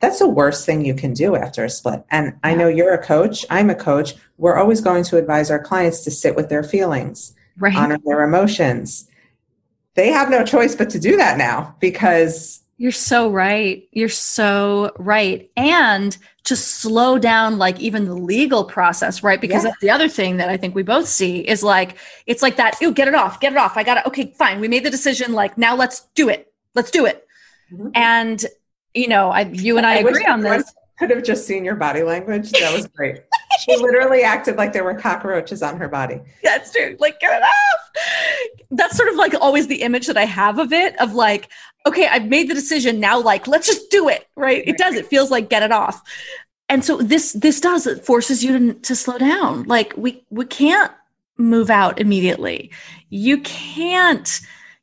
That's 0.00 0.18
the 0.18 0.28
worst 0.28 0.66
thing 0.66 0.84
you 0.84 0.94
can 0.94 1.14
do 1.14 1.36
after 1.36 1.64
a 1.64 1.70
split. 1.70 2.02
And 2.10 2.36
I 2.42 2.56
know 2.56 2.66
you're 2.66 2.92
a 2.92 3.02
coach, 3.02 3.46
I'm 3.50 3.70
a 3.70 3.74
coach. 3.76 4.14
We're 4.36 4.56
always 4.56 4.80
going 4.80 5.04
to 5.04 5.16
advise 5.16 5.48
our 5.48 5.62
clients 5.62 6.02
to 6.02 6.10
sit 6.10 6.34
with 6.34 6.48
their 6.48 6.64
feelings, 6.64 7.34
Right. 7.56 7.76
honor 7.76 7.98
their 8.04 8.24
emotions. 8.24 9.08
They 9.94 10.08
have 10.08 10.28
no 10.28 10.44
choice 10.44 10.74
but 10.74 10.90
to 10.90 10.98
do 10.98 11.16
that 11.18 11.38
now 11.38 11.76
because 11.78 12.61
You're 12.78 12.90
so 12.92 13.30
right. 13.30 13.88
You're 13.92 14.08
so 14.08 14.92
right. 14.98 15.50
And 15.56 16.16
to 16.44 16.56
slow 16.56 17.18
down, 17.18 17.58
like 17.58 17.78
even 17.78 18.06
the 18.06 18.14
legal 18.14 18.64
process, 18.64 19.22
right? 19.22 19.40
Because 19.40 19.62
Yeah. 19.62 19.70
that's 19.70 19.80
the 19.80 19.90
other 19.90 20.08
thing 20.08 20.38
that 20.38 20.48
I 20.48 20.56
think 20.56 20.74
we 20.74 20.82
both 20.82 21.06
see 21.06 21.40
is 21.40 21.62
like, 21.62 21.96
it's 22.26 22.42
like 22.42 22.56
that, 22.56 22.80
ew, 22.80 22.92
get 22.92 23.06
it 23.06 23.14
off, 23.14 23.38
get 23.38 23.52
it 23.52 23.58
off. 23.58 23.76
I 23.76 23.84
got 23.84 23.94
to, 23.94 24.06
okay, 24.08 24.34
fine. 24.36 24.58
We 24.58 24.66
made 24.66 24.84
the 24.84 24.90
decision. 24.90 25.32
Like, 25.32 25.56
now 25.56 25.76
let's 25.76 26.06
do 26.14 26.28
it. 26.28 26.52
Let's 26.74 26.90
do 26.90 27.06
it. 27.06 27.24
Mhm. 27.72 27.92
And, 27.94 28.44
you 28.94 29.06
know, 29.06 29.30
I, 29.30 29.42
you 29.42 29.76
and 29.76 29.86
I, 29.86 30.02
wish 30.02 30.16
agree 30.16 30.26
on 30.26 30.40
this. 30.40 30.64
Could 30.98 31.10
have 31.10 31.22
just 31.22 31.46
seen 31.46 31.64
your 31.64 31.76
body 31.76 32.02
language. 32.02 32.50
That 32.52 32.74
was 32.74 32.86
great. 32.88 33.20
She 33.64 33.76
literally 33.76 34.22
acted 34.22 34.56
like 34.56 34.72
there 34.72 34.84
were 34.84 34.94
cockroaches 34.94 35.62
on 35.62 35.76
her 35.78 35.88
body. 35.88 36.20
That's 36.42 36.72
true. 36.72 36.96
Like, 36.98 37.20
get 37.20 37.40
it 37.40 37.42
off. 37.42 38.60
That's 38.70 38.96
sort 38.96 39.08
of 39.08 39.16
like 39.16 39.34
always 39.34 39.66
the 39.66 39.82
image 39.82 40.06
that 40.06 40.16
I 40.16 40.24
have 40.24 40.58
of 40.58 40.72
it 40.72 40.98
of 41.00 41.14
like, 41.14 41.48
okay, 41.86 42.06
I've 42.06 42.26
made 42.26 42.48
the 42.48 42.54
decision 42.54 43.00
now, 43.00 43.20
like, 43.20 43.46
let's 43.46 43.66
just 43.66 43.90
do 43.90 44.08
it. 44.08 44.26
Right. 44.36 44.62
It 44.66 44.78
does. 44.78 44.94
It 44.94 45.06
feels 45.06 45.30
like 45.30 45.48
get 45.48 45.62
it 45.62 45.72
off. 45.72 46.02
And 46.68 46.84
so 46.84 46.96
this 46.98 47.32
this 47.34 47.60
does 47.60 47.86
it 47.86 48.04
forces 48.04 48.42
you 48.42 48.58
to, 48.58 48.74
to 48.74 48.96
slow 48.96 49.18
down. 49.18 49.64
Like 49.64 49.92
we 49.96 50.24
we 50.30 50.46
can't 50.46 50.90
move 51.36 51.68
out 51.68 52.00
immediately. 52.00 52.70
You 53.10 53.38
can't, 53.42 54.40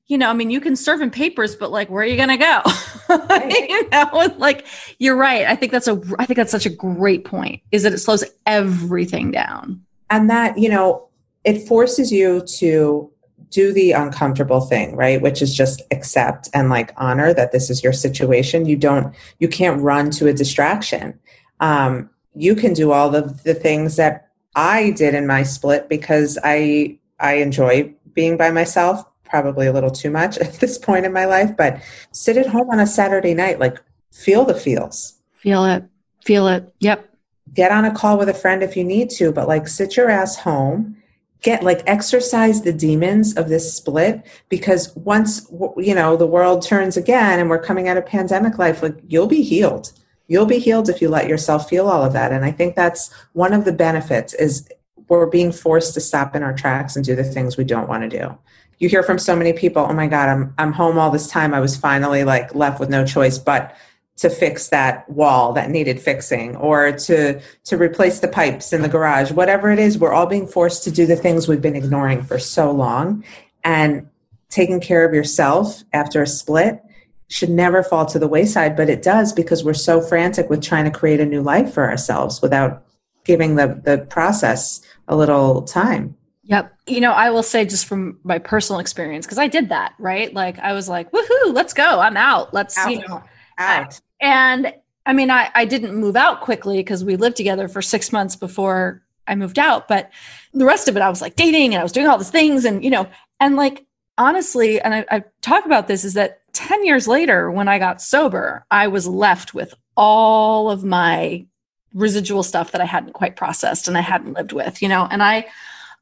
you 0.09 0.17
know, 0.17 0.29
I 0.29 0.33
mean, 0.33 0.49
you 0.49 0.59
can 0.59 0.75
serve 0.75 1.01
in 1.01 1.11
papers, 1.11 1.55
but 1.55 1.71
like, 1.71 1.89
where 1.89 2.03
are 2.03 2.05
you 2.05 2.17
gonna 2.17 2.37
go? 2.37 2.61
you 3.49 3.89
know, 3.89 4.35
like 4.37 4.65
you're 4.97 5.15
right. 5.15 5.45
I 5.45 5.55
think 5.55 5.71
that's 5.71 5.87
a 5.87 6.01
I 6.17 6.25
think 6.25 6.35
that's 6.35 6.51
such 6.51 6.65
a 6.65 6.69
great 6.69 7.23
point, 7.23 7.61
is 7.71 7.83
that 7.83 7.93
it 7.93 7.99
slows 7.99 8.23
everything 8.45 9.31
down. 9.31 9.85
and 10.09 10.29
that 10.29 10.57
you 10.57 10.69
know 10.69 11.07
it 11.43 11.67
forces 11.67 12.11
you 12.11 12.41
to 12.41 13.11
do 13.49 13.73
the 13.73 13.91
uncomfortable 13.91 14.61
thing 14.61 14.95
right 14.95 15.21
which 15.21 15.41
is 15.41 15.55
just 15.55 15.81
accept 15.91 16.49
and 16.53 16.69
like 16.69 16.93
honor 16.97 17.33
that 17.33 17.51
this 17.51 17.69
is 17.69 17.83
your 17.83 17.93
situation 17.93 18.65
you 18.65 18.75
don't 18.75 19.15
you 19.39 19.47
can't 19.47 19.81
run 19.81 20.11
to 20.11 20.27
a 20.27 20.33
distraction 20.33 21.17
um, 21.59 22.09
you 22.35 22.55
can 22.55 22.73
do 22.73 22.91
all 22.91 23.09
the 23.09 23.21
the 23.43 23.53
things 23.53 23.95
that 23.95 24.29
i 24.55 24.91
did 24.91 25.15
in 25.15 25.25
my 25.25 25.43
split 25.43 25.89
because 25.89 26.37
i 26.43 26.97
i 27.19 27.35
enjoy 27.35 27.91
being 28.13 28.37
by 28.37 28.51
myself 28.51 29.08
probably 29.29 29.67
a 29.67 29.73
little 29.73 29.91
too 29.91 30.09
much 30.09 30.37
at 30.39 30.53
this 30.55 30.77
point 30.77 31.05
in 31.05 31.13
my 31.13 31.25
life 31.25 31.55
but 31.55 31.81
sit 32.11 32.37
at 32.37 32.47
home 32.47 32.69
on 32.69 32.79
a 32.79 32.87
saturday 32.87 33.33
night 33.33 33.59
like 33.59 33.81
feel 34.11 34.43
the 34.43 34.55
feels 34.55 35.19
Feel 35.39 35.63
it. 35.65 35.85
Feel 36.25 36.47
it. 36.47 36.73
Yep. 36.79 37.09
get 37.53 37.71
on 37.71 37.85
a 37.85 37.93
call 37.93 38.17
with 38.17 38.27
a 38.29 38.33
friend 38.33 38.61
if 38.61 38.75
you 38.75 38.83
need 38.83 39.09
to, 39.09 39.31
but 39.31 39.47
like 39.47 39.67
sit 39.67 39.95
your 39.95 40.09
ass 40.09 40.35
home, 40.35 40.97
get 41.41 41.63
like 41.63 41.81
exercise 41.87 42.61
the 42.61 42.73
demons 42.73 43.37
of 43.37 43.47
this 43.47 43.73
split 43.73 44.27
because 44.49 44.93
once 44.95 45.47
you 45.77 45.95
know 45.95 46.17
the 46.17 46.27
world 46.27 46.61
turns 46.61 46.97
again 46.97 47.39
and 47.39 47.49
we're 47.49 47.63
coming 47.63 47.87
out 47.87 47.95
of 47.95 48.05
pandemic 48.05 48.57
life, 48.59 48.83
like 48.83 48.97
you'll 49.07 49.27
be 49.27 49.41
healed. 49.41 49.93
You'll 50.27 50.45
be 50.45 50.59
healed 50.59 50.89
if 50.89 51.01
you 51.01 51.07
let 51.07 51.29
yourself 51.29 51.69
feel 51.69 51.87
all 51.87 52.03
of 52.03 52.13
that. 52.13 52.33
And 52.33 52.43
I 52.43 52.51
think 52.51 52.75
that's 52.75 53.11
one 53.31 53.53
of 53.53 53.63
the 53.65 53.71
benefits 53.71 54.33
is 54.33 54.69
we're 55.17 55.25
being 55.25 55.51
forced 55.51 55.93
to 55.95 56.01
stop 56.01 56.35
in 56.35 56.43
our 56.43 56.53
tracks 56.53 56.95
and 56.95 57.03
do 57.03 57.15
the 57.15 57.23
things 57.23 57.57
we 57.57 57.63
don't 57.63 57.89
want 57.89 58.09
to 58.09 58.19
do. 58.19 58.37
You 58.77 58.87
hear 58.87 59.03
from 59.03 59.19
so 59.19 59.35
many 59.35 59.53
people, 59.53 59.85
"Oh 59.89 59.93
my 59.93 60.07
god, 60.07 60.29
I'm 60.29 60.53
I'm 60.57 60.71
home 60.71 60.97
all 60.97 61.11
this 61.11 61.27
time. 61.27 61.53
I 61.53 61.59
was 61.59 61.75
finally 61.75 62.23
like 62.23 62.55
left 62.55 62.79
with 62.79 62.89
no 62.89 63.05
choice 63.05 63.37
but 63.37 63.75
to 64.19 64.29
fix 64.29 64.67
that 64.67 65.09
wall 65.09 65.53
that 65.53 65.69
needed 65.69 65.99
fixing 65.99 66.55
or 66.57 66.91
to 66.91 67.39
to 67.63 67.77
replace 67.77 68.19
the 68.19 68.27
pipes 68.27 68.73
in 68.73 68.81
the 68.81 68.89
garage 68.89 69.31
whatever 69.31 69.71
it 69.71 69.79
is 69.79 69.97
we're 69.97 70.11
all 70.11 70.25
being 70.25 70.45
forced 70.45 70.83
to 70.83 70.91
do 70.91 71.05
the 71.05 71.15
things 71.15 71.47
we've 71.47 71.61
been 71.61 71.75
ignoring 71.75 72.21
for 72.21 72.37
so 72.37 72.69
long 72.69 73.23
and 73.63 74.07
taking 74.49 74.81
care 74.81 75.05
of 75.05 75.13
yourself 75.13 75.83
after 75.93 76.21
a 76.21 76.27
split 76.27 76.83
should 77.29 77.49
never 77.49 77.81
fall 77.81 78.05
to 78.05 78.19
the 78.19 78.27
wayside 78.27 78.75
but 78.75 78.89
it 78.89 79.01
does 79.01 79.31
because 79.31 79.63
we're 79.63 79.73
so 79.73 80.01
frantic 80.01 80.49
with 80.49 80.61
trying 80.61 80.83
to 80.83 80.91
create 80.91 81.21
a 81.21 81.25
new 81.25 81.41
life 81.41 81.73
for 81.73 81.89
ourselves 81.89 82.41
without 82.41 82.83
giving 83.23 83.55
the 83.55 83.79
the 83.85 83.99
process 84.09 84.81
a 85.09 85.15
little 85.15 85.63
time 85.63 86.15
Yep. 86.49 86.75
You 86.87 86.99
know, 86.99 87.11
I 87.11 87.29
will 87.29 87.43
say 87.43 87.63
just 87.63 87.85
from 87.85 88.17
my 88.23 88.39
personal 88.39 88.79
experience, 88.79 89.27
because 89.27 89.37
I 89.37 89.47
did 89.47 89.69
that, 89.69 89.93
right? 89.99 90.33
Like 90.33 90.57
I 90.57 90.73
was 90.73 90.89
like, 90.89 91.11
woohoo, 91.11 91.53
let's 91.53 91.73
go. 91.73 91.99
I'm 91.99 92.17
out. 92.17 92.55
Let's, 92.55 92.75
you 92.87 93.07
know, 93.07 93.21
out 93.59 94.01
and 94.19 94.73
I 95.05 95.13
mean, 95.13 95.31
I, 95.31 95.49
I 95.55 95.65
didn't 95.65 95.95
move 95.95 96.15
out 96.15 96.41
quickly 96.41 96.77
because 96.77 97.03
we 97.03 97.15
lived 97.15 97.37
together 97.37 97.67
for 97.67 97.81
six 97.81 98.11
months 98.11 98.35
before 98.35 99.03
I 99.27 99.35
moved 99.35 99.59
out. 99.59 99.87
But 99.87 100.11
the 100.53 100.65
rest 100.65 100.87
of 100.87 100.95
it, 100.95 101.01
I 101.01 101.09
was 101.09 101.21
like 101.21 101.35
dating 101.35 101.73
and 101.73 101.79
I 101.79 101.83
was 101.83 101.91
doing 101.91 102.07
all 102.07 102.17
these 102.17 102.31
things. 102.31 102.65
And, 102.65 102.83
you 102.83 102.89
know, 102.89 103.07
and 103.39 103.55
like 103.55 103.85
honestly, 104.17 104.81
and 104.81 104.93
I, 104.93 105.05
I 105.09 105.23
talk 105.41 105.65
about 105.65 105.87
this 105.87 106.03
is 106.03 106.15
that 106.15 106.41
10 106.53 106.83
years 106.85 107.07
later, 107.07 107.49
when 107.51 107.67
I 107.67 107.79
got 107.79 108.01
sober, 108.01 108.65
I 108.69 108.87
was 108.87 109.07
left 109.07 109.53
with 109.53 109.73
all 109.95 110.69
of 110.69 110.83
my 110.83 111.45
residual 111.93 112.43
stuff 112.43 112.71
that 112.71 112.81
I 112.81 112.85
hadn't 112.85 113.13
quite 113.13 113.35
processed 113.35 113.87
and 113.87 113.97
I 113.97 114.01
hadn't 114.01 114.33
lived 114.33 114.51
with, 114.51 114.81
you 114.81 114.87
know, 114.87 115.07
and 115.09 115.23
I, 115.23 115.45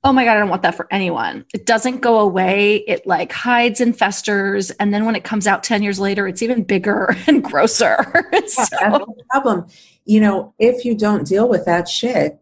oh 0.03 0.13
my 0.13 0.25
God, 0.25 0.37
I 0.37 0.39
don't 0.39 0.49
want 0.49 0.61
that 0.61 0.75
for 0.75 0.87
anyone. 0.91 1.45
It 1.53 1.65
doesn't 1.65 2.01
go 2.01 2.19
away. 2.19 2.77
It 2.87 3.07
like 3.07 3.31
hides 3.31 3.81
and 3.81 3.97
festers. 3.97 4.69
And 4.71 4.93
then 4.93 5.05
when 5.05 5.15
it 5.15 5.23
comes 5.23 5.47
out 5.47 5.63
10 5.63 5.81
years 5.83 5.99
later, 5.99 6.27
it's 6.27 6.41
even 6.41 6.63
bigger 6.63 7.15
and 7.27 7.43
grosser. 7.43 7.97
Yeah, 8.31 8.31
that's 8.31 8.55
the 8.69 9.23
problem. 9.31 9.67
You 10.05 10.21
know, 10.21 10.53
if 10.59 10.85
you 10.85 10.95
don't 10.95 11.25
deal 11.27 11.47
with 11.49 11.65
that 11.65 11.87
shit, 11.87 12.39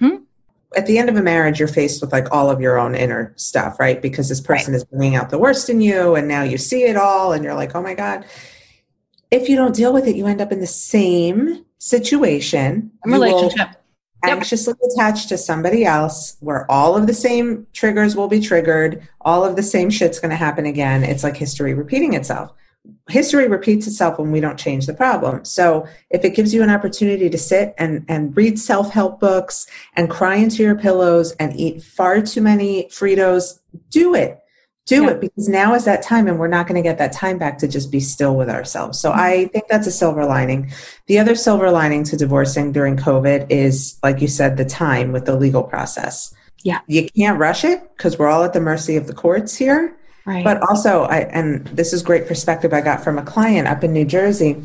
Mhm. 0.00 0.22
at 0.76 0.86
the 0.86 0.98
end 0.98 1.08
of 1.08 1.16
a 1.16 1.22
marriage, 1.22 1.58
you're 1.58 1.66
faced 1.66 2.00
with 2.02 2.12
like 2.12 2.30
all 2.30 2.50
of 2.50 2.60
your 2.60 2.78
own 2.78 2.94
inner 2.94 3.32
stuff, 3.36 3.80
right? 3.80 4.00
Because 4.02 4.28
this 4.28 4.40
person 4.40 4.72
right. 4.72 4.76
is 4.76 4.84
bringing 4.84 5.16
out 5.16 5.30
the 5.30 5.38
worst 5.38 5.70
in 5.70 5.80
you, 5.80 6.14
and 6.14 6.28
now 6.28 6.42
you 6.42 6.58
see 6.58 6.84
it 6.84 6.96
all, 6.96 7.32
and 7.32 7.42
you're 7.42 7.54
like, 7.54 7.74
oh 7.74 7.82
my 7.82 7.94
God. 7.94 8.26
If 9.30 9.48
you 9.48 9.56
don't 9.56 9.74
deal 9.74 9.92
with 9.92 10.06
it, 10.06 10.14
you 10.16 10.26
end 10.26 10.40
up 10.40 10.52
in 10.52 10.60
the 10.60 10.66
same 10.66 11.64
situation. 11.78 12.90
Relationship. 13.04 13.68
Anxiously 14.24 14.74
yep. 14.82 14.90
attached 14.92 15.28
to 15.28 15.38
somebody 15.38 15.84
else 15.84 16.36
where 16.40 16.68
all 16.70 16.96
of 16.96 17.06
the 17.06 17.14
same 17.14 17.66
triggers 17.72 18.16
will 18.16 18.26
be 18.26 18.40
triggered, 18.40 19.06
all 19.20 19.44
of 19.44 19.54
the 19.54 19.62
same 19.62 19.90
shit's 19.90 20.18
going 20.18 20.30
to 20.30 20.36
happen 20.36 20.66
again. 20.66 21.04
It's 21.04 21.22
like 21.22 21.36
history 21.36 21.72
repeating 21.72 22.14
itself 22.14 22.52
history 23.08 23.48
repeats 23.48 23.86
itself 23.86 24.18
when 24.18 24.30
we 24.30 24.40
don't 24.40 24.58
change 24.58 24.86
the 24.86 24.94
problem. 24.94 25.44
So 25.44 25.86
if 26.10 26.24
it 26.24 26.34
gives 26.34 26.52
you 26.52 26.62
an 26.62 26.70
opportunity 26.70 27.30
to 27.30 27.38
sit 27.38 27.74
and, 27.78 28.04
and 28.08 28.36
read 28.36 28.58
self-help 28.58 29.20
books 29.20 29.66
and 29.96 30.10
cry 30.10 30.36
into 30.36 30.62
your 30.62 30.76
pillows 30.76 31.32
and 31.32 31.58
eat 31.58 31.82
far 31.82 32.20
too 32.20 32.40
many 32.40 32.84
Fritos, 32.84 33.60
do 33.90 34.14
it. 34.14 34.40
Do 34.88 35.02
yeah. 35.02 35.10
it 35.10 35.20
because 35.20 35.50
now 35.50 35.74
is 35.74 35.84
that 35.84 36.02
time 36.02 36.28
and 36.28 36.38
we're 36.38 36.48
not 36.48 36.66
going 36.66 36.82
to 36.82 36.88
get 36.88 36.96
that 36.96 37.12
time 37.12 37.36
back 37.36 37.58
to 37.58 37.68
just 37.68 37.92
be 37.92 38.00
still 38.00 38.34
with 38.34 38.48
ourselves. 38.48 38.98
So 38.98 39.10
mm-hmm. 39.10 39.20
I 39.20 39.44
think 39.52 39.68
that's 39.68 39.86
a 39.86 39.90
silver 39.90 40.24
lining. 40.24 40.72
The 41.06 41.18
other 41.18 41.34
silver 41.34 41.70
lining 41.70 42.04
to 42.04 42.16
divorcing 42.16 42.72
during 42.72 42.96
COVID 42.96 43.50
is, 43.50 43.98
like 44.02 44.22
you 44.22 44.28
said, 44.28 44.56
the 44.56 44.64
time 44.64 45.12
with 45.12 45.26
the 45.26 45.36
legal 45.36 45.62
process. 45.62 46.34
Yeah. 46.64 46.80
You 46.86 47.06
can't 47.10 47.38
rush 47.38 47.64
it 47.64 47.82
because 47.98 48.18
we're 48.18 48.28
all 48.28 48.44
at 48.44 48.54
the 48.54 48.60
mercy 48.60 48.96
of 48.96 49.06
the 49.06 49.12
courts 49.12 49.54
here. 49.54 49.94
Right. 50.24 50.42
But 50.42 50.62
also, 50.62 51.02
I, 51.02 51.20
and 51.32 51.66
this 51.66 51.92
is 51.92 52.02
great 52.02 52.26
perspective 52.26 52.72
I 52.72 52.80
got 52.80 53.04
from 53.04 53.18
a 53.18 53.22
client 53.22 53.68
up 53.68 53.84
in 53.84 53.92
New 53.92 54.06
Jersey. 54.06 54.56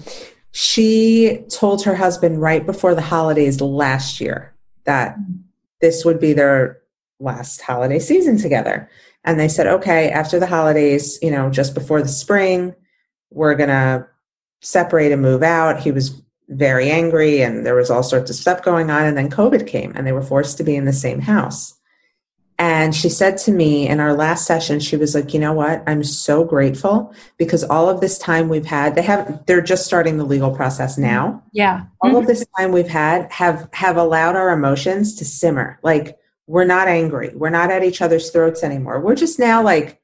She 0.53 1.43
told 1.49 1.83
her 1.83 1.95
husband 1.95 2.41
right 2.41 2.65
before 2.65 2.95
the 2.95 3.01
holidays 3.01 3.59
last 3.59 4.21
year 4.21 4.53
that 4.85 5.17
this 5.81 6.05
would 6.05 6.21
be 6.21 6.31
their 6.31 6.79
last 7.19 7.61
holiday 7.61 7.99
season 7.99 8.37
together. 8.37 8.89
And 9.23 9.39
they 9.39 9.47
said, 9.47 9.67
okay, 9.67 10.09
after 10.09 10.39
the 10.39 10.47
holidays, 10.47 11.17
you 11.21 11.31
know, 11.31 11.49
just 11.49 11.73
before 11.73 12.01
the 12.01 12.09
spring, 12.09 12.75
we're 13.31 13.55
going 13.55 13.69
to 13.69 14.07
separate 14.61 15.11
and 15.11 15.21
move 15.21 15.43
out. 15.43 15.79
He 15.79 15.91
was 15.91 16.21
very 16.49 16.89
angry 16.91 17.41
and 17.41 17.65
there 17.65 17.75
was 17.75 17.89
all 17.89 18.03
sorts 18.03 18.29
of 18.29 18.35
stuff 18.35 18.63
going 18.63 18.89
on. 18.89 19.05
And 19.05 19.17
then 19.17 19.29
COVID 19.29 19.65
came 19.67 19.93
and 19.95 20.05
they 20.05 20.11
were 20.11 20.21
forced 20.21 20.57
to 20.57 20.63
be 20.63 20.75
in 20.75 20.85
the 20.85 20.93
same 20.93 21.19
house. 21.19 21.73
And 22.59 22.93
she 22.95 23.09
said 23.09 23.37
to 23.39 23.51
me 23.51 23.87
in 23.87 23.99
our 23.99 24.13
last 24.13 24.45
session, 24.45 24.79
she 24.79 24.95
was 24.95 25.15
like, 25.15 25.33
you 25.33 25.39
know 25.39 25.53
what? 25.53 25.83
I'm 25.87 26.03
so 26.03 26.43
grateful 26.43 27.13
because 27.37 27.63
all 27.63 27.89
of 27.89 27.99
this 27.99 28.19
time 28.19 28.47
we've 28.47 28.65
had, 28.65 28.93
they 28.95 29.01
have, 29.01 29.43
they're 29.47 29.61
just 29.61 29.85
starting 29.85 30.17
the 30.17 30.23
legal 30.23 30.55
process 30.55 30.97
now. 30.97 31.43
Yeah. 31.51 31.85
All 32.01 32.11
mm-hmm. 32.11 32.19
of 32.19 32.27
this 32.27 32.45
time 32.57 32.71
we've 32.71 32.87
had 32.87 33.31
have, 33.31 33.67
have 33.73 33.97
allowed 33.97 34.35
our 34.35 34.51
emotions 34.51 35.15
to 35.15 35.25
simmer. 35.25 35.79
Like 35.81 36.17
we're 36.47 36.65
not 36.65 36.87
angry. 36.87 37.31
We're 37.33 37.49
not 37.49 37.71
at 37.71 37.83
each 37.83 38.01
other's 38.01 38.29
throats 38.29 38.63
anymore. 38.63 38.99
We're 38.99 39.15
just 39.15 39.39
now 39.39 39.63
like, 39.63 40.01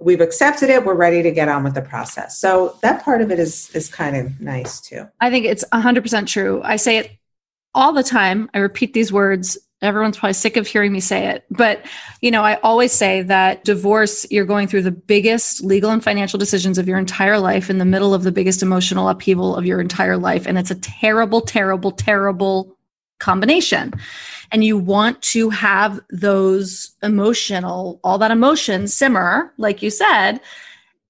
we've 0.00 0.20
accepted 0.20 0.70
it. 0.70 0.84
We're 0.84 0.94
ready 0.94 1.22
to 1.22 1.30
get 1.30 1.48
on 1.48 1.64
with 1.64 1.74
the 1.74 1.82
process. 1.82 2.38
So 2.38 2.76
that 2.82 3.04
part 3.04 3.20
of 3.20 3.30
it 3.30 3.38
is, 3.38 3.70
is 3.74 3.88
kind 3.88 4.16
of 4.16 4.40
nice 4.40 4.80
too. 4.80 5.08
I 5.20 5.30
think 5.30 5.46
it's 5.46 5.64
hundred 5.72 6.02
percent 6.02 6.28
true. 6.28 6.60
I 6.62 6.76
say 6.76 6.98
it 6.98 7.10
all 7.74 7.92
the 7.92 8.02
time. 8.02 8.50
I 8.54 8.58
repeat 8.58 8.94
these 8.94 9.12
words 9.12 9.58
everyone's 9.82 10.16
probably 10.16 10.32
sick 10.32 10.56
of 10.56 10.66
hearing 10.66 10.92
me 10.92 11.00
say 11.00 11.26
it 11.26 11.44
but 11.50 11.84
you 12.20 12.30
know 12.30 12.42
i 12.42 12.54
always 12.62 12.92
say 12.92 13.20
that 13.20 13.62
divorce 13.64 14.24
you're 14.30 14.46
going 14.46 14.68
through 14.68 14.82
the 14.82 14.92
biggest 14.92 15.62
legal 15.62 15.90
and 15.90 16.02
financial 16.02 16.38
decisions 16.38 16.78
of 16.78 16.88
your 16.88 16.98
entire 16.98 17.38
life 17.38 17.68
in 17.68 17.78
the 17.78 17.84
middle 17.84 18.14
of 18.14 18.22
the 18.22 18.32
biggest 18.32 18.62
emotional 18.62 19.08
upheaval 19.08 19.56
of 19.56 19.66
your 19.66 19.80
entire 19.80 20.16
life 20.16 20.46
and 20.46 20.56
it's 20.56 20.70
a 20.70 20.76
terrible 20.76 21.40
terrible 21.40 21.90
terrible 21.90 22.78
combination 23.18 23.92
and 24.52 24.62
you 24.62 24.76
want 24.76 25.20
to 25.22 25.50
have 25.50 26.00
those 26.10 26.92
emotional 27.02 28.00
all 28.04 28.18
that 28.18 28.30
emotion 28.30 28.86
simmer 28.86 29.52
like 29.56 29.82
you 29.82 29.90
said 29.90 30.40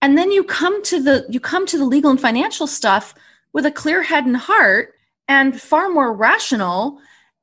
and 0.00 0.16
then 0.16 0.32
you 0.32 0.42
come 0.44 0.82
to 0.84 1.02
the 1.02 1.26
you 1.28 1.40
come 1.40 1.66
to 1.66 1.76
the 1.76 1.84
legal 1.84 2.10
and 2.10 2.20
financial 2.20 2.66
stuff 2.66 3.14
with 3.52 3.66
a 3.66 3.70
clear 3.70 4.02
head 4.02 4.24
and 4.24 4.36
heart 4.36 4.94
and 5.28 5.60
far 5.60 5.88
more 5.88 6.12
rational 6.12 6.98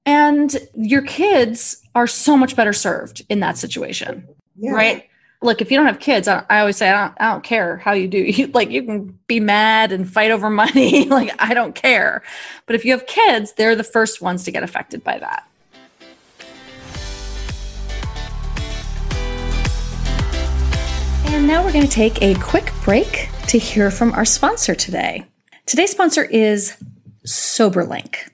and 0.05 0.57
your 0.75 1.03
kids 1.03 1.83
are 1.93 2.07
so 2.07 2.35
much 2.35 2.55
better 2.55 2.73
served 2.73 3.23
in 3.29 3.41
that 3.41 3.57
situation, 3.57 4.27
yeah. 4.57 4.71
right? 4.71 5.09
Look, 5.41 5.61
if 5.61 5.69
you 5.71 5.77
don't 5.77 5.85
have 5.85 5.99
kids, 5.99 6.27
I, 6.27 6.43
I 6.49 6.59
always 6.59 6.77
say 6.77 6.89
I 6.89 7.07
don't, 7.07 7.21
I 7.21 7.31
don't 7.31 7.43
care 7.43 7.77
how 7.77 7.93
you 7.93 8.07
do. 8.07 8.17
You, 8.37 8.47
like 8.47 8.71
you 8.71 8.83
can 8.83 9.19
be 9.27 9.39
mad 9.39 9.91
and 9.91 10.09
fight 10.09 10.31
over 10.31 10.49
money. 10.49 11.05
like 11.09 11.31
I 11.39 11.53
don't 11.53 11.75
care. 11.75 12.23
But 12.65 12.75
if 12.75 12.85
you 12.85 12.91
have 12.91 13.05
kids, 13.05 13.53
they're 13.53 13.75
the 13.75 13.83
first 13.83 14.21
ones 14.21 14.43
to 14.45 14.51
get 14.51 14.63
affected 14.63 15.03
by 15.03 15.19
that. 15.19 15.47
And 21.31 21.45
now 21.45 21.63
we're 21.63 21.71
going 21.71 21.85
to 21.85 21.91
take 21.91 22.21
a 22.23 22.33
quick 22.33 22.73
break 22.83 23.29
to 23.47 23.59
hear 23.59 23.91
from 23.91 24.13
our 24.13 24.25
sponsor 24.25 24.73
today. 24.73 25.25
Today's 25.67 25.91
sponsor 25.91 26.23
is 26.23 26.75
SoberLink. 27.23 28.29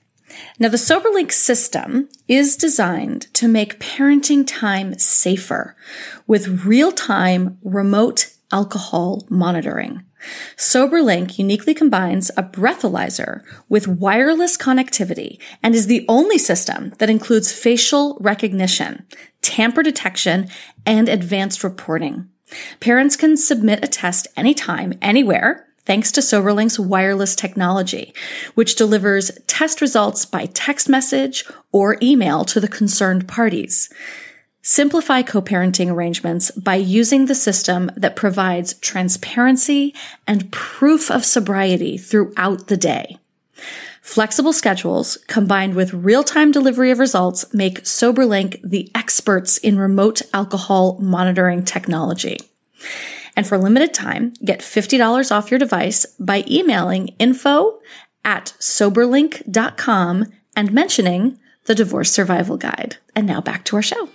Now, 0.58 0.70
the 0.70 0.78
SoberLink 0.78 1.30
system 1.30 2.08
is 2.26 2.56
designed 2.56 3.32
to 3.34 3.48
make 3.48 3.78
parenting 3.78 4.44
time 4.46 4.98
safer 4.98 5.76
with 6.26 6.64
real 6.64 6.90
time 6.90 7.58
remote 7.62 8.32
alcohol 8.50 9.26
monitoring. 9.28 10.02
SoberLink 10.56 11.38
uniquely 11.38 11.74
combines 11.74 12.30
a 12.30 12.42
breathalyzer 12.42 13.42
with 13.68 13.86
wireless 13.86 14.56
connectivity 14.56 15.38
and 15.62 15.74
is 15.74 15.86
the 15.86 16.06
only 16.08 16.38
system 16.38 16.94
that 16.98 17.10
includes 17.10 17.52
facial 17.52 18.16
recognition, 18.20 19.04
tamper 19.42 19.82
detection, 19.82 20.48
and 20.86 21.10
advanced 21.10 21.62
reporting. 21.62 22.30
Parents 22.80 23.16
can 23.16 23.36
submit 23.36 23.84
a 23.84 23.88
test 23.88 24.28
anytime, 24.36 24.94
anywhere, 25.02 25.66
thanks 25.84 26.12
to 26.12 26.20
SoberLink's 26.20 26.78
wireless 26.78 27.34
technology, 27.34 28.12
which 28.54 28.74
delivers 28.74 29.30
test 29.46 29.80
results 29.80 30.26
by 30.26 30.46
text 30.46 30.88
message 30.88 31.44
or 31.72 31.96
email 32.02 32.44
to 32.44 32.60
the 32.60 32.68
concerned 32.68 33.26
parties. 33.28 33.88
Simplify 34.62 35.22
co-parenting 35.22 35.92
arrangements 35.92 36.50
by 36.50 36.74
using 36.74 37.26
the 37.26 37.36
system 37.36 37.88
that 37.96 38.16
provides 38.16 38.74
transparency 38.74 39.94
and 40.26 40.50
proof 40.50 41.08
of 41.08 41.24
sobriety 41.24 41.96
throughout 41.96 42.66
the 42.66 42.76
day. 42.76 43.16
Flexible 44.06 44.52
schedules 44.52 45.18
combined 45.26 45.74
with 45.74 45.92
real-time 45.92 46.52
delivery 46.52 46.92
of 46.92 47.00
results 47.00 47.52
make 47.52 47.82
SoberLink 47.82 48.60
the 48.62 48.88
experts 48.94 49.58
in 49.58 49.80
remote 49.80 50.22
alcohol 50.32 50.96
monitoring 51.00 51.64
technology. 51.64 52.38
And 53.36 53.44
for 53.48 53.58
limited 53.58 53.92
time, 53.92 54.32
get 54.44 54.60
$50 54.60 55.32
off 55.32 55.50
your 55.50 55.58
device 55.58 56.06
by 56.20 56.44
emailing 56.46 57.08
info 57.18 57.80
at 58.24 58.54
soberlink.com 58.60 60.32
and 60.54 60.72
mentioning 60.72 61.40
the 61.64 61.74
Divorce 61.74 62.12
Survival 62.12 62.56
Guide. 62.56 62.98
And 63.16 63.26
now 63.26 63.40
back 63.40 63.64
to 63.64 63.76
our 63.76 63.82
show. 63.82 64.08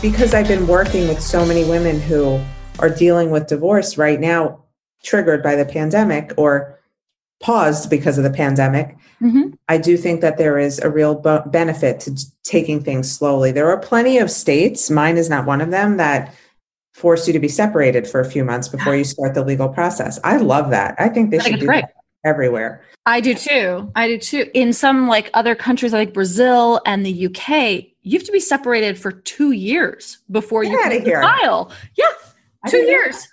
Because 0.00 0.32
I've 0.34 0.46
been 0.46 0.68
working 0.68 1.08
with 1.08 1.20
so 1.20 1.44
many 1.44 1.64
women 1.64 2.00
who 2.00 2.40
are 2.78 2.90
dealing 2.90 3.30
with 3.30 3.46
divorce 3.46 3.98
right 3.98 4.20
now, 4.20 4.64
triggered 5.02 5.42
by 5.42 5.56
the 5.56 5.64
pandemic 5.64 6.32
or 6.36 6.78
paused 7.40 7.88
because 7.88 8.18
of 8.18 8.24
the 8.24 8.30
pandemic. 8.30 8.96
Mm-hmm. 9.22 9.50
I 9.68 9.78
do 9.78 9.96
think 9.96 10.20
that 10.20 10.38
there 10.38 10.58
is 10.58 10.78
a 10.80 10.90
real 10.90 11.14
bo- 11.14 11.44
benefit 11.46 12.00
to 12.00 12.16
taking 12.42 12.82
things 12.82 13.10
slowly. 13.10 13.52
There 13.52 13.70
are 13.70 13.78
plenty 13.78 14.18
of 14.18 14.30
states, 14.30 14.90
mine 14.90 15.16
is 15.16 15.30
not 15.30 15.46
one 15.46 15.60
of 15.60 15.70
them, 15.70 15.96
that 15.98 16.34
force 16.94 17.26
you 17.26 17.32
to 17.32 17.38
be 17.38 17.48
separated 17.48 18.08
for 18.08 18.20
a 18.20 18.28
few 18.28 18.44
months 18.44 18.68
before 18.68 18.96
you 18.96 19.04
start 19.04 19.34
the 19.34 19.44
legal 19.44 19.68
process. 19.68 20.18
I 20.24 20.38
love 20.38 20.70
that. 20.70 20.96
I 20.98 21.08
think 21.08 21.30
they 21.30 21.38
I 21.38 21.42
should 21.42 21.60
do 21.60 21.66
that 21.66 21.94
everywhere. 22.24 22.84
I 23.06 23.20
do 23.20 23.34
too. 23.34 23.90
I 23.94 24.08
do 24.08 24.18
too. 24.18 24.50
In 24.52 24.72
some 24.72 25.08
like 25.08 25.30
other 25.32 25.54
countries 25.54 25.92
like 25.92 26.12
Brazil 26.12 26.80
and 26.84 27.06
the 27.06 27.26
UK, 27.26 27.86
you 28.02 28.18
have 28.18 28.26
to 28.26 28.32
be 28.32 28.40
separated 28.40 28.98
for 28.98 29.12
two 29.12 29.52
years 29.52 30.18
before 30.30 30.64
Get 30.64 30.92
you 30.92 31.02
can 31.02 31.22
file. 31.22 31.72
Yeah, 31.96 32.06
two 32.68 32.78
years. 32.78 33.28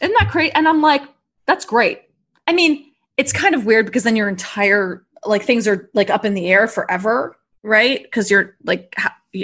Isn't 0.00 0.16
that 0.18 0.30
great? 0.30 0.52
And 0.54 0.68
I'm 0.68 0.82
like, 0.82 1.02
that's 1.46 1.64
great. 1.64 2.02
I 2.46 2.52
mean, 2.52 2.90
it's 3.16 3.32
kind 3.32 3.54
of 3.54 3.66
weird 3.66 3.86
because 3.86 4.02
then 4.02 4.16
your 4.16 4.28
entire 4.28 5.04
like 5.24 5.42
things 5.42 5.68
are 5.68 5.90
like 5.94 6.10
up 6.10 6.24
in 6.24 6.34
the 6.34 6.48
air 6.50 6.66
forever, 6.66 7.36
right? 7.62 8.02
Because 8.02 8.30
you're 8.30 8.56
like 8.64 8.94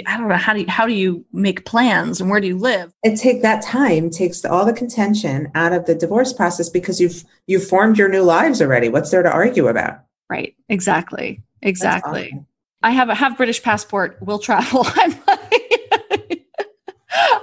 I 0.05 0.17
don't 0.17 0.27
know 0.27 0.35
how 0.35 0.53
do 0.53 0.61
you 0.61 0.67
how 0.67 0.85
do 0.85 0.93
you 0.93 1.25
make 1.31 1.65
plans 1.65 2.19
and 2.19 2.29
where 2.29 2.41
do 2.41 2.47
you 2.47 2.57
live? 2.57 2.93
And 3.03 3.17
take 3.17 3.41
that 3.43 3.61
time 3.63 4.09
takes 4.09 4.43
all 4.43 4.65
the 4.65 4.73
contention 4.73 5.49
out 5.55 5.71
of 5.71 5.85
the 5.85 5.95
divorce 5.95 6.33
process 6.33 6.69
because 6.69 6.99
you've 6.99 7.23
you've 7.45 7.65
formed 7.65 7.97
your 7.97 8.09
new 8.09 8.23
lives 8.23 8.61
already. 8.61 8.89
What's 8.89 9.11
there 9.11 9.23
to 9.23 9.31
argue 9.31 9.67
about? 9.67 10.01
Right. 10.29 10.55
Exactly. 10.67 11.41
Exactly. 11.61 12.27
Awesome. 12.27 12.47
I 12.83 12.91
have 12.91 13.09
a 13.09 13.15
have 13.15 13.37
British 13.37 13.63
passport. 13.63 14.17
Will 14.21 14.39
travel. 14.39 14.85
I'm 14.95 15.11
like, 15.25 15.66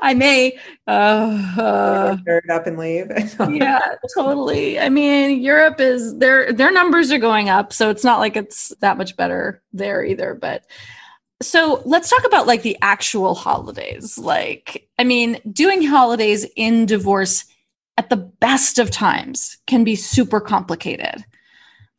I 0.03 0.15
may 0.15 0.59
uh, 0.87 2.17
it 2.27 2.51
up 2.51 2.67
and 2.67 2.79
leave. 2.79 3.11
yeah, 3.51 3.81
totally. 4.15 4.79
I 4.79 4.89
mean, 4.89 5.41
Europe 5.41 5.81
is 5.81 6.19
their 6.19 6.53
their 6.53 6.73
numbers 6.73 7.11
are 7.13 7.19
going 7.19 7.49
up, 7.49 7.73
so 7.73 7.91
it's 7.91 8.05
not 8.05 8.21
like 8.21 8.37
it's 8.37 8.69
that 8.81 8.99
much 8.99 9.17
better 9.17 9.63
there 9.73 10.05
either. 10.05 10.35
But 10.35 10.67
so 11.43 11.83
let's 11.85 12.11
talk 12.11 12.25
about 12.25 12.47
like 12.47 12.63
the 12.63 12.77
actual 12.83 13.35
holidays. 13.35 14.19
Like, 14.19 14.89
I 14.99 15.05
mean, 15.05 15.41
doing 15.53 15.83
holidays 15.83 16.47
in 16.57 16.87
divorce 16.87 17.45
at 17.97 18.11
the 18.11 18.17
best 18.17 18.79
of 18.79 18.91
times 18.91 19.59
can 19.67 19.85
be 19.85 19.97
super 19.97 20.41
complicated. 20.41 21.25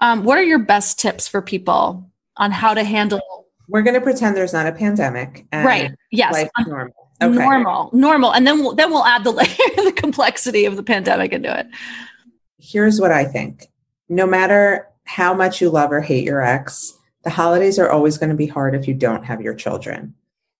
Um, 0.01 0.23
what 0.23 0.37
are 0.37 0.43
your 0.43 0.59
best 0.59 0.99
tips 0.99 1.27
for 1.27 1.41
people 1.41 2.09
on 2.37 2.51
how 2.51 2.73
to 2.73 2.83
handle? 2.83 3.47
We're 3.67 3.81
going 3.81 3.95
to 3.95 4.01
pretend 4.01 4.35
there's 4.35 4.53
not 4.53 4.67
a 4.67 4.71
pandemic. 4.71 5.45
right. 5.51 5.91
Yes. 6.11 6.47
normal. 6.67 7.04
Okay. 7.21 7.33
Normal, 7.33 7.89
normal, 7.93 8.33
and 8.33 8.45
then 8.45 8.59
we'll 8.59 8.75
then 8.75 8.91
we'll 8.91 9.05
add 9.05 9.23
the 9.23 9.31
layer, 9.31 9.47
the 9.77 9.93
complexity 9.95 10.65
of 10.65 10.75
the 10.75 10.83
pandemic 10.83 11.31
into 11.31 11.57
it. 11.57 11.67
Here's 12.57 12.99
what 12.99 13.11
I 13.11 13.25
think: 13.25 13.67
no 14.09 14.25
matter 14.25 14.87
how 15.05 15.33
much 15.33 15.61
you 15.61 15.69
love 15.69 15.91
or 15.91 16.01
hate 16.01 16.25
your 16.25 16.41
ex, 16.41 16.97
the 17.23 17.29
holidays 17.29 17.79
are 17.79 17.89
always 17.89 18.17
going 18.17 18.29
to 18.29 18.35
be 18.35 18.47
hard 18.47 18.75
if 18.75 18.87
you 18.87 18.93
don't 18.93 19.23
have 19.23 19.41
your 19.41 19.55
children. 19.55 20.13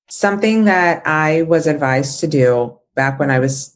Something 0.07 0.65
that 0.65 1.05
I 1.05 1.41
was 1.43 1.67
advised 1.67 2.19
to 2.21 2.27
do 2.27 2.79
back 2.95 3.19
when 3.19 3.31
I 3.31 3.39
was 3.39 3.75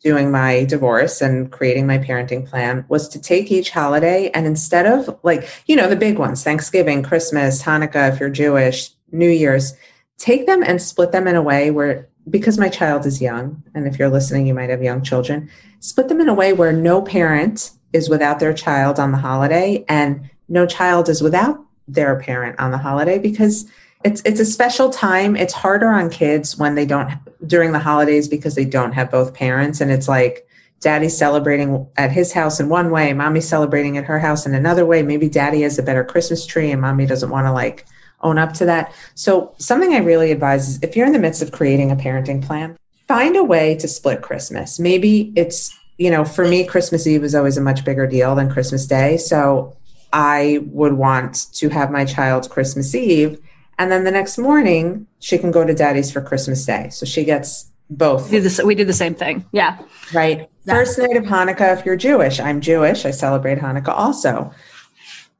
doing 0.00 0.30
my 0.30 0.64
divorce 0.64 1.20
and 1.20 1.50
creating 1.50 1.86
my 1.86 1.98
parenting 1.98 2.48
plan 2.48 2.84
was 2.88 3.08
to 3.08 3.20
take 3.20 3.50
each 3.50 3.70
holiday 3.70 4.30
and 4.30 4.46
instead 4.46 4.86
of 4.86 5.18
like, 5.24 5.48
you 5.66 5.74
know, 5.74 5.88
the 5.88 5.96
big 5.96 6.18
ones, 6.18 6.44
Thanksgiving, 6.44 7.02
Christmas, 7.02 7.62
Hanukkah, 7.62 8.12
if 8.12 8.20
you're 8.20 8.30
Jewish, 8.30 8.90
New 9.10 9.28
Year's, 9.28 9.72
take 10.18 10.46
them 10.46 10.62
and 10.62 10.82
split 10.82 11.12
them 11.12 11.26
in 11.26 11.36
a 11.36 11.42
way 11.42 11.70
where, 11.70 12.08
because 12.28 12.58
my 12.58 12.68
child 12.68 13.06
is 13.06 13.22
young, 13.22 13.62
and 13.74 13.86
if 13.86 13.98
you're 13.98 14.10
listening, 14.10 14.46
you 14.46 14.54
might 14.54 14.70
have 14.70 14.82
young 14.82 15.02
children, 15.02 15.48
split 15.80 16.08
them 16.08 16.20
in 16.20 16.28
a 16.28 16.34
way 16.34 16.52
where 16.52 16.72
no 16.72 17.00
parent 17.00 17.70
is 17.92 18.08
without 18.08 18.38
their 18.38 18.52
child 18.52 18.98
on 18.98 19.12
the 19.12 19.18
holiday 19.18 19.84
and 19.88 20.28
no 20.48 20.66
child 20.66 21.08
is 21.08 21.22
without 21.22 21.64
their 21.86 22.20
parent 22.20 22.58
on 22.58 22.70
the 22.70 22.78
holiday 22.78 23.18
because 23.18 23.70
it's 24.04 24.22
it's 24.24 24.40
a 24.40 24.44
special 24.44 24.90
time. 24.90 25.36
It's 25.36 25.54
harder 25.54 25.88
on 25.88 26.10
kids 26.10 26.56
when 26.56 26.74
they 26.74 26.86
don't 26.86 27.10
during 27.46 27.72
the 27.72 27.78
holidays 27.78 28.28
because 28.28 28.54
they 28.54 28.64
don't 28.64 28.92
have 28.92 29.10
both 29.10 29.34
parents 29.34 29.80
and 29.80 29.90
it's 29.90 30.06
like 30.06 30.46
daddy's 30.80 31.16
celebrating 31.16 31.88
at 31.96 32.12
his 32.12 32.32
house 32.32 32.60
in 32.60 32.68
one 32.68 32.90
way, 32.90 33.12
mommy's 33.12 33.48
celebrating 33.48 33.96
at 33.96 34.04
her 34.04 34.18
house 34.20 34.46
in 34.46 34.54
another 34.54 34.86
way. 34.86 35.02
Maybe 35.02 35.28
daddy 35.28 35.62
has 35.62 35.78
a 35.78 35.82
better 35.82 36.04
Christmas 36.04 36.46
tree 36.46 36.70
and 36.70 36.80
mommy 36.80 37.06
doesn't 37.06 37.30
want 37.30 37.46
to 37.46 37.52
like 37.52 37.86
own 38.22 38.38
up 38.38 38.52
to 38.54 38.64
that. 38.66 38.92
So 39.14 39.54
something 39.58 39.92
I 39.94 39.98
really 39.98 40.32
advise 40.32 40.68
is 40.68 40.78
if 40.82 40.96
you're 40.96 41.06
in 41.06 41.12
the 41.12 41.18
midst 41.18 41.42
of 41.42 41.52
creating 41.52 41.90
a 41.90 41.96
parenting 41.96 42.44
plan, 42.44 42.76
find 43.06 43.36
a 43.36 43.44
way 43.44 43.74
to 43.76 43.88
split 43.88 44.22
Christmas. 44.22 44.78
Maybe 44.78 45.32
it's, 45.36 45.76
you 45.98 46.10
know, 46.10 46.24
for 46.24 46.46
me 46.46 46.64
Christmas 46.64 47.06
Eve 47.06 47.24
is 47.24 47.34
always 47.34 47.56
a 47.56 47.62
much 47.62 47.84
bigger 47.84 48.06
deal 48.06 48.34
than 48.34 48.50
Christmas 48.50 48.86
Day. 48.86 49.16
So 49.16 49.76
I 50.12 50.60
would 50.66 50.94
want 50.94 51.52
to 51.54 51.68
have 51.68 51.90
my 51.90 52.04
child 52.04 52.50
Christmas 52.50 52.94
Eve 52.94 53.38
and 53.78 53.92
then 53.92 54.04
the 54.04 54.10
next 54.10 54.38
morning, 54.38 55.06
she 55.20 55.38
can 55.38 55.52
go 55.52 55.64
to 55.64 55.72
daddy's 55.72 56.10
for 56.10 56.20
Christmas 56.20 56.66
Day. 56.66 56.88
So 56.90 57.06
she 57.06 57.24
gets 57.24 57.70
both. 57.88 58.30
We 58.30 58.40
do, 58.40 58.48
the, 58.48 58.66
we 58.66 58.74
do 58.74 58.84
the 58.84 58.92
same 58.92 59.14
thing. 59.14 59.46
Yeah. 59.52 59.78
Right. 60.12 60.50
Yeah. 60.64 60.74
First 60.74 60.98
night 60.98 61.16
of 61.16 61.24
Hanukkah, 61.24 61.78
if 61.78 61.86
you're 61.86 61.96
Jewish, 61.96 62.40
I'm 62.40 62.60
Jewish. 62.60 63.06
I 63.06 63.12
celebrate 63.12 63.58
Hanukkah 63.58 63.94
also. 63.96 64.52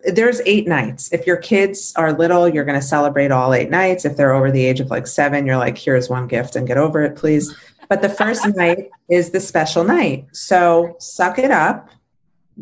There's 0.01 0.41
eight 0.47 0.69
nights. 0.69 1.13
If 1.13 1.27
your 1.27 1.37
kids 1.37 1.93
are 1.97 2.13
little, 2.13 2.49
you're 2.49 2.65
going 2.65 2.79
to 2.79 2.87
celebrate 2.87 3.33
all 3.33 3.53
eight 3.53 3.71
nights. 3.71 4.05
If 4.05 4.17
they're 4.17 4.35
over 4.35 4.51
the 4.51 4.65
age 4.65 4.81
of 4.81 4.91
like 4.91 5.07
seven, 5.07 5.45
you're 5.45 5.57
like, 5.57 5.77
here's 5.77 6.09
one 6.09 6.29
gift 6.29 6.55
and 6.55 6.67
get 6.67 6.79
over 6.79 7.03
it, 7.03 7.17
please. 7.17 7.55
But 7.89 8.03
the 8.03 8.09
first 8.09 8.47
night 8.57 8.91
is 9.09 9.31
the 9.31 9.41
special 9.41 9.83
night. 9.83 10.29
So 10.33 10.97
suck 11.01 11.39
it 11.39 11.51
up, 11.51 11.91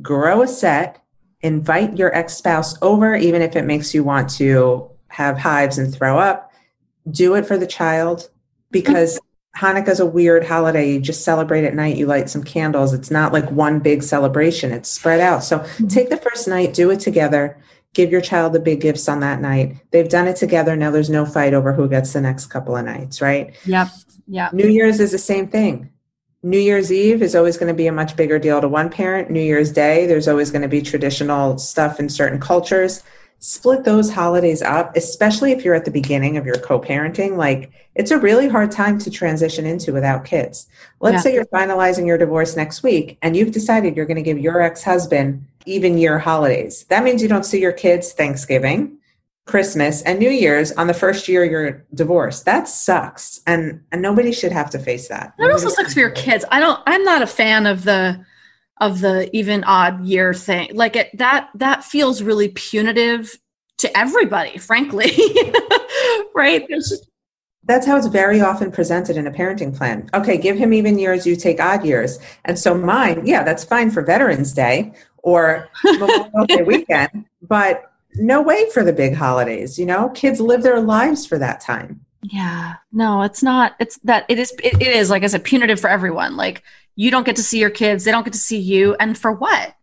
grow 0.00 0.42
a 0.42 0.48
set, 0.48 1.02
invite 1.42 1.98
your 1.98 2.14
ex 2.14 2.34
spouse 2.34 2.74
over, 2.80 3.14
even 3.14 3.42
if 3.42 3.54
it 3.54 3.64
makes 3.64 3.94
you 3.94 4.02
want 4.02 4.30
to 4.30 4.90
have 5.08 5.38
hives 5.38 5.78
and 5.78 5.94
throw 5.94 6.18
up, 6.18 6.50
do 7.10 7.34
it 7.34 7.46
for 7.46 7.58
the 7.58 7.66
child 7.66 8.30
because 8.70 9.18
Hanukkah's 9.56 10.00
a 10.00 10.06
weird 10.06 10.44
holiday. 10.44 10.92
You 10.92 11.00
just 11.00 11.24
celebrate 11.24 11.64
at 11.64 11.74
night, 11.74 11.96
you 11.96 12.06
light 12.06 12.28
some 12.28 12.44
candles. 12.44 12.92
It's 12.92 13.10
not 13.10 13.32
like 13.32 13.50
one 13.50 13.78
big 13.78 14.02
celebration, 14.02 14.72
it's 14.72 14.90
spread 14.90 15.20
out. 15.20 15.44
So 15.44 15.60
mm-hmm. 15.60 15.86
take 15.86 16.10
the 16.10 16.18
first 16.18 16.46
night, 16.46 16.74
do 16.74 16.90
it 16.90 17.00
together, 17.00 17.58
give 17.94 18.12
your 18.12 18.20
child 18.20 18.52
the 18.52 18.60
big 18.60 18.80
gifts 18.80 19.08
on 19.08 19.20
that 19.20 19.40
night. 19.40 19.76
They've 19.90 20.08
done 20.08 20.28
it 20.28 20.36
together. 20.36 20.76
Now 20.76 20.90
there's 20.90 21.10
no 21.10 21.24
fight 21.24 21.54
over 21.54 21.72
who 21.72 21.88
gets 21.88 22.12
the 22.12 22.20
next 22.20 22.46
couple 22.46 22.76
of 22.76 22.84
nights, 22.84 23.22
right? 23.22 23.54
Yep. 23.64 23.88
Yeah. 24.28 24.50
New 24.52 24.68
Year's 24.68 25.00
is 25.00 25.12
the 25.12 25.18
same 25.18 25.48
thing. 25.48 25.90
New 26.42 26.58
Year's 26.58 26.92
Eve 26.92 27.22
is 27.22 27.34
always 27.34 27.56
going 27.56 27.68
to 27.68 27.74
be 27.74 27.86
a 27.86 27.92
much 27.92 28.14
bigger 28.14 28.38
deal 28.38 28.60
to 28.60 28.68
one 28.68 28.90
parent. 28.90 29.30
New 29.30 29.40
Year's 29.40 29.72
Day, 29.72 30.06
there's 30.06 30.28
always 30.28 30.50
going 30.50 30.62
to 30.62 30.68
be 30.68 30.82
traditional 30.82 31.58
stuff 31.58 31.98
in 31.98 32.08
certain 32.08 32.38
cultures 32.38 33.02
split 33.38 33.84
those 33.84 34.10
holidays 34.10 34.62
up, 34.62 34.96
especially 34.96 35.52
if 35.52 35.64
you're 35.64 35.74
at 35.74 35.84
the 35.84 35.90
beginning 35.90 36.36
of 36.36 36.46
your 36.46 36.58
co 36.58 36.80
parenting. 36.80 37.36
Like, 37.36 37.70
it's 37.94 38.10
a 38.10 38.18
really 38.18 38.48
hard 38.48 38.70
time 38.70 38.98
to 39.00 39.10
transition 39.10 39.66
into 39.66 39.92
without 39.92 40.24
kids. 40.24 40.68
Let's 41.00 41.16
yeah. 41.16 41.20
say 41.20 41.34
you're 41.34 41.46
finalizing 41.46 42.06
your 42.06 42.18
divorce 42.18 42.56
next 42.56 42.82
week 42.82 43.18
and 43.22 43.36
you've 43.36 43.52
decided 43.52 43.96
you're 43.96 44.06
going 44.06 44.16
to 44.16 44.22
give 44.22 44.38
your 44.38 44.60
ex 44.60 44.82
husband 44.82 45.44
even 45.64 45.98
year 45.98 46.18
holidays. 46.18 46.84
That 46.88 47.04
means 47.04 47.22
you 47.22 47.28
don't 47.28 47.44
see 47.44 47.60
your 47.60 47.72
kids 47.72 48.12
Thanksgiving, 48.12 48.98
Christmas, 49.46 50.02
and 50.02 50.18
New 50.18 50.30
Year's 50.30 50.72
on 50.72 50.86
the 50.86 50.94
first 50.94 51.28
year 51.28 51.44
you're 51.44 51.84
divorced. 51.94 52.44
That 52.44 52.68
sucks. 52.68 53.40
And, 53.46 53.82
and 53.92 54.02
nobody 54.02 54.32
should 54.32 54.52
have 54.52 54.70
to 54.70 54.78
face 54.78 55.08
that. 55.08 55.34
That 55.38 55.50
also 55.50 55.68
sucks 55.68 55.94
for 55.94 56.00
your 56.00 56.10
kids. 56.10 56.44
I 56.50 56.60
don't, 56.60 56.80
I'm 56.86 57.04
not 57.04 57.22
a 57.22 57.26
fan 57.26 57.66
of 57.66 57.84
the, 57.84 58.24
of 58.78 59.00
the 59.00 59.34
even 59.34 59.64
odd 59.64 60.04
year 60.04 60.34
thing. 60.34 60.70
Like 60.74 60.96
it 60.96 61.16
that 61.16 61.50
that 61.54 61.84
feels 61.84 62.22
really 62.22 62.48
punitive 62.48 63.38
to 63.78 63.96
everybody 63.96 64.58
frankly. 64.58 65.12
Right? 66.34 66.68
Just- 66.68 67.08
that's 67.64 67.86
how 67.86 67.96
it's 67.96 68.06
very 68.06 68.40
often 68.40 68.70
presented 68.70 69.16
in 69.16 69.26
a 69.26 69.30
parenting 69.30 69.76
plan. 69.76 70.08
Okay 70.14 70.36
give 70.36 70.56
him 70.56 70.72
even 70.72 70.98
years 70.98 71.26
you 71.26 71.34
take 71.34 71.58
odd 71.60 71.84
years. 71.84 72.18
And 72.44 72.58
so 72.58 72.76
mine 72.76 73.26
yeah 73.26 73.42
that's 73.42 73.64
fine 73.64 73.90
for 73.90 74.02
veterans 74.02 74.52
day 74.52 74.92
or 75.18 75.68
memorial 75.84 76.46
day 76.46 76.62
weekend 76.62 77.24
but 77.42 77.90
no 78.14 78.40
way 78.42 78.68
for 78.70 78.84
the 78.84 78.92
big 78.92 79.14
holidays 79.14 79.78
you 79.78 79.86
know? 79.86 80.10
Kids 80.10 80.40
live 80.40 80.62
their 80.62 80.80
lives 80.80 81.26
for 81.26 81.38
that 81.38 81.60
time. 81.60 82.04
Yeah. 82.22 82.74
No 82.92 83.22
it's 83.22 83.42
not 83.42 83.74
it's 83.80 83.98
that 84.04 84.26
it 84.28 84.38
is 84.38 84.52
it, 84.62 84.74
it 84.80 84.88
is 84.88 85.08
like 85.10 85.24
i 85.24 85.26
said 85.26 85.42
punitive 85.42 85.80
for 85.80 85.88
everyone. 85.88 86.36
Like 86.36 86.62
you 86.96 87.10
don't 87.10 87.24
get 87.24 87.36
to 87.36 87.42
see 87.42 87.60
your 87.60 87.70
kids 87.70 88.04
they 88.04 88.10
don't 88.10 88.24
get 88.24 88.32
to 88.32 88.38
see 88.38 88.58
you 88.58 88.96
and 88.98 89.16
for 89.16 89.32
what? 89.32 89.74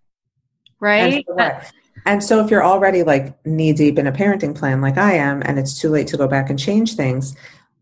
Right? 0.79 1.13
and, 1.13 1.25
for 1.25 1.35
what? 1.35 1.71
and 2.05 2.23
so 2.23 2.43
if 2.43 2.51
you're 2.51 2.63
already 2.63 3.03
like 3.03 3.45
knee 3.45 3.71
deep 3.71 3.97
in 3.97 4.07
a 4.07 4.11
parenting 4.11 4.55
plan 4.55 4.81
like 4.81 4.97
i 4.97 5.13
am 5.13 5.41
and 5.45 5.57
it's 5.57 5.79
too 5.79 5.89
late 5.89 6.07
to 6.07 6.17
go 6.17 6.27
back 6.27 6.49
and 6.49 6.59
change 6.59 6.95
things 6.95 7.35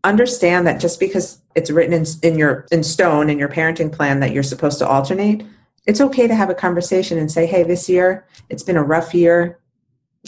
understand 0.04 0.66
that 0.66 0.80
just 0.80 1.00
because 1.00 1.40
it's 1.54 1.70
written 1.70 1.92
in, 1.92 2.04
in 2.22 2.38
your 2.38 2.66
in 2.70 2.84
stone 2.84 3.28
in 3.28 3.38
your 3.38 3.48
parenting 3.48 3.92
plan 3.92 4.20
that 4.20 4.32
you're 4.32 4.42
supposed 4.42 4.78
to 4.78 4.86
alternate 4.86 5.44
it's 5.86 6.00
okay 6.00 6.28
to 6.28 6.34
have 6.34 6.50
a 6.50 6.54
conversation 6.54 7.18
and 7.18 7.30
say 7.30 7.46
hey 7.46 7.62
this 7.62 7.88
year 7.88 8.26
it's 8.48 8.62
been 8.62 8.76
a 8.76 8.82
rough 8.82 9.14
year. 9.14 9.58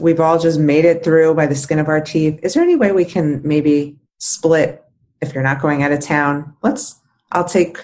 We've 0.00 0.18
all 0.18 0.38
just 0.38 0.58
made 0.58 0.84
it 0.84 1.04
through 1.04 1.34
by 1.34 1.46
the 1.46 1.54
skin 1.54 1.78
of 1.78 1.88
our 1.88 2.00
teeth. 2.00 2.40
Is 2.42 2.54
there 2.54 2.62
any 2.62 2.74
way 2.74 2.90
we 2.90 3.04
can 3.04 3.40
maybe 3.44 3.96
split? 4.18 4.84
If 5.20 5.34
you're 5.34 5.44
not 5.44 5.60
going 5.60 5.82
out 5.82 5.92
of 5.92 6.00
town 6.00 6.54
let's 6.62 7.00
i'll 7.32 7.44
take 7.44 7.78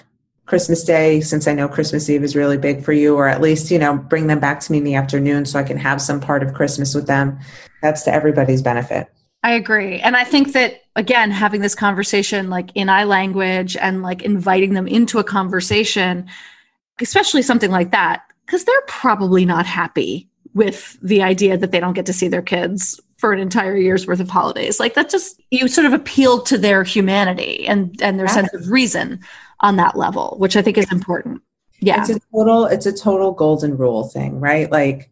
Christmas 0.51 0.83
Day, 0.83 1.21
since 1.21 1.47
I 1.47 1.53
know 1.53 1.69
Christmas 1.69 2.09
Eve 2.09 2.25
is 2.25 2.35
really 2.35 2.57
big 2.57 2.83
for 2.83 2.91
you, 2.91 3.15
or 3.15 3.25
at 3.25 3.39
least, 3.39 3.71
you 3.71 3.79
know, 3.79 3.95
bring 3.95 4.27
them 4.27 4.41
back 4.41 4.59
to 4.59 4.71
me 4.73 4.79
in 4.79 4.83
the 4.83 4.95
afternoon 4.95 5.45
so 5.45 5.57
I 5.57 5.63
can 5.63 5.77
have 5.77 6.01
some 6.01 6.19
part 6.19 6.43
of 6.43 6.53
Christmas 6.53 6.93
with 6.93 7.07
them. 7.07 7.39
That's 7.81 8.01
to 8.03 8.13
everybody's 8.13 8.61
benefit. 8.61 9.07
I 9.43 9.53
agree. 9.53 10.01
And 10.01 10.17
I 10.17 10.25
think 10.25 10.51
that, 10.51 10.81
again, 10.97 11.31
having 11.31 11.61
this 11.61 11.73
conversation 11.73 12.49
like 12.49 12.69
in 12.75 12.89
I 12.89 13.05
language 13.05 13.77
and 13.77 14.03
like 14.03 14.23
inviting 14.23 14.73
them 14.73 14.89
into 14.89 15.19
a 15.19 15.23
conversation, 15.23 16.27
especially 16.99 17.43
something 17.43 17.71
like 17.71 17.91
that, 17.91 18.23
because 18.45 18.65
they're 18.65 18.81
probably 18.87 19.45
not 19.45 19.65
happy 19.65 20.27
with 20.53 20.97
the 21.01 21.23
idea 21.23 21.57
that 21.57 21.71
they 21.71 21.79
don't 21.79 21.93
get 21.93 22.07
to 22.07 22.13
see 22.13 22.27
their 22.27 22.41
kids 22.41 22.99
for 23.19 23.31
an 23.31 23.39
entire 23.39 23.77
year's 23.77 24.05
worth 24.05 24.19
of 24.19 24.29
holidays. 24.29 24.81
Like 24.81 24.95
that 24.95 25.09
just 25.09 25.41
you 25.49 25.69
sort 25.69 25.85
of 25.85 25.93
appeal 25.93 26.41
to 26.41 26.57
their 26.57 26.83
humanity 26.83 27.65
and 27.65 27.95
and 28.01 28.19
their 28.19 28.27
sense 28.27 28.53
of 28.53 28.69
reason 28.69 29.21
on 29.61 29.77
that 29.77 29.95
level, 29.95 30.35
which 30.37 30.55
I 30.55 30.61
think 30.61 30.77
is 30.77 30.91
important. 30.91 31.41
Yeah. 31.79 32.01
It's 32.01 32.09
a 32.09 32.19
total, 32.33 32.65
it's 32.65 32.85
a 32.85 32.93
total 32.93 33.31
golden 33.31 33.77
rule 33.77 34.03
thing, 34.03 34.39
right? 34.39 34.71
Like 34.71 35.09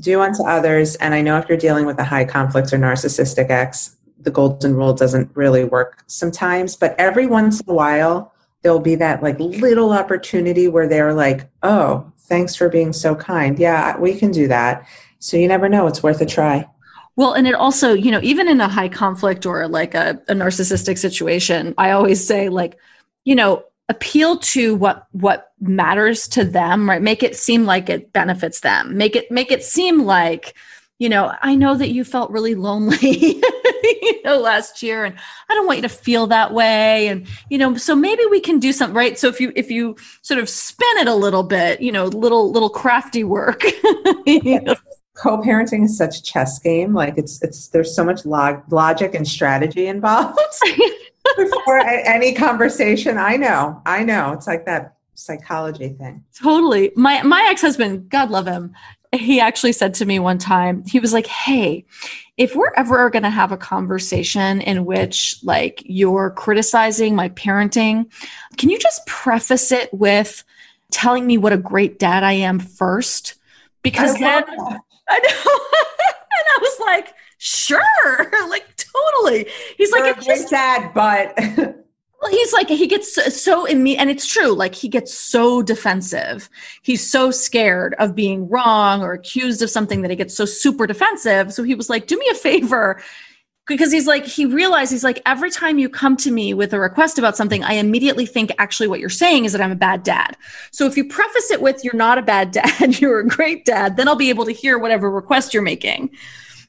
do 0.00 0.20
unto 0.20 0.44
others. 0.44 0.96
And 0.96 1.14
I 1.14 1.22
know 1.22 1.38
if 1.38 1.48
you're 1.48 1.58
dealing 1.58 1.86
with 1.86 1.98
a 1.98 2.04
high 2.04 2.24
conflict 2.24 2.72
or 2.72 2.78
narcissistic 2.78 3.50
ex, 3.50 3.96
the 4.18 4.30
golden 4.30 4.74
rule 4.74 4.92
doesn't 4.92 5.30
really 5.34 5.64
work 5.64 6.04
sometimes, 6.06 6.76
but 6.76 6.94
every 6.98 7.26
once 7.26 7.60
in 7.60 7.70
a 7.70 7.74
while, 7.74 8.32
there'll 8.62 8.78
be 8.78 8.94
that 8.94 9.22
like 9.22 9.38
little 9.40 9.92
opportunity 9.92 10.68
where 10.68 10.86
they're 10.88 11.14
like, 11.14 11.48
oh, 11.62 12.10
thanks 12.18 12.54
for 12.54 12.68
being 12.68 12.92
so 12.92 13.14
kind. 13.14 13.58
Yeah, 13.58 13.98
we 13.98 14.16
can 14.16 14.30
do 14.30 14.48
that. 14.48 14.86
So 15.18 15.36
you 15.36 15.48
never 15.48 15.68
know. 15.68 15.86
It's 15.86 16.02
worth 16.02 16.20
a 16.20 16.26
try. 16.26 16.68
Well, 17.16 17.32
and 17.32 17.46
it 17.46 17.54
also, 17.54 17.92
you 17.92 18.10
know, 18.10 18.20
even 18.22 18.48
in 18.48 18.60
a 18.60 18.68
high 18.68 18.88
conflict 18.88 19.44
or 19.44 19.68
like 19.68 19.94
a, 19.94 20.20
a 20.28 20.34
narcissistic 20.34 20.96
situation, 20.96 21.74
I 21.76 21.90
always 21.90 22.26
say, 22.26 22.48
like, 22.48 22.78
you 23.24 23.34
know, 23.34 23.64
appeal 23.88 24.38
to 24.38 24.74
what 24.74 25.06
what 25.12 25.52
matters 25.60 26.28
to 26.28 26.44
them, 26.44 26.88
right? 26.88 27.02
Make 27.02 27.22
it 27.22 27.36
seem 27.36 27.64
like 27.64 27.88
it 27.88 28.12
benefits 28.12 28.60
them. 28.60 28.96
Make 28.96 29.16
it 29.16 29.30
make 29.30 29.50
it 29.50 29.62
seem 29.62 30.04
like 30.04 30.54
you 31.02 31.08
know, 31.08 31.34
I 31.42 31.56
know 31.56 31.74
that 31.74 31.90
you 31.90 32.04
felt 32.04 32.30
really 32.30 32.54
lonely, 32.54 32.96
you 33.42 34.22
know, 34.24 34.38
last 34.38 34.84
year, 34.84 35.04
and 35.04 35.16
I 35.48 35.54
don't 35.54 35.66
want 35.66 35.78
you 35.78 35.82
to 35.82 35.88
feel 35.88 36.28
that 36.28 36.54
way. 36.54 37.08
And, 37.08 37.26
you 37.50 37.58
know, 37.58 37.74
so 37.74 37.96
maybe 37.96 38.22
we 38.30 38.38
can 38.38 38.60
do 38.60 38.72
something, 38.72 38.94
right? 38.94 39.18
So 39.18 39.26
if 39.26 39.40
you 39.40 39.52
if 39.56 39.68
you 39.68 39.96
sort 40.22 40.38
of 40.38 40.48
spin 40.48 40.98
it 40.98 41.08
a 41.08 41.14
little 41.16 41.42
bit, 41.42 41.80
you 41.80 41.90
know, 41.90 42.04
little 42.04 42.52
little 42.52 42.70
crafty 42.70 43.24
work. 43.24 43.64
you 44.26 44.60
know. 44.60 44.76
Co-parenting 45.14 45.84
is 45.84 45.98
such 45.98 46.18
a 46.18 46.22
chess 46.22 46.60
game. 46.60 46.94
Like 46.94 47.18
it's 47.18 47.42
it's 47.42 47.68
there's 47.68 47.94
so 47.94 48.04
much 48.04 48.24
log- 48.24 48.62
logic 48.72 49.12
and 49.16 49.26
strategy 49.26 49.88
involved 49.88 50.38
before 51.36 51.78
any 51.78 52.32
conversation. 52.32 53.18
I 53.18 53.36
know, 53.36 53.80
I 53.86 54.04
know. 54.04 54.32
It's 54.32 54.46
like 54.46 54.66
that 54.66 54.96
psychology 55.14 55.90
thing. 55.90 56.24
Totally. 56.34 56.92
My 56.96 57.22
my 57.22 57.46
ex-husband, 57.50 58.08
God 58.08 58.30
love 58.30 58.46
him, 58.46 58.74
he 59.12 59.40
actually 59.40 59.72
said 59.72 59.94
to 59.94 60.06
me 60.06 60.18
one 60.18 60.38
time, 60.38 60.84
he 60.86 60.98
was 60.98 61.12
like, 61.12 61.26
Hey, 61.26 61.84
if 62.36 62.56
we're 62.56 62.72
ever 62.76 63.10
going 63.10 63.22
to 63.24 63.30
have 63.30 63.52
a 63.52 63.56
conversation 63.56 64.60
in 64.62 64.84
which 64.84 65.36
like 65.42 65.82
you're 65.84 66.30
criticizing 66.30 67.14
my 67.14 67.28
parenting, 67.30 68.10
can 68.56 68.70
you 68.70 68.78
just 68.78 69.06
preface 69.06 69.70
it 69.70 69.92
with 69.92 70.44
telling 70.90 71.26
me 71.26 71.36
what 71.36 71.52
a 71.52 71.58
great 71.58 71.98
dad 71.98 72.24
I 72.24 72.32
am 72.32 72.58
first? 72.58 73.34
Because 73.82 74.14
I 74.14 74.18
then 74.18 74.44
I 74.48 74.54
know. 74.54 74.68
and 74.68 76.46
I 76.48 76.58
was 76.60 76.80
like, 76.80 77.14
sure, 77.36 78.31
totally. 79.32 79.52
He's 79.76 79.92
like, 79.92 80.16
a 80.16 80.24
great 80.24 80.48
dad, 80.48 80.92
but 80.94 81.36
Well, 82.22 82.30
he's 82.30 82.52
like 82.52 82.68
he 82.68 82.86
gets 82.86 83.12
so, 83.12 83.22
so 83.22 83.66
imme- 83.66 83.96
and 83.98 84.08
it's 84.08 84.26
true. 84.26 84.52
Like 84.52 84.76
he 84.76 84.88
gets 84.88 85.12
so 85.12 85.60
defensive. 85.60 86.48
He's 86.82 87.04
so 87.04 87.32
scared 87.32 87.96
of 87.98 88.14
being 88.14 88.48
wrong 88.48 89.02
or 89.02 89.12
accused 89.12 89.60
of 89.60 89.70
something 89.70 90.02
that 90.02 90.10
he 90.10 90.16
gets 90.16 90.36
so 90.36 90.44
super 90.44 90.86
defensive. 90.86 91.52
So 91.52 91.64
he 91.64 91.74
was 91.74 91.90
like, 91.90 92.06
"Do 92.06 92.16
me 92.16 92.28
a 92.30 92.34
favor." 92.34 93.02
Because 93.68 93.92
he's 93.92 94.08
like, 94.08 94.26
he 94.26 94.44
realized 94.44 94.90
he's 94.90 95.04
like, 95.04 95.22
every 95.24 95.48
time 95.48 95.78
you 95.78 95.88
come 95.88 96.16
to 96.16 96.32
me 96.32 96.52
with 96.52 96.72
a 96.72 96.80
request 96.80 97.16
about 97.16 97.36
something, 97.36 97.62
I 97.62 97.74
immediately 97.74 98.26
think 98.26 98.50
actually 98.58 98.88
what 98.88 98.98
you're 98.98 99.08
saying 99.08 99.44
is 99.44 99.52
that 99.52 99.60
I'm 99.60 99.70
a 99.70 99.76
bad 99.76 100.02
dad. 100.02 100.36
So 100.72 100.84
if 100.84 100.96
you 100.96 101.04
preface 101.04 101.48
it 101.52 101.62
with, 101.62 101.84
you're 101.84 101.94
not 101.94 102.18
a 102.18 102.22
bad 102.22 102.50
dad, 102.50 103.00
you're 103.00 103.20
a 103.20 103.26
great 103.26 103.64
dad, 103.64 103.96
then 103.96 104.08
I'll 104.08 104.16
be 104.16 104.30
able 104.30 104.46
to 104.46 104.52
hear 104.52 104.78
whatever 104.78 105.08
request 105.08 105.54
you're 105.54 105.62
making. 105.62 106.10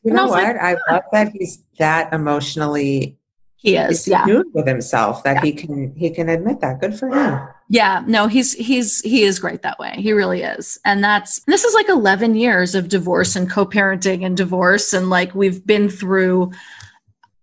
You 0.04 0.14
know 0.14 0.26
I 0.26 0.30
what? 0.30 0.44
Like, 0.44 0.62
I 0.62 0.76
love 0.92 1.04
that 1.12 1.32
he's 1.32 1.64
that 1.78 2.14
emotionally 2.14 3.18
he 3.56 3.78
is, 3.78 4.08
yeah, 4.08 4.26
with 4.54 4.68
himself 4.68 5.24
that 5.24 5.36
yeah. 5.36 5.42
he 5.42 5.54
can 5.54 5.96
he 5.96 6.10
can 6.10 6.28
admit 6.28 6.60
that. 6.60 6.82
Good 6.82 7.00
for 7.00 7.08
him. 7.08 7.48
Yeah, 7.70 8.04
no, 8.06 8.28
he's 8.28 8.52
he's 8.54 9.00
he 9.02 9.24
is 9.24 9.40
great 9.40 9.62
that 9.62 9.80
way. 9.80 9.94
He 9.98 10.12
really 10.12 10.42
is, 10.42 10.78
and 10.84 11.02
that's 11.02 11.40
this 11.46 11.64
is 11.64 11.74
like 11.74 11.88
eleven 11.88 12.36
years 12.36 12.76
of 12.76 12.90
divorce 12.90 13.38
and 13.38 13.50
co-parenting 13.50 14.26
and 14.26 14.36
divorce, 14.36 14.92
and 14.92 15.10
like 15.10 15.34
we've 15.34 15.66
been 15.66 15.88
through 15.88 16.52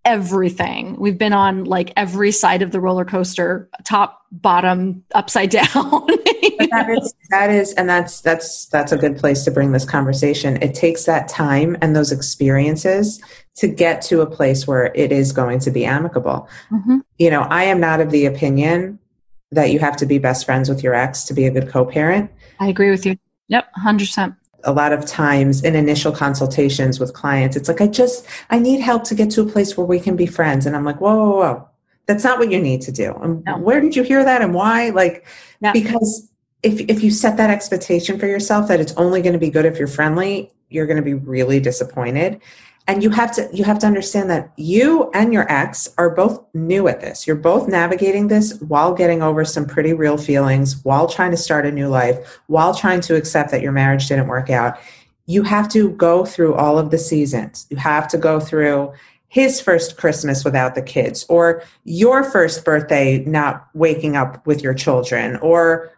everything. 0.05 0.95
We've 0.97 1.17
been 1.17 1.33
on 1.33 1.65
like 1.65 1.93
every 1.95 2.31
side 2.31 2.61
of 2.61 2.71
the 2.71 2.79
roller 2.79 3.05
coaster, 3.05 3.69
top, 3.83 4.25
bottom, 4.31 5.03
upside 5.13 5.49
down. 5.51 5.65
that 5.71 6.87
is 6.89 7.13
that 7.29 7.49
is 7.49 7.73
and 7.73 7.89
that's 7.89 8.21
that's 8.21 8.65
that's 8.67 8.91
a 8.91 8.97
good 8.97 9.17
place 9.17 9.43
to 9.45 9.51
bring 9.51 9.71
this 9.71 9.85
conversation. 9.85 10.57
It 10.61 10.73
takes 10.73 11.05
that 11.05 11.27
time 11.27 11.77
and 11.81 11.95
those 11.95 12.11
experiences 12.11 13.21
to 13.55 13.67
get 13.67 14.01
to 14.03 14.21
a 14.21 14.25
place 14.25 14.65
where 14.65 14.91
it 14.95 15.11
is 15.11 15.31
going 15.31 15.59
to 15.59 15.71
be 15.71 15.85
amicable. 15.85 16.47
Mm-hmm. 16.71 16.99
You 17.17 17.29
know, 17.29 17.41
I 17.41 17.63
am 17.63 17.79
not 17.79 17.99
of 17.99 18.09
the 18.11 18.25
opinion 18.25 18.99
that 19.51 19.71
you 19.71 19.79
have 19.79 19.97
to 19.97 20.05
be 20.05 20.17
best 20.17 20.45
friends 20.45 20.69
with 20.69 20.81
your 20.81 20.95
ex 20.95 21.25
to 21.25 21.33
be 21.33 21.45
a 21.45 21.51
good 21.51 21.67
co-parent. 21.67 22.31
I 22.59 22.67
agree 22.67 22.89
with 22.89 23.05
you. 23.05 23.17
Yep, 23.49 23.67
100% 23.83 24.37
a 24.63 24.71
lot 24.71 24.93
of 24.93 25.05
times 25.05 25.63
in 25.63 25.75
initial 25.75 26.11
consultations 26.11 26.99
with 26.99 27.13
clients, 27.13 27.55
it's 27.55 27.67
like, 27.67 27.81
I 27.81 27.87
just, 27.87 28.25
I 28.49 28.59
need 28.59 28.79
help 28.79 29.03
to 29.05 29.15
get 29.15 29.31
to 29.31 29.41
a 29.41 29.45
place 29.45 29.77
where 29.77 29.85
we 29.85 29.99
can 29.99 30.15
be 30.15 30.25
friends. 30.25 30.65
And 30.65 30.75
I'm 30.75 30.85
like, 30.85 30.99
whoa, 30.99 31.15
whoa, 31.15 31.35
whoa. 31.37 31.67
That's 32.07 32.23
not 32.23 32.39
what 32.39 32.51
you 32.51 32.59
need 32.59 32.81
to 32.81 32.91
do. 32.91 33.13
And 33.21 33.43
no. 33.45 33.57
where 33.57 33.79
did 33.79 33.95
you 33.95 34.03
hear 34.03 34.23
that 34.23 34.41
and 34.41 34.53
why? 34.53 34.89
Like, 34.89 35.25
no. 35.61 35.71
because 35.71 36.29
if, 36.63 36.79
if 36.81 37.03
you 37.03 37.11
set 37.11 37.37
that 37.37 37.49
expectation 37.49 38.19
for 38.19 38.27
yourself 38.27 38.67
that 38.67 38.79
it's 38.79 38.93
only 38.93 39.21
going 39.21 39.33
to 39.33 39.39
be 39.39 39.49
good 39.49 39.65
if 39.65 39.77
you're 39.77 39.87
friendly, 39.87 40.51
you're 40.69 40.87
going 40.87 40.97
to 40.97 41.03
be 41.03 41.13
really 41.13 41.59
disappointed 41.59 42.41
and 42.87 43.03
you 43.03 43.09
have 43.11 43.31
to 43.35 43.49
you 43.53 43.63
have 43.63 43.79
to 43.79 43.87
understand 43.87 44.29
that 44.29 44.51
you 44.57 45.09
and 45.13 45.33
your 45.33 45.51
ex 45.51 45.89
are 45.97 46.09
both 46.09 46.43
new 46.53 46.87
at 46.87 47.01
this. 47.01 47.27
You're 47.27 47.35
both 47.35 47.67
navigating 47.67 48.27
this 48.27 48.59
while 48.61 48.93
getting 48.93 49.21
over 49.21 49.45
some 49.45 49.65
pretty 49.65 49.93
real 49.93 50.17
feelings 50.17 50.83
while 50.83 51.07
trying 51.07 51.31
to 51.31 51.37
start 51.37 51.65
a 51.65 51.71
new 51.71 51.87
life 51.87 52.39
while 52.47 52.73
trying 52.73 53.01
to 53.01 53.15
accept 53.15 53.51
that 53.51 53.61
your 53.61 53.71
marriage 53.71 54.07
didn't 54.07 54.27
work 54.27 54.49
out. 54.49 54.79
You 55.27 55.43
have 55.43 55.69
to 55.69 55.91
go 55.91 56.25
through 56.25 56.55
all 56.55 56.77
of 56.77 56.91
the 56.91 56.97
seasons. 56.97 57.67
You 57.69 57.77
have 57.77 58.07
to 58.09 58.17
go 58.17 58.39
through 58.39 58.93
his 59.27 59.61
first 59.61 59.95
christmas 59.95 60.43
without 60.43 60.75
the 60.75 60.81
kids 60.81 61.25
or 61.29 61.63
your 61.85 62.21
first 62.21 62.65
birthday 62.65 63.23
not 63.23 63.69
waking 63.73 64.17
up 64.17 64.45
with 64.45 64.61
your 64.61 64.73
children 64.73 65.37
or 65.37 65.89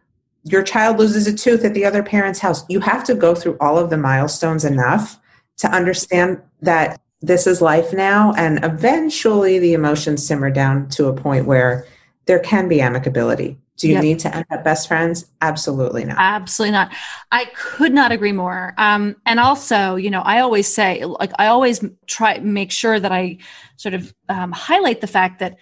your 0.43 0.61
child 0.61 0.99
loses 0.99 1.25
a 1.25 1.33
tooth 1.33 1.63
at 1.63 1.73
the 1.73 1.85
other 1.85 2.03
parent's 2.03 2.39
house. 2.39 2.63
You 2.69 2.81
have 2.81 3.03
to 3.05 3.15
go 3.15 3.33
through 3.33 3.57
all 3.59 3.79
of 3.79 3.89
the 3.89 3.97
milestones 3.97 4.65
enough 4.65 5.19
to 5.57 5.67
understand 5.67 6.41
that 6.61 6.99
this 7.21 7.47
is 7.47 7.61
life 7.61 7.93
now 7.93 8.33
and 8.33 8.63
eventually 8.63 9.57
the 9.59 9.73
emotions 9.73 10.25
simmer 10.25 10.51
down 10.51 10.89
to 10.89 11.07
a 11.07 11.13
point 11.13 11.45
where 11.45 11.87
there 12.25 12.39
can 12.39 12.67
be 12.67 12.77
amicability. 12.77 13.57
Do 13.77 13.87
you 13.87 13.95
yep. 13.95 14.03
need 14.03 14.19
to 14.19 14.35
end 14.35 14.45
up 14.51 14.63
best 14.63 14.87
friends? 14.87 15.25
Absolutely 15.41 16.05
not. 16.05 16.17
Absolutely 16.19 16.73
not. 16.73 16.93
I 17.31 17.45
could 17.55 17.93
not 17.93 18.11
agree 18.11 18.31
more. 18.31 18.73
Um, 18.77 19.15
and 19.25 19.39
also 19.39 19.95
you 19.95 20.09
know 20.09 20.21
i 20.21 20.39
always 20.39 20.67
say 20.67 21.03
like 21.05 21.31
i 21.39 21.47
always 21.47 21.83
try 22.05 22.37
make 22.39 22.71
sure 22.71 22.99
that 22.99 23.11
i 23.11 23.37
sort 23.77 23.93
of 23.93 24.13
um, 24.29 24.51
highlight 24.51 25.01
the 25.01 25.07
fact 25.07 25.39
that 25.39 25.57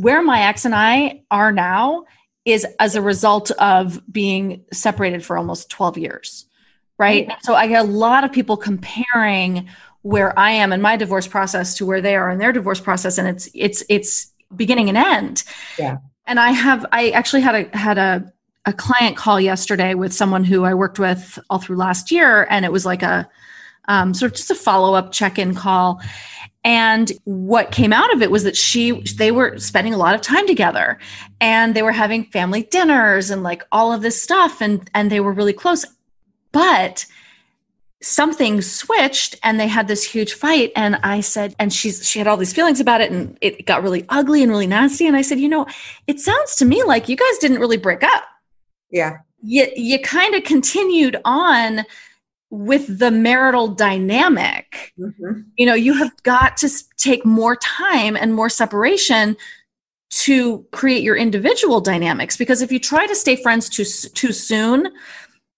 where 0.00 0.22
my 0.22 0.42
ex 0.42 0.64
and 0.64 0.74
i 0.74 1.22
are 1.30 1.52
now 1.52 2.04
is 2.44 2.66
as 2.78 2.94
a 2.94 3.02
result 3.02 3.50
of 3.52 4.00
being 4.12 4.64
separated 4.72 5.24
for 5.24 5.36
almost 5.38 5.70
12 5.70 5.98
years 5.98 6.46
right? 6.98 7.30
So 7.42 7.54
I 7.54 7.66
get 7.66 7.84
a 7.84 7.88
lot 7.88 8.24
of 8.24 8.32
people 8.32 8.56
comparing 8.56 9.68
where 10.02 10.38
I 10.38 10.50
am 10.50 10.72
in 10.72 10.82
my 10.82 10.96
divorce 10.96 11.26
process 11.26 11.74
to 11.76 11.86
where 11.86 12.00
they 12.00 12.14
are 12.14 12.30
in 12.30 12.38
their 12.38 12.52
divorce 12.52 12.80
process, 12.80 13.18
and 13.18 13.26
it's 13.26 13.48
it's 13.54 13.82
it's 13.88 14.32
beginning 14.54 14.88
and 14.88 14.98
end. 14.98 15.44
Yeah. 15.78 15.98
And 16.26 16.38
I 16.38 16.50
have 16.50 16.86
I 16.92 17.10
actually 17.10 17.42
had 17.42 17.54
a 17.54 17.76
had 17.76 17.98
a 17.98 18.32
a 18.66 18.72
client 18.72 19.16
call 19.16 19.40
yesterday 19.40 19.94
with 19.94 20.12
someone 20.12 20.44
who 20.44 20.64
I 20.64 20.74
worked 20.74 20.98
with 20.98 21.38
all 21.50 21.58
through 21.58 21.76
last 21.76 22.10
year, 22.10 22.46
and 22.48 22.64
it 22.64 22.72
was 22.72 22.86
like 22.86 23.02
a 23.02 23.28
um, 23.88 24.14
sort 24.14 24.32
of 24.32 24.36
just 24.36 24.50
a 24.50 24.54
follow 24.54 24.94
up 24.94 25.12
check 25.12 25.38
in 25.38 25.54
call. 25.54 26.00
And 26.64 27.12
what 27.24 27.72
came 27.72 27.92
out 27.92 28.12
of 28.14 28.22
it 28.22 28.30
was 28.30 28.44
that 28.44 28.56
she, 28.56 29.02
they 29.16 29.30
were 29.30 29.58
spending 29.58 29.92
a 29.92 29.98
lot 29.98 30.14
of 30.14 30.22
time 30.22 30.46
together 30.46 30.98
and 31.40 31.74
they 31.74 31.82
were 31.82 31.92
having 31.92 32.24
family 32.24 32.62
dinners 32.62 33.28
and 33.30 33.42
like 33.42 33.62
all 33.70 33.92
of 33.92 34.00
this 34.00 34.20
stuff. 34.20 34.62
And, 34.62 34.88
and 34.94 35.12
they 35.12 35.20
were 35.20 35.32
really 35.32 35.52
close. 35.52 35.84
But 36.54 37.04
something 38.00 38.60
switched 38.60 39.34
and 39.42 39.58
they 39.58 39.66
had 39.66 39.88
this 39.88 40.04
huge 40.04 40.34
fight. 40.34 40.72
And 40.76 40.96
i 41.02 41.20
said 41.20 41.54
and 41.58 41.72
she's 41.72 42.08
she 42.08 42.18
had 42.18 42.28
all 42.28 42.36
these 42.36 42.52
feelings 42.52 42.80
about 42.80 43.00
it 43.00 43.10
and 43.10 43.36
it 43.40 43.66
got 43.66 43.82
really 43.82 44.04
ugly 44.08 44.42
and 44.42 44.50
really 44.50 44.66
nasty. 44.66 45.06
And 45.06 45.16
i 45.16 45.22
said 45.22 45.40
you 45.40 45.48
know 45.48 45.66
it 46.06 46.20
sounds 46.20 46.56
to 46.56 46.64
me 46.64 46.82
like 46.82 47.08
you 47.08 47.16
guys 47.16 47.38
didn't 47.40 47.60
really 47.60 47.76
break 47.76 48.02
up. 48.02 48.24
Yeah. 48.90 49.18
You 49.42 49.66
you 49.76 49.98
kind 50.00 50.34
of 50.34 50.44
continued 50.44 51.20
on 51.24 51.84
with 52.50 52.98
the 52.98 53.10
marital 53.10 53.68
dynamic. 53.68 54.92
Mm-hmm. 54.98 55.40
you 55.56 55.66
know 55.66 55.74
you 55.74 55.94
have 55.94 56.12
got 56.22 56.56
to 56.58 56.70
take 56.96 57.24
more 57.26 57.56
time 57.56 58.16
and 58.16 58.34
more 58.34 58.48
separation 58.48 59.36
to 60.10 60.64
create 60.70 61.02
your 61.02 61.16
individual 61.16 61.80
dynamics. 61.80 62.36
Because 62.36 62.62
if 62.62 62.70
you 62.70 62.78
try 62.78 63.04
to 63.06 63.16
stay 63.16 63.34
friends 63.34 63.68
too 63.68 63.84
too 64.10 64.32
soon 64.32 64.92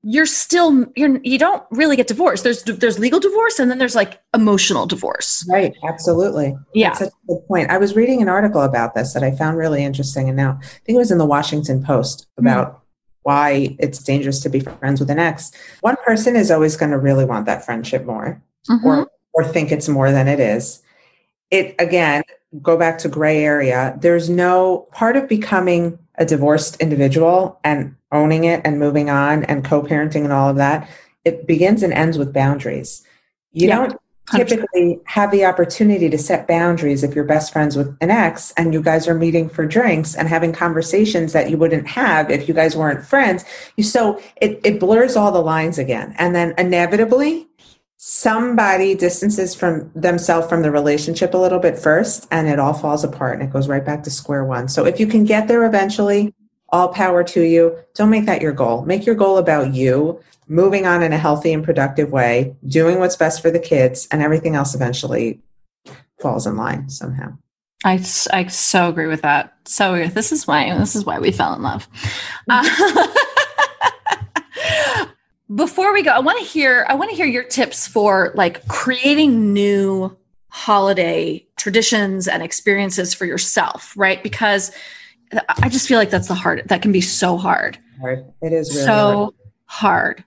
you're 0.08 0.24
still 0.24 0.86
you're 0.94 1.18
you 1.24 1.36
don't 1.36 1.64
really 1.72 1.96
get 1.96 2.06
divorced. 2.06 2.44
There's 2.44 2.62
there's 2.62 2.96
legal 2.96 3.18
divorce 3.18 3.58
and 3.58 3.68
then 3.68 3.78
there's 3.78 3.96
like 3.96 4.22
emotional 4.32 4.86
divorce. 4.86 5.44
Right. 5.50 5.74
Absolutely. 5.82 6.56
Yeah. 6.74 6.90
That's 6.90 6.98
such 7.00 7.08
a 7.08 7.26
good 7.26 7.48
point. 7.48 7.70
I 7.70 7.78
was 7.78 7.96
reading 7.96 8.22
an 8.22 8.28
article 8.28 8.62
about 8.62 8.94
this 8.94 9.14
that 9.14 9.24
i 9.24 9.32
found 9.32 9.56
really 9.56 9.82
interesting 9.82 10.28
and 10.28 10.36
now 10.36 10.60
i 10.62 10.66
think 10.84 10.94
it 10.94 10.98
was 10.98 11.10
in 11.10 11.18
the 11.18 11.26
washington 11.26 11.82
post 11.82 12.28
hmm. 12.36 12.46
about 12.46 12.74
mm. 12.74 12.80
why 13.22 13.76
it's 13.80 13.98
dangerous 13.98 14.38
to 14.40 14.48
be 14.48 14.60
friends 14.60 15.00
with 15.00 15.10
an 15.10 15.18
ex. 15.18 15.50
One 15.80 15.96
person 16.04 16.36
is 16.36 16.52
always 16.52 16.76
going 16.76 16.92
to 16.92 16.98
really 16.98 17.24
want 17.24 17.46
that 17.46 17.64
friendship 17.64 18.04
more 18.04 18.40
mm-hmm. 18.70 18.86
or 18.86 19.10
or 19.34 19.44
think 19.44 19.72
it's 19.72 19.88
more 19.88 20.12
than 20.12 20.28
it 20.28 20.38
is. 20.38 20.82
It 21.50 21.74
again 21.80 22.22
go 22.62 22.76
back 22.76 22.98
to 22.98 23.08
gray 23.08 23.42
area. 23.42 23.98
There's 24.00 24.30
no 24.30 24.86
part 24.92 25.16
of 25.16 25.28
becoming 25.28 25.98
a 26.14 26.24
divorced 26.24 26.76
individual 26.80 27.58
and 27.64 27.96
owning 28.16 28.44
it 28.44 28.62
and 28.64 28.78
moving 28.78 29.10
on 29.10 29.44
and 29.44 29.64
co-parenting 29.64 30.24
and 30.24 30.32
all 30.32 30.48
of 30.48 30.56
that 30.56 30.88
it 31.26 31.46
begins 31.46 31.82
and 31.82 31.92
ends 31.92 32.16
with 32.16 32.32
boundaries. 32.32 33.02
You 33.52 33.68
yeah. 33.68 33.76
don't 33.76 34.00
typically 34.32 35.00
have 35.06 35.30
the 35.30 35.44
opportunity 35.44 36.08
to 36.08 36.18
set 36.18 36.46
boundaries 36.48 37.02
if 37.02 37.14
you're 37.14 37.24
best 37.24 37.52
friends 37.52 37.76
with 37.76 37.96
an 38.00 38.10
ex 38.10 38.52
and 38.56 38.72
you 38.72 38.80
guys 38.80 39.06
are 39.06 39.14
meeting 39.14 39.48
for 39.48 39.66
drinks 39.66 40.14
and 40.14 40.28
having 40.28 40.52
conversations 40.52 41.32
that 41.32 41.50
you 41.50 41.56
wouldn't 41.58 41.86
have 41.86 42.30
if 42.30 42.48
you 42.48 42.54
guys 42.54 42.76
weren't 42.76 43.04
friends. 43.04 43.44
You 43.76 43.84
so 43.84 44.20
it, 44.40 44.60
it 44.64 44.80
blurs 44.80 45.16
all 45.16 45.32
the 45.32 45.42
lines 45.42 45.78
again. 45.78 46.14
And 46.18 46.34
then 46.34 46.54
inevitably 46.58 47.48
somebody 47.96 48.94
distances 48.94 49.54
from 49.54 49.90
themselves 49.94 50.48
from 50.48 50.62
the 50.62 50.70
relationship 50.70 51.34
a 51.34 51.38
little 51.38 51.58
bit 51.58 51.78
first 51.78 52.28
and 52.30 52.46
it 52.46 52.60
all 52.60 52.74
falls 52.74 53.02
apart 53.02 53.34
and 53.34 53.42
it 53.42 53.52
goes 53.52 53.68
right 53.68 53.84
back 53.84 54.04
to 54.04 54.10
square 54.10 54.44
one. 54.44 54.68
So 54.68 54.86
if 54.86 55.00
you 55.00 55.08
can 55.08 55.24
get 55.24 55.48
there 55.48 55.64
eventually 55.64 56.34
all 56.70 56.88
power 56.88 57.22
to 57.22 57.42
you 57.42 57.76
don't 57.94 58.10
make 58.10 58.26
that 58.26 58.42
your 58.42 58.52
goal 58.52 58.84
make 58.84 59.06
your 59.06 59.14
goal 59.14 59.38
about 59.38 59.72
you 59.74 60.20
moving 60.48 60.86
on 60.86 61.02
in 61.02 61.12
a 61.12 61.18
healthy 61.18 61.52
and 61.52 61.64
productive 61.64 62.12
way, 62.12 62.54
doing 62.66 62.98
what's 62.98 63.16
best 63.16 63.42
for 63.42 63.50
the 63.50 63.58
kids, 63.58 64.06
and 64.10 64.22
everything 64.22 64.54
else 64.54 64.74
eventually 64.74 65.40
falls 66.20 66.46
in 66.46 66.56
line 66.56 66.88
somehow. 66.88 67.36
I, 67.84 68.04
I 68.32 68.46
so 68.46 68.88
agree 68.88 69.06
with 69.06 69.22
that. 69.22 69.54
So 69.64 70.06
this 70.08 70.32
is 70.32 70.46
why 70.46 70.76
this 70.78 70.96
is 70.96 71.04
why 71.04 71.18
we 71.18 71.30
fell 71.30 71.54
in 71.54 71.62
love. 71.62 71.86
Uh, 72.48 73.06
before 75.54 75.92
we 75.92 76.02
go, 76.02 76.10
I 76.10 76.20
want 76.20 76.38
to 76.38 76.44
hear 76.44 76.86
I 76.88 76.94
want 76.94 77.10
to 77.10 77.16
hear 77.16 77.26
your 77.26 77.44
tips 77.44 77.86
for 77.86 78.32
like 78.34 78.66
creating 78.68 79.52
new 79.52 80.16
holiday 80.48 81.46
traditions 81.56 82.26
and 82.26 82.42
experiences 82.42 83.12
for 83.12 83.26
yourself, 83.26 83.92
right? 83.94 84.22
Because 84.22 84.72
I 85.32 85.68
just 85.68 85.88
feel 85.88 85.98
like 85.98 86.10
that's 86.10 86.28
the 86.28 86.34
hard 86.34 86.62
that 86.66 86.82
can 86.82 86.92
be 86.92 87.00
so 87.00 87.36
hard. 87.36 87.78
Hard. 88.00 88.24
It 88.42 88.52
is 88.52 88.70
really 88.70 88.86
so 88.86 89.34
hard. 89.66 90.16
hard 90.18 90.24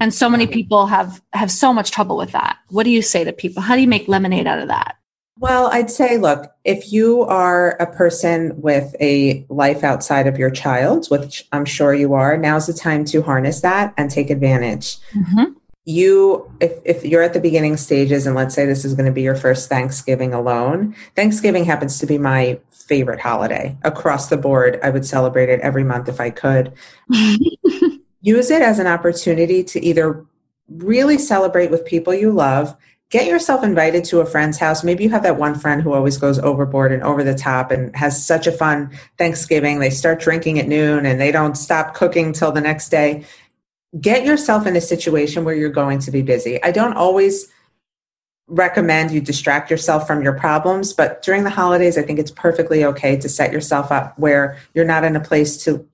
and 0.00 0.14
so 0.14 0.28
many 0.28 0.46
people 0.46 0.86
have 0.86 1.22
have 1.32 1.50
so 1.50 1.72
much 1.72 1.90
trouble 1.90 2.16
with 2.16 2.32
that 2.32 2.58
what 2.68 2.84
do 2.84 2.90
you 2.90 3.02
say 3.02 3.24
to 3.24 3.32
people 3.32 3.62
how 3.62 3.74
do 3.74 3.80
you 3.80 3.88
make 3.88 4.08
lemonade 4.08 4.46
out 4.46 4.58
of 4.58 4.68
that 4.68 4.96
well 5.38 5.68
i'd 5.72 5.90
say 5.90 6.18
look 6.18 6.52
if 6.64 6.92
you 6.92 7.22
are 7.22 7.70
a 7.80 7.86
person 7.86 8.60
with 8.60 8.94
a 9.00 9.44
life 9.48 9.84
outside 9.84 10.26
of 10.26 10.38
your 10.38 10.50
child 10.50 11.06
which 11.08 11.46
i'm 11.52 11.64
sure 11.64 11.94
you 11.94 12.14
are 12.14 12.36
now's 12.36 12.66
the 12.66 12.72
time 12.72 13.04
to 13.04 13.22
harness 13.22 13.60
that 13.60 13.92
and 13.96 14.10
take 14.10 14.30
advantage 14.30 14.98
mm-hmm. 15.12 15.52
you 15.84 16.50
if, 16.60 16.72
if 16.84 17.04
you're 17.04 17.22
at 17.22 17.32
the 17.32 17.40
beginning 17.40 17.76
stages 17.76 18.26
and 18.26 18.34
let's 18.36 18.54
say 18.54 18.66
this 18.66 18.84
is 18.84 18.94
going 18.94 19.06
to 19.06 19.12
be 19.12 19.22
your 19.22 19.36
first 19.36 19.68
thanksgiving 19.68 20.32
alone 20.32 20.94
thanksgiving 21.16 21.64
happens 21.64 21.98
to 21.98 22.06
be 22.06 22.18
my 22.18 22.58
favorite 22.88 23.20
holiday. 23.20 23.76
Across 23.82 24.28
the 24.28 24.36
board 24.36 24.80
i 24.82 24.90
would 24.90 25.06
celebrate 25.06 25.48
it 25.48 25.60
every 25.60 25.84
month 25.84 26.08
if 26.08 26.20
i 26.20 26.30
could. 26.30 26.72
Use 28.20 28.50
it 28.50 28.62
as 28.62 28.78
an 28.78 28.86
opportunity 28.86 29.62
to 29.64 29.84
either 29.84 30.24
really 30.68 31.18
celebrate 31.18 31.70
with 31.70 31.84
people 31.84 32.12
you 32.12 32.32
love 32.32 32.76
get 33.10 33.26
yourself 33.26 33.64
invited 33.64 34.04
to 34.04 34.20
a 34.20 34.26
friend's 34.26 34.58
house. 34.58 34.84
Maybe 34.84 35.04
you 35.04 35.10
have 35.10 35.22
that 35.22 35.38
one 35.38 35.54
friend 35.54 35.82
who 35.82 35.94
always 35.94 36.18
goes 36.18 36.38
overboard 36.38 36.92
and 36.92 37.02
over 37.02 37.24
the 37.24 37.34
top 37.34 37.70
and 37.70 37.94
has 37.96 38.24
such 38.24 38.46
a 38.46 38.52
fun 38.52 38.90
thanksgiving. 39.16 39.78
They 39.78 39.90
start 39.90 40.20
drinking 40.20 40.58
at 40.58 40.68
noon 40.68 41.06
and 41.06 41.20
they 41.20 41.32
don't 41.32 41.56
stop 41.56 41.94
cooking 41.94 42.32
till 42.32 42.52
the 42.52 42.60
next 42.60 42.90
day. 42.90 43.24
Get 43.98 44.26
yourself 44.26 44.66
in 44.66 44.76
a 44.76 44.80
situation 44.80 45.44
where 45.44 45.54
you're 45.54 45.70
going 45.70 45.98
to 46.00 46.10
be 46.10 46.20
busy. 46.20 46.62
I 46.62 46.70
don't 46.70 46.94
always 46.94 47.48
recommend 48.48 49.10
you 49.10 49.20
distract 49.20 49.70
yourself 49.70 50.06
from 50.06 50.22
your 50.22 50.32
problems 50.32 50.92
but 50.94 51.22
during 51.22 51.44
the 51.44 51.50
holidays 51.50 51.98
i 51.98 52.02
think 52.02 52.18
it's 52.18 52.30
perfectly 52.30 52.82
okay 52.84 53.14
to 53.16 53.28
set 53.28 53.52
yourself 53.52 53.92
up 53.92 54.18
where 54.18 54.56
you're 54.74 54.86
not 54.86 55.04
in 55.04 55.14
a 55.14 55.20
place 55.20 55.62
to 55.62 55.86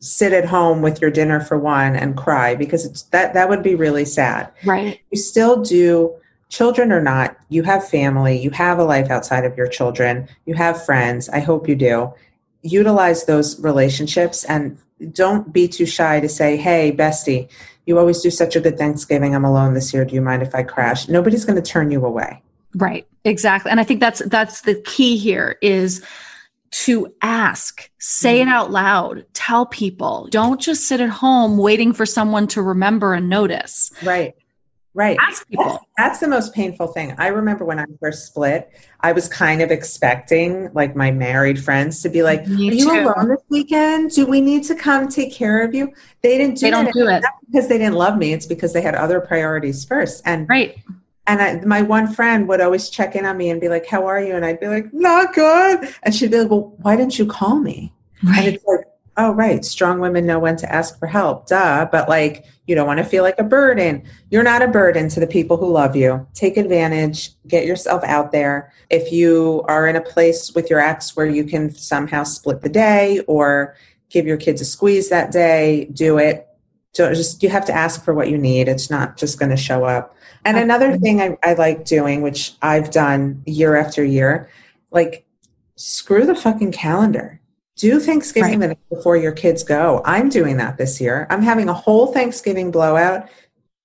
sit 0.00 0.32
at 0.32 0.46
home 0.46 0.80
with 0.80 1.00
your 1.00 1.10
dinner 1.10 1.40
for 1.40 1.58
one 1.58 1.94
and 1.94 2.16
cry 2.16 2.54
because 2.54 2.84
it's 2.84 3.02
that 3.04 3.34
that 3.34 3.48
would 3.48 3.62
be 3.62 3.74
really 3.74 4.06
sad. 4.06 4.50
Right. 4.64 5.00
You 5.10 5.18
still 5.18 5.62
do 5.62 6.16
children 6.48 6.90
or 6.90 7.00
not, 7.00 7.36
you 7.48 7.62
have 7.62 7.86
family, 7.88 8.40
you 8.40 8.50
have 8.50 8.78
a 8.78 8.84
life 8.84 9.10
outside 9.10 9.44
of 9.44 9.56
your 9.56 9.68
children, 9.68 10.26
you 10.46 10.54
have 10.54 10.84
friends. 10.84 11.28
I 11.28 11.40
hope 11.40 11.68
you 11.68 11.76
do. 11.76 12.12
Utilize 12.62 13.26
those 13.26 13.60
relationships 13.60 14.44
and 14.44 14.78
don't 15.12 15.52
be 15.52 15.68
too 15.68 15.86
shy 15.86 16.20
to 16.20 16.28
say, 16.28 16.56
"Hey, 16.56 16.92
bestie, 16.92 17.48
you 17.86 17.98
always 17.98 18.20
do 18.20 18.30
such 18.30 18.56
a 18.56 18.60
good 18.60 18.78
Thanksgiving. 18.78 19.34
I'm 19.34 19.44
alone 19.44 19.74
this 19.74 19.92
year. 19.92 20.04
Do 20.04 20.14
you 20.14 20.22
mind 20.22 20.42
if 20.42 20.54
I 20.54 20.62
crash?" 20.62 21.08
Nobody's 21.08 21.44
going 21.44 21.60
to 21.60 21.68
turn 21.68 21.90
you 21.90 22.04
away. 22.04 22.42
Right. 22.74 23.06
Exactly. 23.24 23.70
And 23.70 23.80
I 23.80 23.84
think 23.84 24.00
that's 24.00 24.20
that's 24.26 24.62
the 24.62 24.76
key 24.82 25.16
here 25.16 25.56
is 25.60 26.04
to 26.70 27.12
ask, 27.20 27.90
say 27.98 28.40
it 28.40 28.44
mm-hmm. 28.44 28.52
out 28.52 28.70
loud, 28.70 29.26
tell 29.34 29.66
people. 29.66 30.28
Don't 30.30 30.60
just 30.60 30.86
sit 30.86 31.00
at 31.00 31.10
home 31.10 31.56
waiting 31.56 31.92
for 31.92 32.06
someone 32.06 32.46
to 32.48 32.62
remember 32.62 33.12
and 33.12 33.28
notice. 33.28 33.90
Right. 34.02 34.34
Right. 34.92 35.16
Ask 35.20 35.46
people. 35.48 35.78
That's, 35.96 36.18
the 36.18 36.26
most 36.26 36.52
painful 36.52 36.88
thing. 36.88 37.14
I 37.16 37.28
remember 37.28 37.64
when 37.64 37.78
I 37.78 37.84
first 38.00 38.26
split, 38.26 38.70
I 39.00 39.12
was 39.12 39.28
kind 39.28 39.62
of 39.62 39.70
expecting 39.70 40.68
like 40.74 40.96
my 40.96 41.10
married 41.10 41.62
friends 41.62 42.02
to 42.02 42.08
be 42.08 42.22
like, 42.22 42.46
Me 42.46 42.70
Are 42.70 42.72
you 42.72 42.84
too. 42.84 42.90
alone 42.90 43.28
this 43.28 43.42
weekend? 43.48 44.10
Do 44.10 44.26
we 44.26 44.40
need 44.40 44.64
to 44.64 44.74
come 44.74 45.08
take 45.08 45.32
care 45.32 45.64
of 45.64 45.74
you? 45.74 45.92
They 46.22 46.36
didn't 46.36 46.56
do 46.56 46.66
they 46.66 46.70
don't 46.70 46.88
it. 46.88 46.94
do 46.94 47.08
it. 47.08 47.20
Not 47.20 47.34
because 47.46 47.68
they 47.68 47.78
didn't 47.78 47.94
love 47.94 48.18
me. 48.18 48.32
It's 48.32 48.46
because 48.46 48.72
they 48.72 48.82
had 48.82 48.94
other 48.94 49.20
priorities 49.20 49.84
first. 49.84 50.22
And 50.26 50.48
right 50.48 50.76
and 51.30 51.40
I, 51.40 51.64
my 51.64 51.82
one 51.82 52.12
friend 52.12 52.48
would 52.48 52.60
always 52.60 52.90
check 52.90 53.14
in 53.14 53.24
on 53.24 53.36
me 53.36 53.50
and 53.50 53.60
be 53.60 53.68
like, 53.68 53.86
"How 53.86 54.06
are 54.06 54.20
you?" 54.20 54.34
And 54.34 54.44
I'd 54.44 54.58
be 54.58 54.66
like, 54.66 54.92
"Not 54.92 55.32
good." 55.32 55.88
And 56.02 56.14
she'd 56.14 56.30
be 56.30 56.40
like, 56.40 56.50
"Well, 56.50 56.74
why 56.82 56.96
didn't 56.96 57.18
you 57.18 57.26
call 57.26 57.60
me?" 57.60 57.92
Right. 58.24 58.38
And 58.38 58.54
it's 58.54 58.64
like, 58.64 58.80
"Oh, 59.20 59.32
right. 59.32 59.64
Strong 59.64 60.00
women 60.00 60.26
know 60.26 60.38
when 60.38 60.56
to 60.56 60.72
ask 60.72 60.98
for 60.98 61.06
help, 61.06 61.46
duh." 61.46 61.86
But 61.90 62.08
like, 62.08 62.46
you 62.66 62.74
don't 62.74 62.86
want 62.86 62.98
to 62.98 63.04
feel 63.04 63.22
like 63.22 63.38
a 63.38 63.44
burden. 63.44 64.02
You're 64.30 64.42
not 64.42 64.62
a 64.62 64.68
burden 64.68 65.08
to 65.10 65.20
the 65.20 65.26
people 65.26 65.56
who 65.56 65.70
love 65.70 65.96
you. 65.96 66.26
Take 66.34 66.56
advantage. 66.56 67.30
Get 67.46 67.66
yourself 67.66 68.02
out 68.04 68.32
there. 68.32 68.72
If 68.90 69.12
you 69.12 69.64
are 69.68 69.86
in 69.86 69.96
a 69.96 70.00
place 70.00 70.54
with 70.54 70.70
your 70.70 70.80
ex 70.80 71.16
where 71.16 71.26
you 71.26 71.44
can 71.44 71.74
somehow 71.74 72.24
split 72.24 72.62
the 72.62 72.68
day 72.68 73.20
or 73.26 73.74
give 74.08 74.26
your 74.26 74.36
kids 74.36 74.60
a 74.60 74.64
squeeze 74.64 75.08
that 75.08 75.32
day, 75.32 75.88
do 75.92 76.18
it. 76.18 76.46
So 76.92 77.12
just 77.14 77.42
you 77.42 77.48
have 77.48 77.64
to 77.66 77.72
ask 77.72 78.04
for 78.04 78.14
what 78.14 78.28
you 78.28 78.38
need. 78.38 78.68
It's 78.68 78.90
not 78.90 79.16
just 79.16 79.38
going 79.38 79.50
to 79.50 79.56
show 79.56 79.84
up. 79.84 80.14
And 80.44 80.56
another 80.56 80.96
thing 80.96 81.20
I, 81.20 81.36
I 81.42 81.54
like 81.54 81.84
doing, 81.84 82.22
which 82.22 82.54
I've 82.62 82.90
done 82.90 83.42
year 83.46 83.76
after 83.76 84.04
year, 84.04 84.48
like 84.90 85.26
screw 85.76 86.26
the 86.26 86.34
fucking 86.34 86.72
calendar. 86.72 87.39
Do 87.80 87.98
Thanksgiving 87.98 88.50
right. 88.50 88.60
the 88.60 88.68
night 88.68 88.90
before 88.90 89.16
your 89.16 89.32
kids 89.32 89.62
go. 89.62 90.02
I'm 90.04 90.28
doing 90.28 90.58
that 90.58 90.76
this 90.76 91.00
year. 91.00 91.26
I'm 91.30 91.40
having 91.40 91.70
a 91.70 91.72
whole 91.72 92.12
Thanksgiving 92.12 92.70
blowout. 92.70 93.26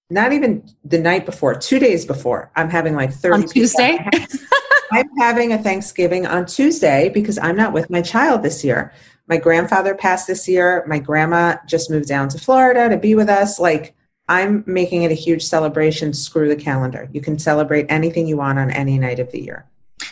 Not 0.09 0.33
even 0.33 0.69
the 0.83 0.99
night 0.99 1.25
before, 1.25 1.55
two 1.55 1.79
days 1.79 2.03
before. 2.03 2.51
I'm 2.57 2.69
having 2.69 2.93
like 2.93 3.13
30 3.13 3.43
on 3.43 3.47
Tuesday. 3.47 4.05
I'm 4.91 5.07
having 5.17 5.53
a 5.53 5.57
Thanksgiving 5.57 6.27
on 6.27 6.45
Tuesday 6.45 7.07
because 7.07 7.39
I'm 7.39 7.55
not 7.55 7.71
with 7.71 7.89
my 7.89 8.01
child 8.01 8.43
this 8.43 8.65
year. 8.65 8.91
My 9.27 9.37
grandfather 9.37 9.95
passed 9.95 10.27
this 10.27 10.45
year. 10.45 10.83
My 10.87 10.99
grandma 10.99 11.55
just 11.65 11.89
moved 11.89 12.09
down 12.09 12.27
to 12.29 12.37
Florida 12.37 12.89
to 12.89 12.97
be 12.97 13.15
with 13.15 13.29
us. 13.29 13.61
Like, 13.61 13.95
I'm 14.27 14.65
making 14.67 15.03
it 15.03 15.11
a 15.11 15.15
huge 15.15 15.45
celebration. 15.45 16.13
Screw 16.13 16.49
the 16.49 16.57
calendar. 16.57 17.07
You 17.13 17.21
can 17.21 17.39
celebrate 17.39 17.85
anything 17.87 18.27
you 18.27 18.35
want 18.35 18.59
on 18.59 18.71
any 18.71 18.99
night 18.99 19.19
of 19.19 19.31
the 19.31 19.41
year. 19.41 19.65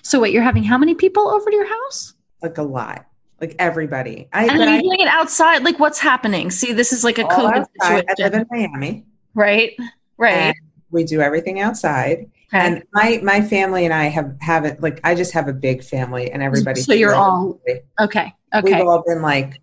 So, 0.03 0.21
wait, 0.21 0.34
you're 0.34 0.41
having 0.41 0.63
how 0.63 0.77
many 0.77 0.95
people 0.95 1.27
over 1.27 1.49
to 1.49 1.55
your 1.55 1.67
house? 1.67 2.13
Like 2.41 2.57
a 2.57 2.63
lot. 2.63 3.07
Like 3.44 3.58
everybody. 3.60 4.30
I, 4.32 4.46
and 4.46 4.62
are 4.62 4.76
you 4.78 4.84
doing 4.84 5.02
it 5.02 5.10
outside? 5.10 5.66
Like, 5.66 5.78
what's 5.78 6.00
happening? 6.00 6.50
See, 6.50 6.72
this 6.72 6.94
is 6.94 7.04
like 7.04 7.18
a 7.18 7.24
COVID 7.24 7.58
outside. 7.58 8.06
situation. 8.10 8.16
I 8.18 8.24
live 8.24 8.34
in 8.34 8.48
Miami. 8.50 9.06
Right. 9.34 9.76
Right. 10.16 10.56
we 10.91 11.04
do 11.04 11.20
everything 11.20 11.60
outside. 11.60 12.20
Okay. 12.20 12.66
And 12.66 12.84
my 12.94 13.20
my 13.22 13.41
family 13.41 13.84
and 13.84 13.94
I 13.94 14.06
have 14.06 14.38
haven't 14.39 14.82
like 14.82 15.02
I 15.04 15.14
just 15.14 15.34
have 15.34 15.50
a 15.50 15.54
big 15.54 15.84
family 15.84 16.32
and 16.32 16.41
everybody. 16.41 16.80
So 16.80 16.94
you're 16.94 17.16
all 17.16 17.60
okay. 18.00 18.34
Okay. 18.56 18.76
We've 18.76 18.88
all 18.88 19.04
been 19.06 19.22
like 19.22 19.60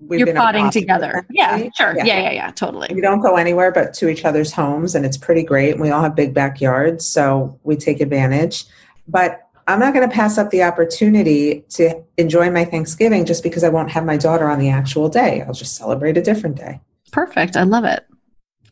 we've 0.00 0.18
You're 0.18 0.34
podding 0.34 0.70
together. 0.70 1.24
Yeah, 1.30 1.68
sure. 1.76 1.96
Yeah. 1.96 2.04
yeah, 2.04 2.20
yeah, 2.20 2.30
yeah, 2.32 2.50
totally. 2.50 2.92
We 2.92 3.00
don't 3.00 3.20
go 3.20 3.36
anywhere 3.36 3.70
but 3.70 3.94
to 3.94 4.08
each 4.08 4.24
other's 4.24 4.50
homes, 4.50 4.96
and 4.96 5.06
it's 5.06 5.16
pretty 5.16 5.44
great. 5.44 5.78
We 5.78 5.90
all 5.90 6.02
have 6.02 6.16
big 6.16 6.34
backyards, 6.34 7.06
so 7.06 7.60
we 7.62 7.76
take 7.76 8.00
advantage. 8.00 8.64
But 9.06 9.47
I'm 9.68 9.78
not 9.78 9.92
going 9.92 10.08
to 10.08 10.14
pass 10.14 10.38
up 10.38 10.50
the 10.50 10.62
opportunity 10.62 11.64
to 11.70 12.02
enjoy 12.16 12.50
my 12.50 12.64
Thanksgiving 12.64 13.26
just 13.26 13.42
because 13.42 13.62
I 13.62 13.68
won't 13.68 13.90
have 13.90 14.04
my 14.04 14.16
daughter 14.16 14.48
on 14.48 14.58
the 14.58 14.70
actual 14.70 15.10
day. 15.10 15.42
I'll 15.42 15.52
just 15.52 15.76
celebrate 15.76 16.16
a 16.16 16.22
different 16.22 16.56
day. 16.56 16.80
Perfect. 17.12 17.54
I 17.54 17.64
love 17.64 17.84
it. 17.84 18.04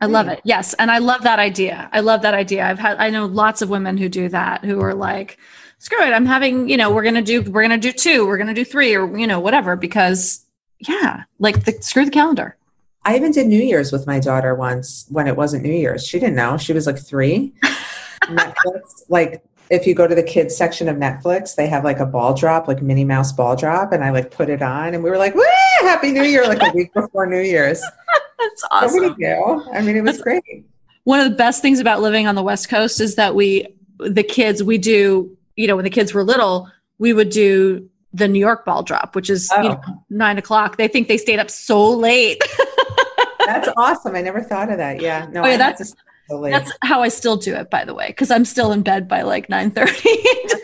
I 0.00 0.06
love 0.06 0.28
it. 0.28 0.40
Yes, 0.44 0.74
and 0.74 0.90
I 0.90 0.98
love 0.98 1.22
that 1.22 1.38
idea. 1.38 1.88
I 1.92 2.00
love 2.00 2.22
that 2.22 2.34
idea. 2.34 2.66
I've 2.66 2.78
had 2.78 2.98
I 2.98 3.08
know 3.08 3.24
lots 3.26 3.62
of 3.62 3.70
women 3.70 3.96
who 3.96 4.10
do 4.10 4.28
that 4.28 4.62
who 4.62 4.80
are 4.80 4.94
like 4.94 5.38
screw 5.78 6.02
it, 6.02 6.12
I'm 6.12 6.26
having, 6.26 6.68
you 6.68 6.76
know, 6.76 6.90
we're 6.90 7.02
going 7.02 7.14
to 7.14 7.22
do 7.22 7.42
we're 7.50 7.66
going 7.66 7.78
to 7.80 7.92
do 7.92 7.92
two, 7.92 8.26
we're 8.26 8.36
going 8.36 8.48
to 8.48 8.54
do 8.54 8.64
three 8.64 8.94
or 8.94 9.16
you 9.16 9.26
know, 9.26 9.40
whatever 9.40 9.76
because 9.76 10.44
yeah, 10.80 11.24
like 11.38 11.64
the, 11.64 11.72
screw 11.80 12.04
the 12.04 12.10
calendar. 12.10 12.56
I 13.04 13.16
even 13.16 13.32
did 13.32 13.46
New 13.46 13.62
Year's 13.62 13.92
with 13.92 14.06
my 14.06 14.18
daughter 14.18 14.54
once 14.54 15.06
when 15.08 15.28
it 15.28 15.36
wasn't 15.36 15.62
New 15.62 15.72
Year's. 15.72 16.06
She 16.06 16.18
didn't 16.18 16.34
know. 16.34 16.56
She 16.56 16.72
was 16.72 16.86
like 16.86 16.98
three. 16.98 17.54
Netflix, 18.24 19.04
like 19.08 19.44
if 19.70 19.86
you 19.86 19.94
go 19.94 20.06
to 20.06 20.14
the 20.14 20.22
kids 20.22 20.56
section 20.56 20.88
of 20.88 20.96
Netflix, 20.96 21.54
they 21.56 21.66
have 21.66 21.84
like 21.84 21.98
a 21.98 22.06
ball 22.06 22.34
drop, 22.34 22.68
like 22.68 22.82
Minnie 22.82 23.04
Mouse 23.04 23.32
ball 23.32 23.56
drop, 23.56 23.92
and 23.92 24.04
I 24.04 24.10
like 24.10 24.30
put 24.30 24.48
it 24.48 24.62
on, 24.62 24.94
and 24.94 25.02
we 25.02 25.10
were 25.10 25.18
like, 25.18 25.34
"Woo, 25.34 25.42
Happy 25.80 26.12
New 26.12 26.22
Year!" 26.22 26.46
Like 26.46 26.62
a 26.62 26.72
week 26.74 26.92
before 26.94 27.26
New 27.26 27.40
Year's. 27.40 27.80
That's 28.38 28.64
awesome. 28.70 29.16
I 29.72 29.80
mean, 29.82 29.96
it 29.96 30.02
was 30.02 30.12
That's, 30.16 30.22
great. 30.22 30.42
One 31.04 31.20
of 31.20 31.30
the 31.30 31.36
best 31.36 31.62
things 31.62 31.80
about 31.80 32.00
living 32.02 32.26
on 32.26 32.34
the 32.34 32.42
West 32.42 32.68
Coast 32.68 33.00
is 33.00 33.14
that 33.16 33.34
we 33.34 33.66
the 33.98 34.22
kids, 34.22 34.62
we 34.62 34.76
do, 34.78 35.36
you 35.56 35.66
know, 35.66 35.76
when 35.76 35.84
the 35.84 35.90
kids 35.90 36.12
were 36.12 36.22
little, 36.22 36.70
we 36.98 37.12
would 37.12 37.30
do 37.30 37.88
the 38.12 38.28
New 38.28 38.38
York 38.38 38.64
ball 38.64 38.82
drop, 38.82 39.14
which 39.14 39.30
is 39.30 39.50
Oh. 39.54 39.62
you 39.62 39.68
know, 39.70 39.80
nine 40.10 40.38
o'clock. 40.38 40.76
They 40.76 40.88
think 40.88 41.08
they 41.08 41.16
stayed 41.18 41.38
up 41.38 41.50
so 41.50 41.90
late. 41.90 42.42
That's 43.46 43.68
awesome. 43.76 44.14
I 44.16 44.22
never 44.22 44.42
thought 44.42 44.70
of 44.70 44.78
that. 44.78 45.00
Yeah. 45.00 45.26
No, 45.30 45.42
Oh, 45.42 45.46
yeah, 45.46 45.54
I 45.54 45.56
that's- 45.56 45.94
That's 46.28 46.72
how 46.82 47.02
I 47.02 47.08
still 47.08 47.36
do 47.36 47.54
it, 47.54 47.70
by 47.70 47.84
the 47.84 47.94
way, 47.94 48.08
because 48.08 48.30
I'm 48.30 48.44
still 48.44 48.72
in 48.72 48.82
bed 48.82 49.06
by 49.08 49.22
like 49.22 49.48
nine 49.48 49.70
thirty. 49.70 49.92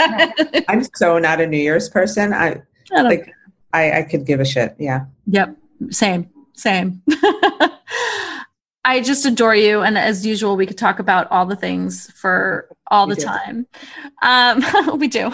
I 0.01 0.65
I'm 0.69 0.83
so 0.95 1.19
not 1.19 1.41
a 1.41 1.47
New 1.47 1.59
Year's 1.59 1.89
person. 1.89 2.33
I 2.33 2.63
don't- 2.91 3.05
like 3.05 3.33
I, 3.73 4.01
I 4.01 4.03
could 4.03 4.27
give 4.27 4.41
a 4.41 4.45
shit. 4.45 4.75
Yeah. 4.79 5.07
Yep, 5.29 5.57
same, 5.91 6.29
same. 6.55 7.01
I 8.85 9.01
just 9.01 9.25
adore 9.25 9.55
you, 9.55 9.83
and 9.83 9.97
as 9.97 10.27
usual, 10.27 10.57
we 10.57 10.67
could 10.67 10.77
talk 10.77 10.99
about 10.99 11.31
all 11.31 11.47
the 11.47 11.55
things 11.55 12.11
for 12.13 12.69
all 12.89 13.07
We 13.07 13.15
the 13.15 13.21
do. 13.21 13.27
time. 13.27 13.67
Um, 14.23 14.99
we 14.99 15.07
do. 15.07 15.31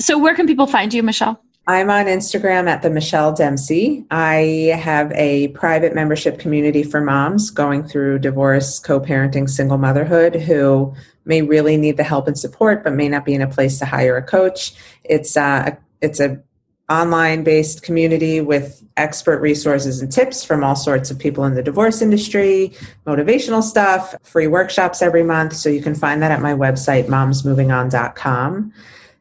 so, 0.00 0.18
where 0.18 0.34
can 0.34 0.46
people 0.48 0.66
find 0.66 0.92
you, 0.92 1.02
Michelle? 1.04 1.40
I'm 1.66 1.88
on 1.88 2.06
Instagram 2.06 2.68
at 2.68 2.82
the 2.82 2.90
Michelle 2.90 3.32
Dempsey. 3.32 4.04
I 4.10 4.76
have 4.78 5.10
a 5.12 5.48
private 5.48 5.94
membership 5.94 6.38
community 6.38 6.82
for 6.82 7.00
moms 7.00 7.50
going 7.50 7.84
through 7.84 8.18
divorce, 8.18 8.78
co-parenting, 8.78 9.48
single 9.48 9.78
motherhood 9.78 10.34
who 10.36 10.94
may 11.24 11.40
really 11.40 11.78
need 11.78 11.96
the 11.96 12.02
help 12.02 12.28
and 12.28 12.38
support, 12.38 12.84
but 12.84 12.92
may 12.92 13.08
not 13.08 13.24
be 13.24 13.32
in 13.32 13.40
a 13.40 13.48
place 13.48 13.78
to 13.78 13.86
hire 13.86 14.18
a 14.18 14.22
coach. 14.22 14.74
It's 15.04 15.38
uh, 15.38 15.72
a, 15.72 15.78
it's 16.02 16.20
a 16.20 16.42
online 16.90 17.44
based 17.44 17.82
community 17.82 18.42
with 18.42 18.84
expert 18.98 19.40
resources 19.40 20.02
and 20.02 20.12
tips 20.12 20.44
from 20.44 20.62
all 20.62 20.76
sorts 20.76 21.10
of 21.10 21.18
people 21.18 21.44
in 21.44 21.54
the 21.54 21.62
divorce 21.62 22.02
industry, 22.02 22.74
motivational 23.06 23.62
stuff, 23.62 24.14
free 24.22 24.46
workshops 24.46 25.00
every 25.00 25.22
month. 25.22 25.54
So 25.54 25.70
you 25.70 25.80
can 25.80 25.94
find 25.94 26.20
that 26.22 26.30
at 26.30 26.42
my 26.42 26.52
website, 26.52 27.06
momsmovingon.com. 27.06 28.72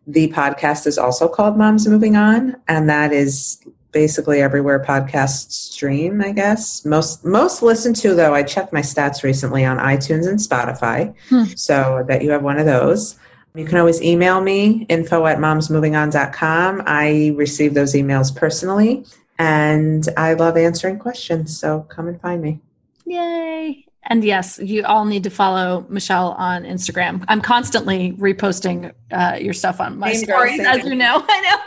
The 0.08 0.30
podcast 0.30 0.86
is 0.88 0.98
also 0.98 1.28
called 1.28 1.58
Moms 1.58 1.88
Moving 1.88 2.16
On, 2.16 2.56
and 2.68 2.90
that 2.90 3.14
is 3.14 3.64
basically 3.94 4.42
everywhere 4.42 4.84
podcasts 4.84 5.52
stream, 5.52 6.22
I 6.22 6.32
guess. 6.34 6.84
Most 6.84 7.24
most 7.24 7.62
listened 7.62 7.96
to 7.98 8.14
though, 8.14 8.34
I 8.34 8.44
checked 8.44 8.74
my 8.74 8.82
stats 8.82 9.24
recently 9.24 9.64
on 9.64 9.78
iTunes 9.78 10.28
and 10.28 10.40
Spotify. 10.40 11.14
Hmm. 11.30 11.46
So 11.56 11.98
I 11.98 12.04
bet 12.04 12.24
you 12.24 12.32
have 12.32 12.44
one 12.44 12.60
of 12.60 12.66
those. 12.66 13.18
You 13.56 13.66
can 13.66 13.78
always 13.78 14.02
email 14.02 14.42
me, 14.42 14.88
info 14.90 15.28
at 15.28 15.38
momsmovingon.com. 15.38 16.84
I 16.88 17.34
receive 17.36 17.76
those 17.76 17.94
emails 17.94 18.36
personally 18.36 19.06
and 19.38 20.08
I 20.18 20.34
love 20.34 20.58
answering 20.58 20.98
questions. 20.98 21.58
So 21.58 21.82
come 21.88 22.08
and 22.08 22.20
find 22.20 22.42
me. 22.42 22.60
Yay! 23.06 23.86
And 24.08 24.24
yes, 24.24 24.60
you 24.62 24.84
all 24.84 25.06
need 25.06 25.24
to 25.24 25.30
follow 25.30 25.86
Michelle 25.90 26.32
on 26.34 26.64
Instagram. 26.64 27.24
I'm 27.28 27.42
constantly 27.42 28.14
reposting 28.14 28.92
uh, 29.12 29.38
your 29.40 29.54
stuff 29.54 29.80
on 29.80 29.98
my 29.98 30.14
Same 30.14 30.26
stories, 30.26 30.58
same. 30.58 30.66
as 30.66 30.86
you 30.86 30.96
know. 30.96 31.24
I 31.28 31.42
know. 31.42 31.58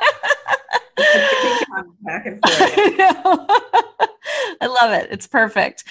Back 2.03 2.27
and 2.27 2.41
forth. 2.41 2.43
I 2.45 2.95
know. 2.99 3.47
I 4.61 4.67
love 4.67 4.93
it. 4.93 5.09
It's 5.11 5.27
perfect. 5.27 5.85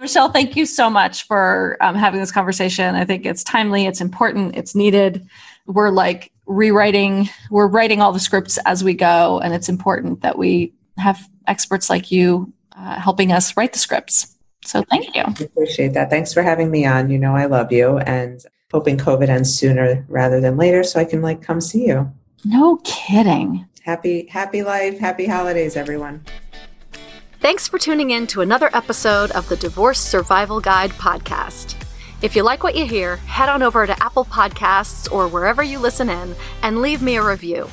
Michelle, 0.00 0.30
thank 0.30 0.56
you 0.56 0.66
so 0.66 0.90
much 0.90 1.26
for 1.26 1.76
um, 1.80 1.94
having 1.94 2.20
this 2.20 2.32
conversation. 2.32 2.94
I 2.94 3.04
think 3.04 3.26
it's 3.26 3.44
timely, 3.44 3.86
it's 3.86 4.00
important, 4.00 4.56
it's 4.56 4.74
needed. 4.74 5.26
We're 5.66 5.90
like 5.90 6.32
rewriting, 6.46 7.28
we're 7.50 7.68
writing 7.68 8.00
all 8.00 8.12
the 8.12 8.20
scripts 8.20 8.58
as 8.64 8.82
we 8.84 8.94
go, 8.94 9.40
and 9.40 9.54
it's 9.54 9.68
important 9.68 10.22
that 10.22 10.38
we 10.38 10.72
have 10.96 11.28
experts 11.46 11.90
like 11.90 12.10
you 12.10 12.52
uh, 12.76 12.98
helping 12.98 13.32
us 13.32 13.56
write 13.56 13.72
the 13.72 13.78
scripts. 13.78 14.36
So 14.64 14.82
thank 14.90 15.14
you. 15.14 15.22
I 15.22 15.44
appreciate 15.44 15.94
that. 15.94 16.10
Thanks 16.10 16.32
for 16.32 16.42
having 16.42 16.70
me 16.70 16.84
on. 16.86 17.10
You 17.10 17.18
know, 17.18 17.34
I 17.34 17.46
love 17.46 17.72
you 17.72 17.98
and 17.98 18.44
hoping 18.70 18.98
COVID 18.98 19.28
ends 19.28 19.54
sooner 19.54 20.04
rather 20.08 20.40
than 20.40 20.56
later 20.56 20.82
so 20.84 21.00
I 21.00 21.04
can 21.04 21.22
like 21.22 21.42
come 21.42 21.60
see 21.60 21.86
you. 21.86 22.12
No 22.44 22.76
kidding. 22.84 23.66
Happy, 23.82 24.26
happy 24.26 24.62
life. 24.62 24.98
Happy 24.98 25.26
holidays, 25.26 25.76
everyone. 25.76 26.24
Thanks 27.40 27.66
for 27.66 27.78
tuning 27.78 28.10
in 28.10 28.26
to 28.28 28.42
another 28.42 28.68
episode 28.74 29.30
of 29.30 29.48
the 29.48 29.56
Divorce 29.56 29.98
Survival 29.98 30.60
Guide 30.60 30.90
podcast. 30.90 31.74
If 32.22 32.36
you 32.36 32.42
like 32.42 32.62
what 32.62 32.76
you 32.76 32.84
hear, 32.84 33.16
head 33.16 33.48
on 33.48 33.62
over 33.62 33.86
to 33.86 34.02
Apple 34.02 34.26
Podcasts 34.26 35.10
or 35.10 35.26
wherever 35.26 35.62
you 35.62 35.78
listen 35.78 36.10
in 36.10 36.34
and 36.62 36.82
leave 36.82 37.00
me 37.00 37.16
a 37.16 37.24
review. 37.24 37.66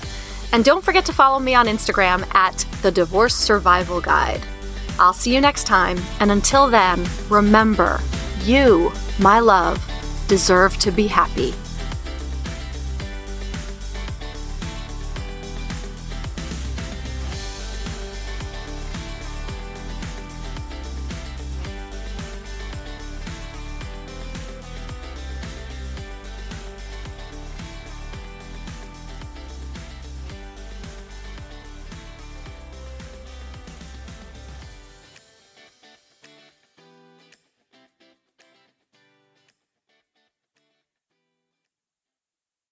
And 0.53 0.63
don't 0.63 0.83
forget 0.83 1.05
to 1.07 1.13
follow 1.13 1.39
me 1.39 1.53
on 1.53 1.67
Instagram 1.67 2.33
at 2.33 2.65
the 2.81 2.91
Divorce 2.91 3.35
Survival 3.35 3.99
Guide. 3.99 4.41
I'll 4.99 5.13
see 5.13 5.33
you 5.33 5.41
next 5.41 5.65
time, 5.65 5.99
and 6.19 6.31
until 6.31 6.67
then, 6.67 7.05
remember, 7.29 7.99
you, 8.43 8.91
my 9.19 9.39
love, 9.39 9.83
deserve 10.27 10.77
to 10.79 10.91
be 10.91 11.07
happy. 11.07 11.53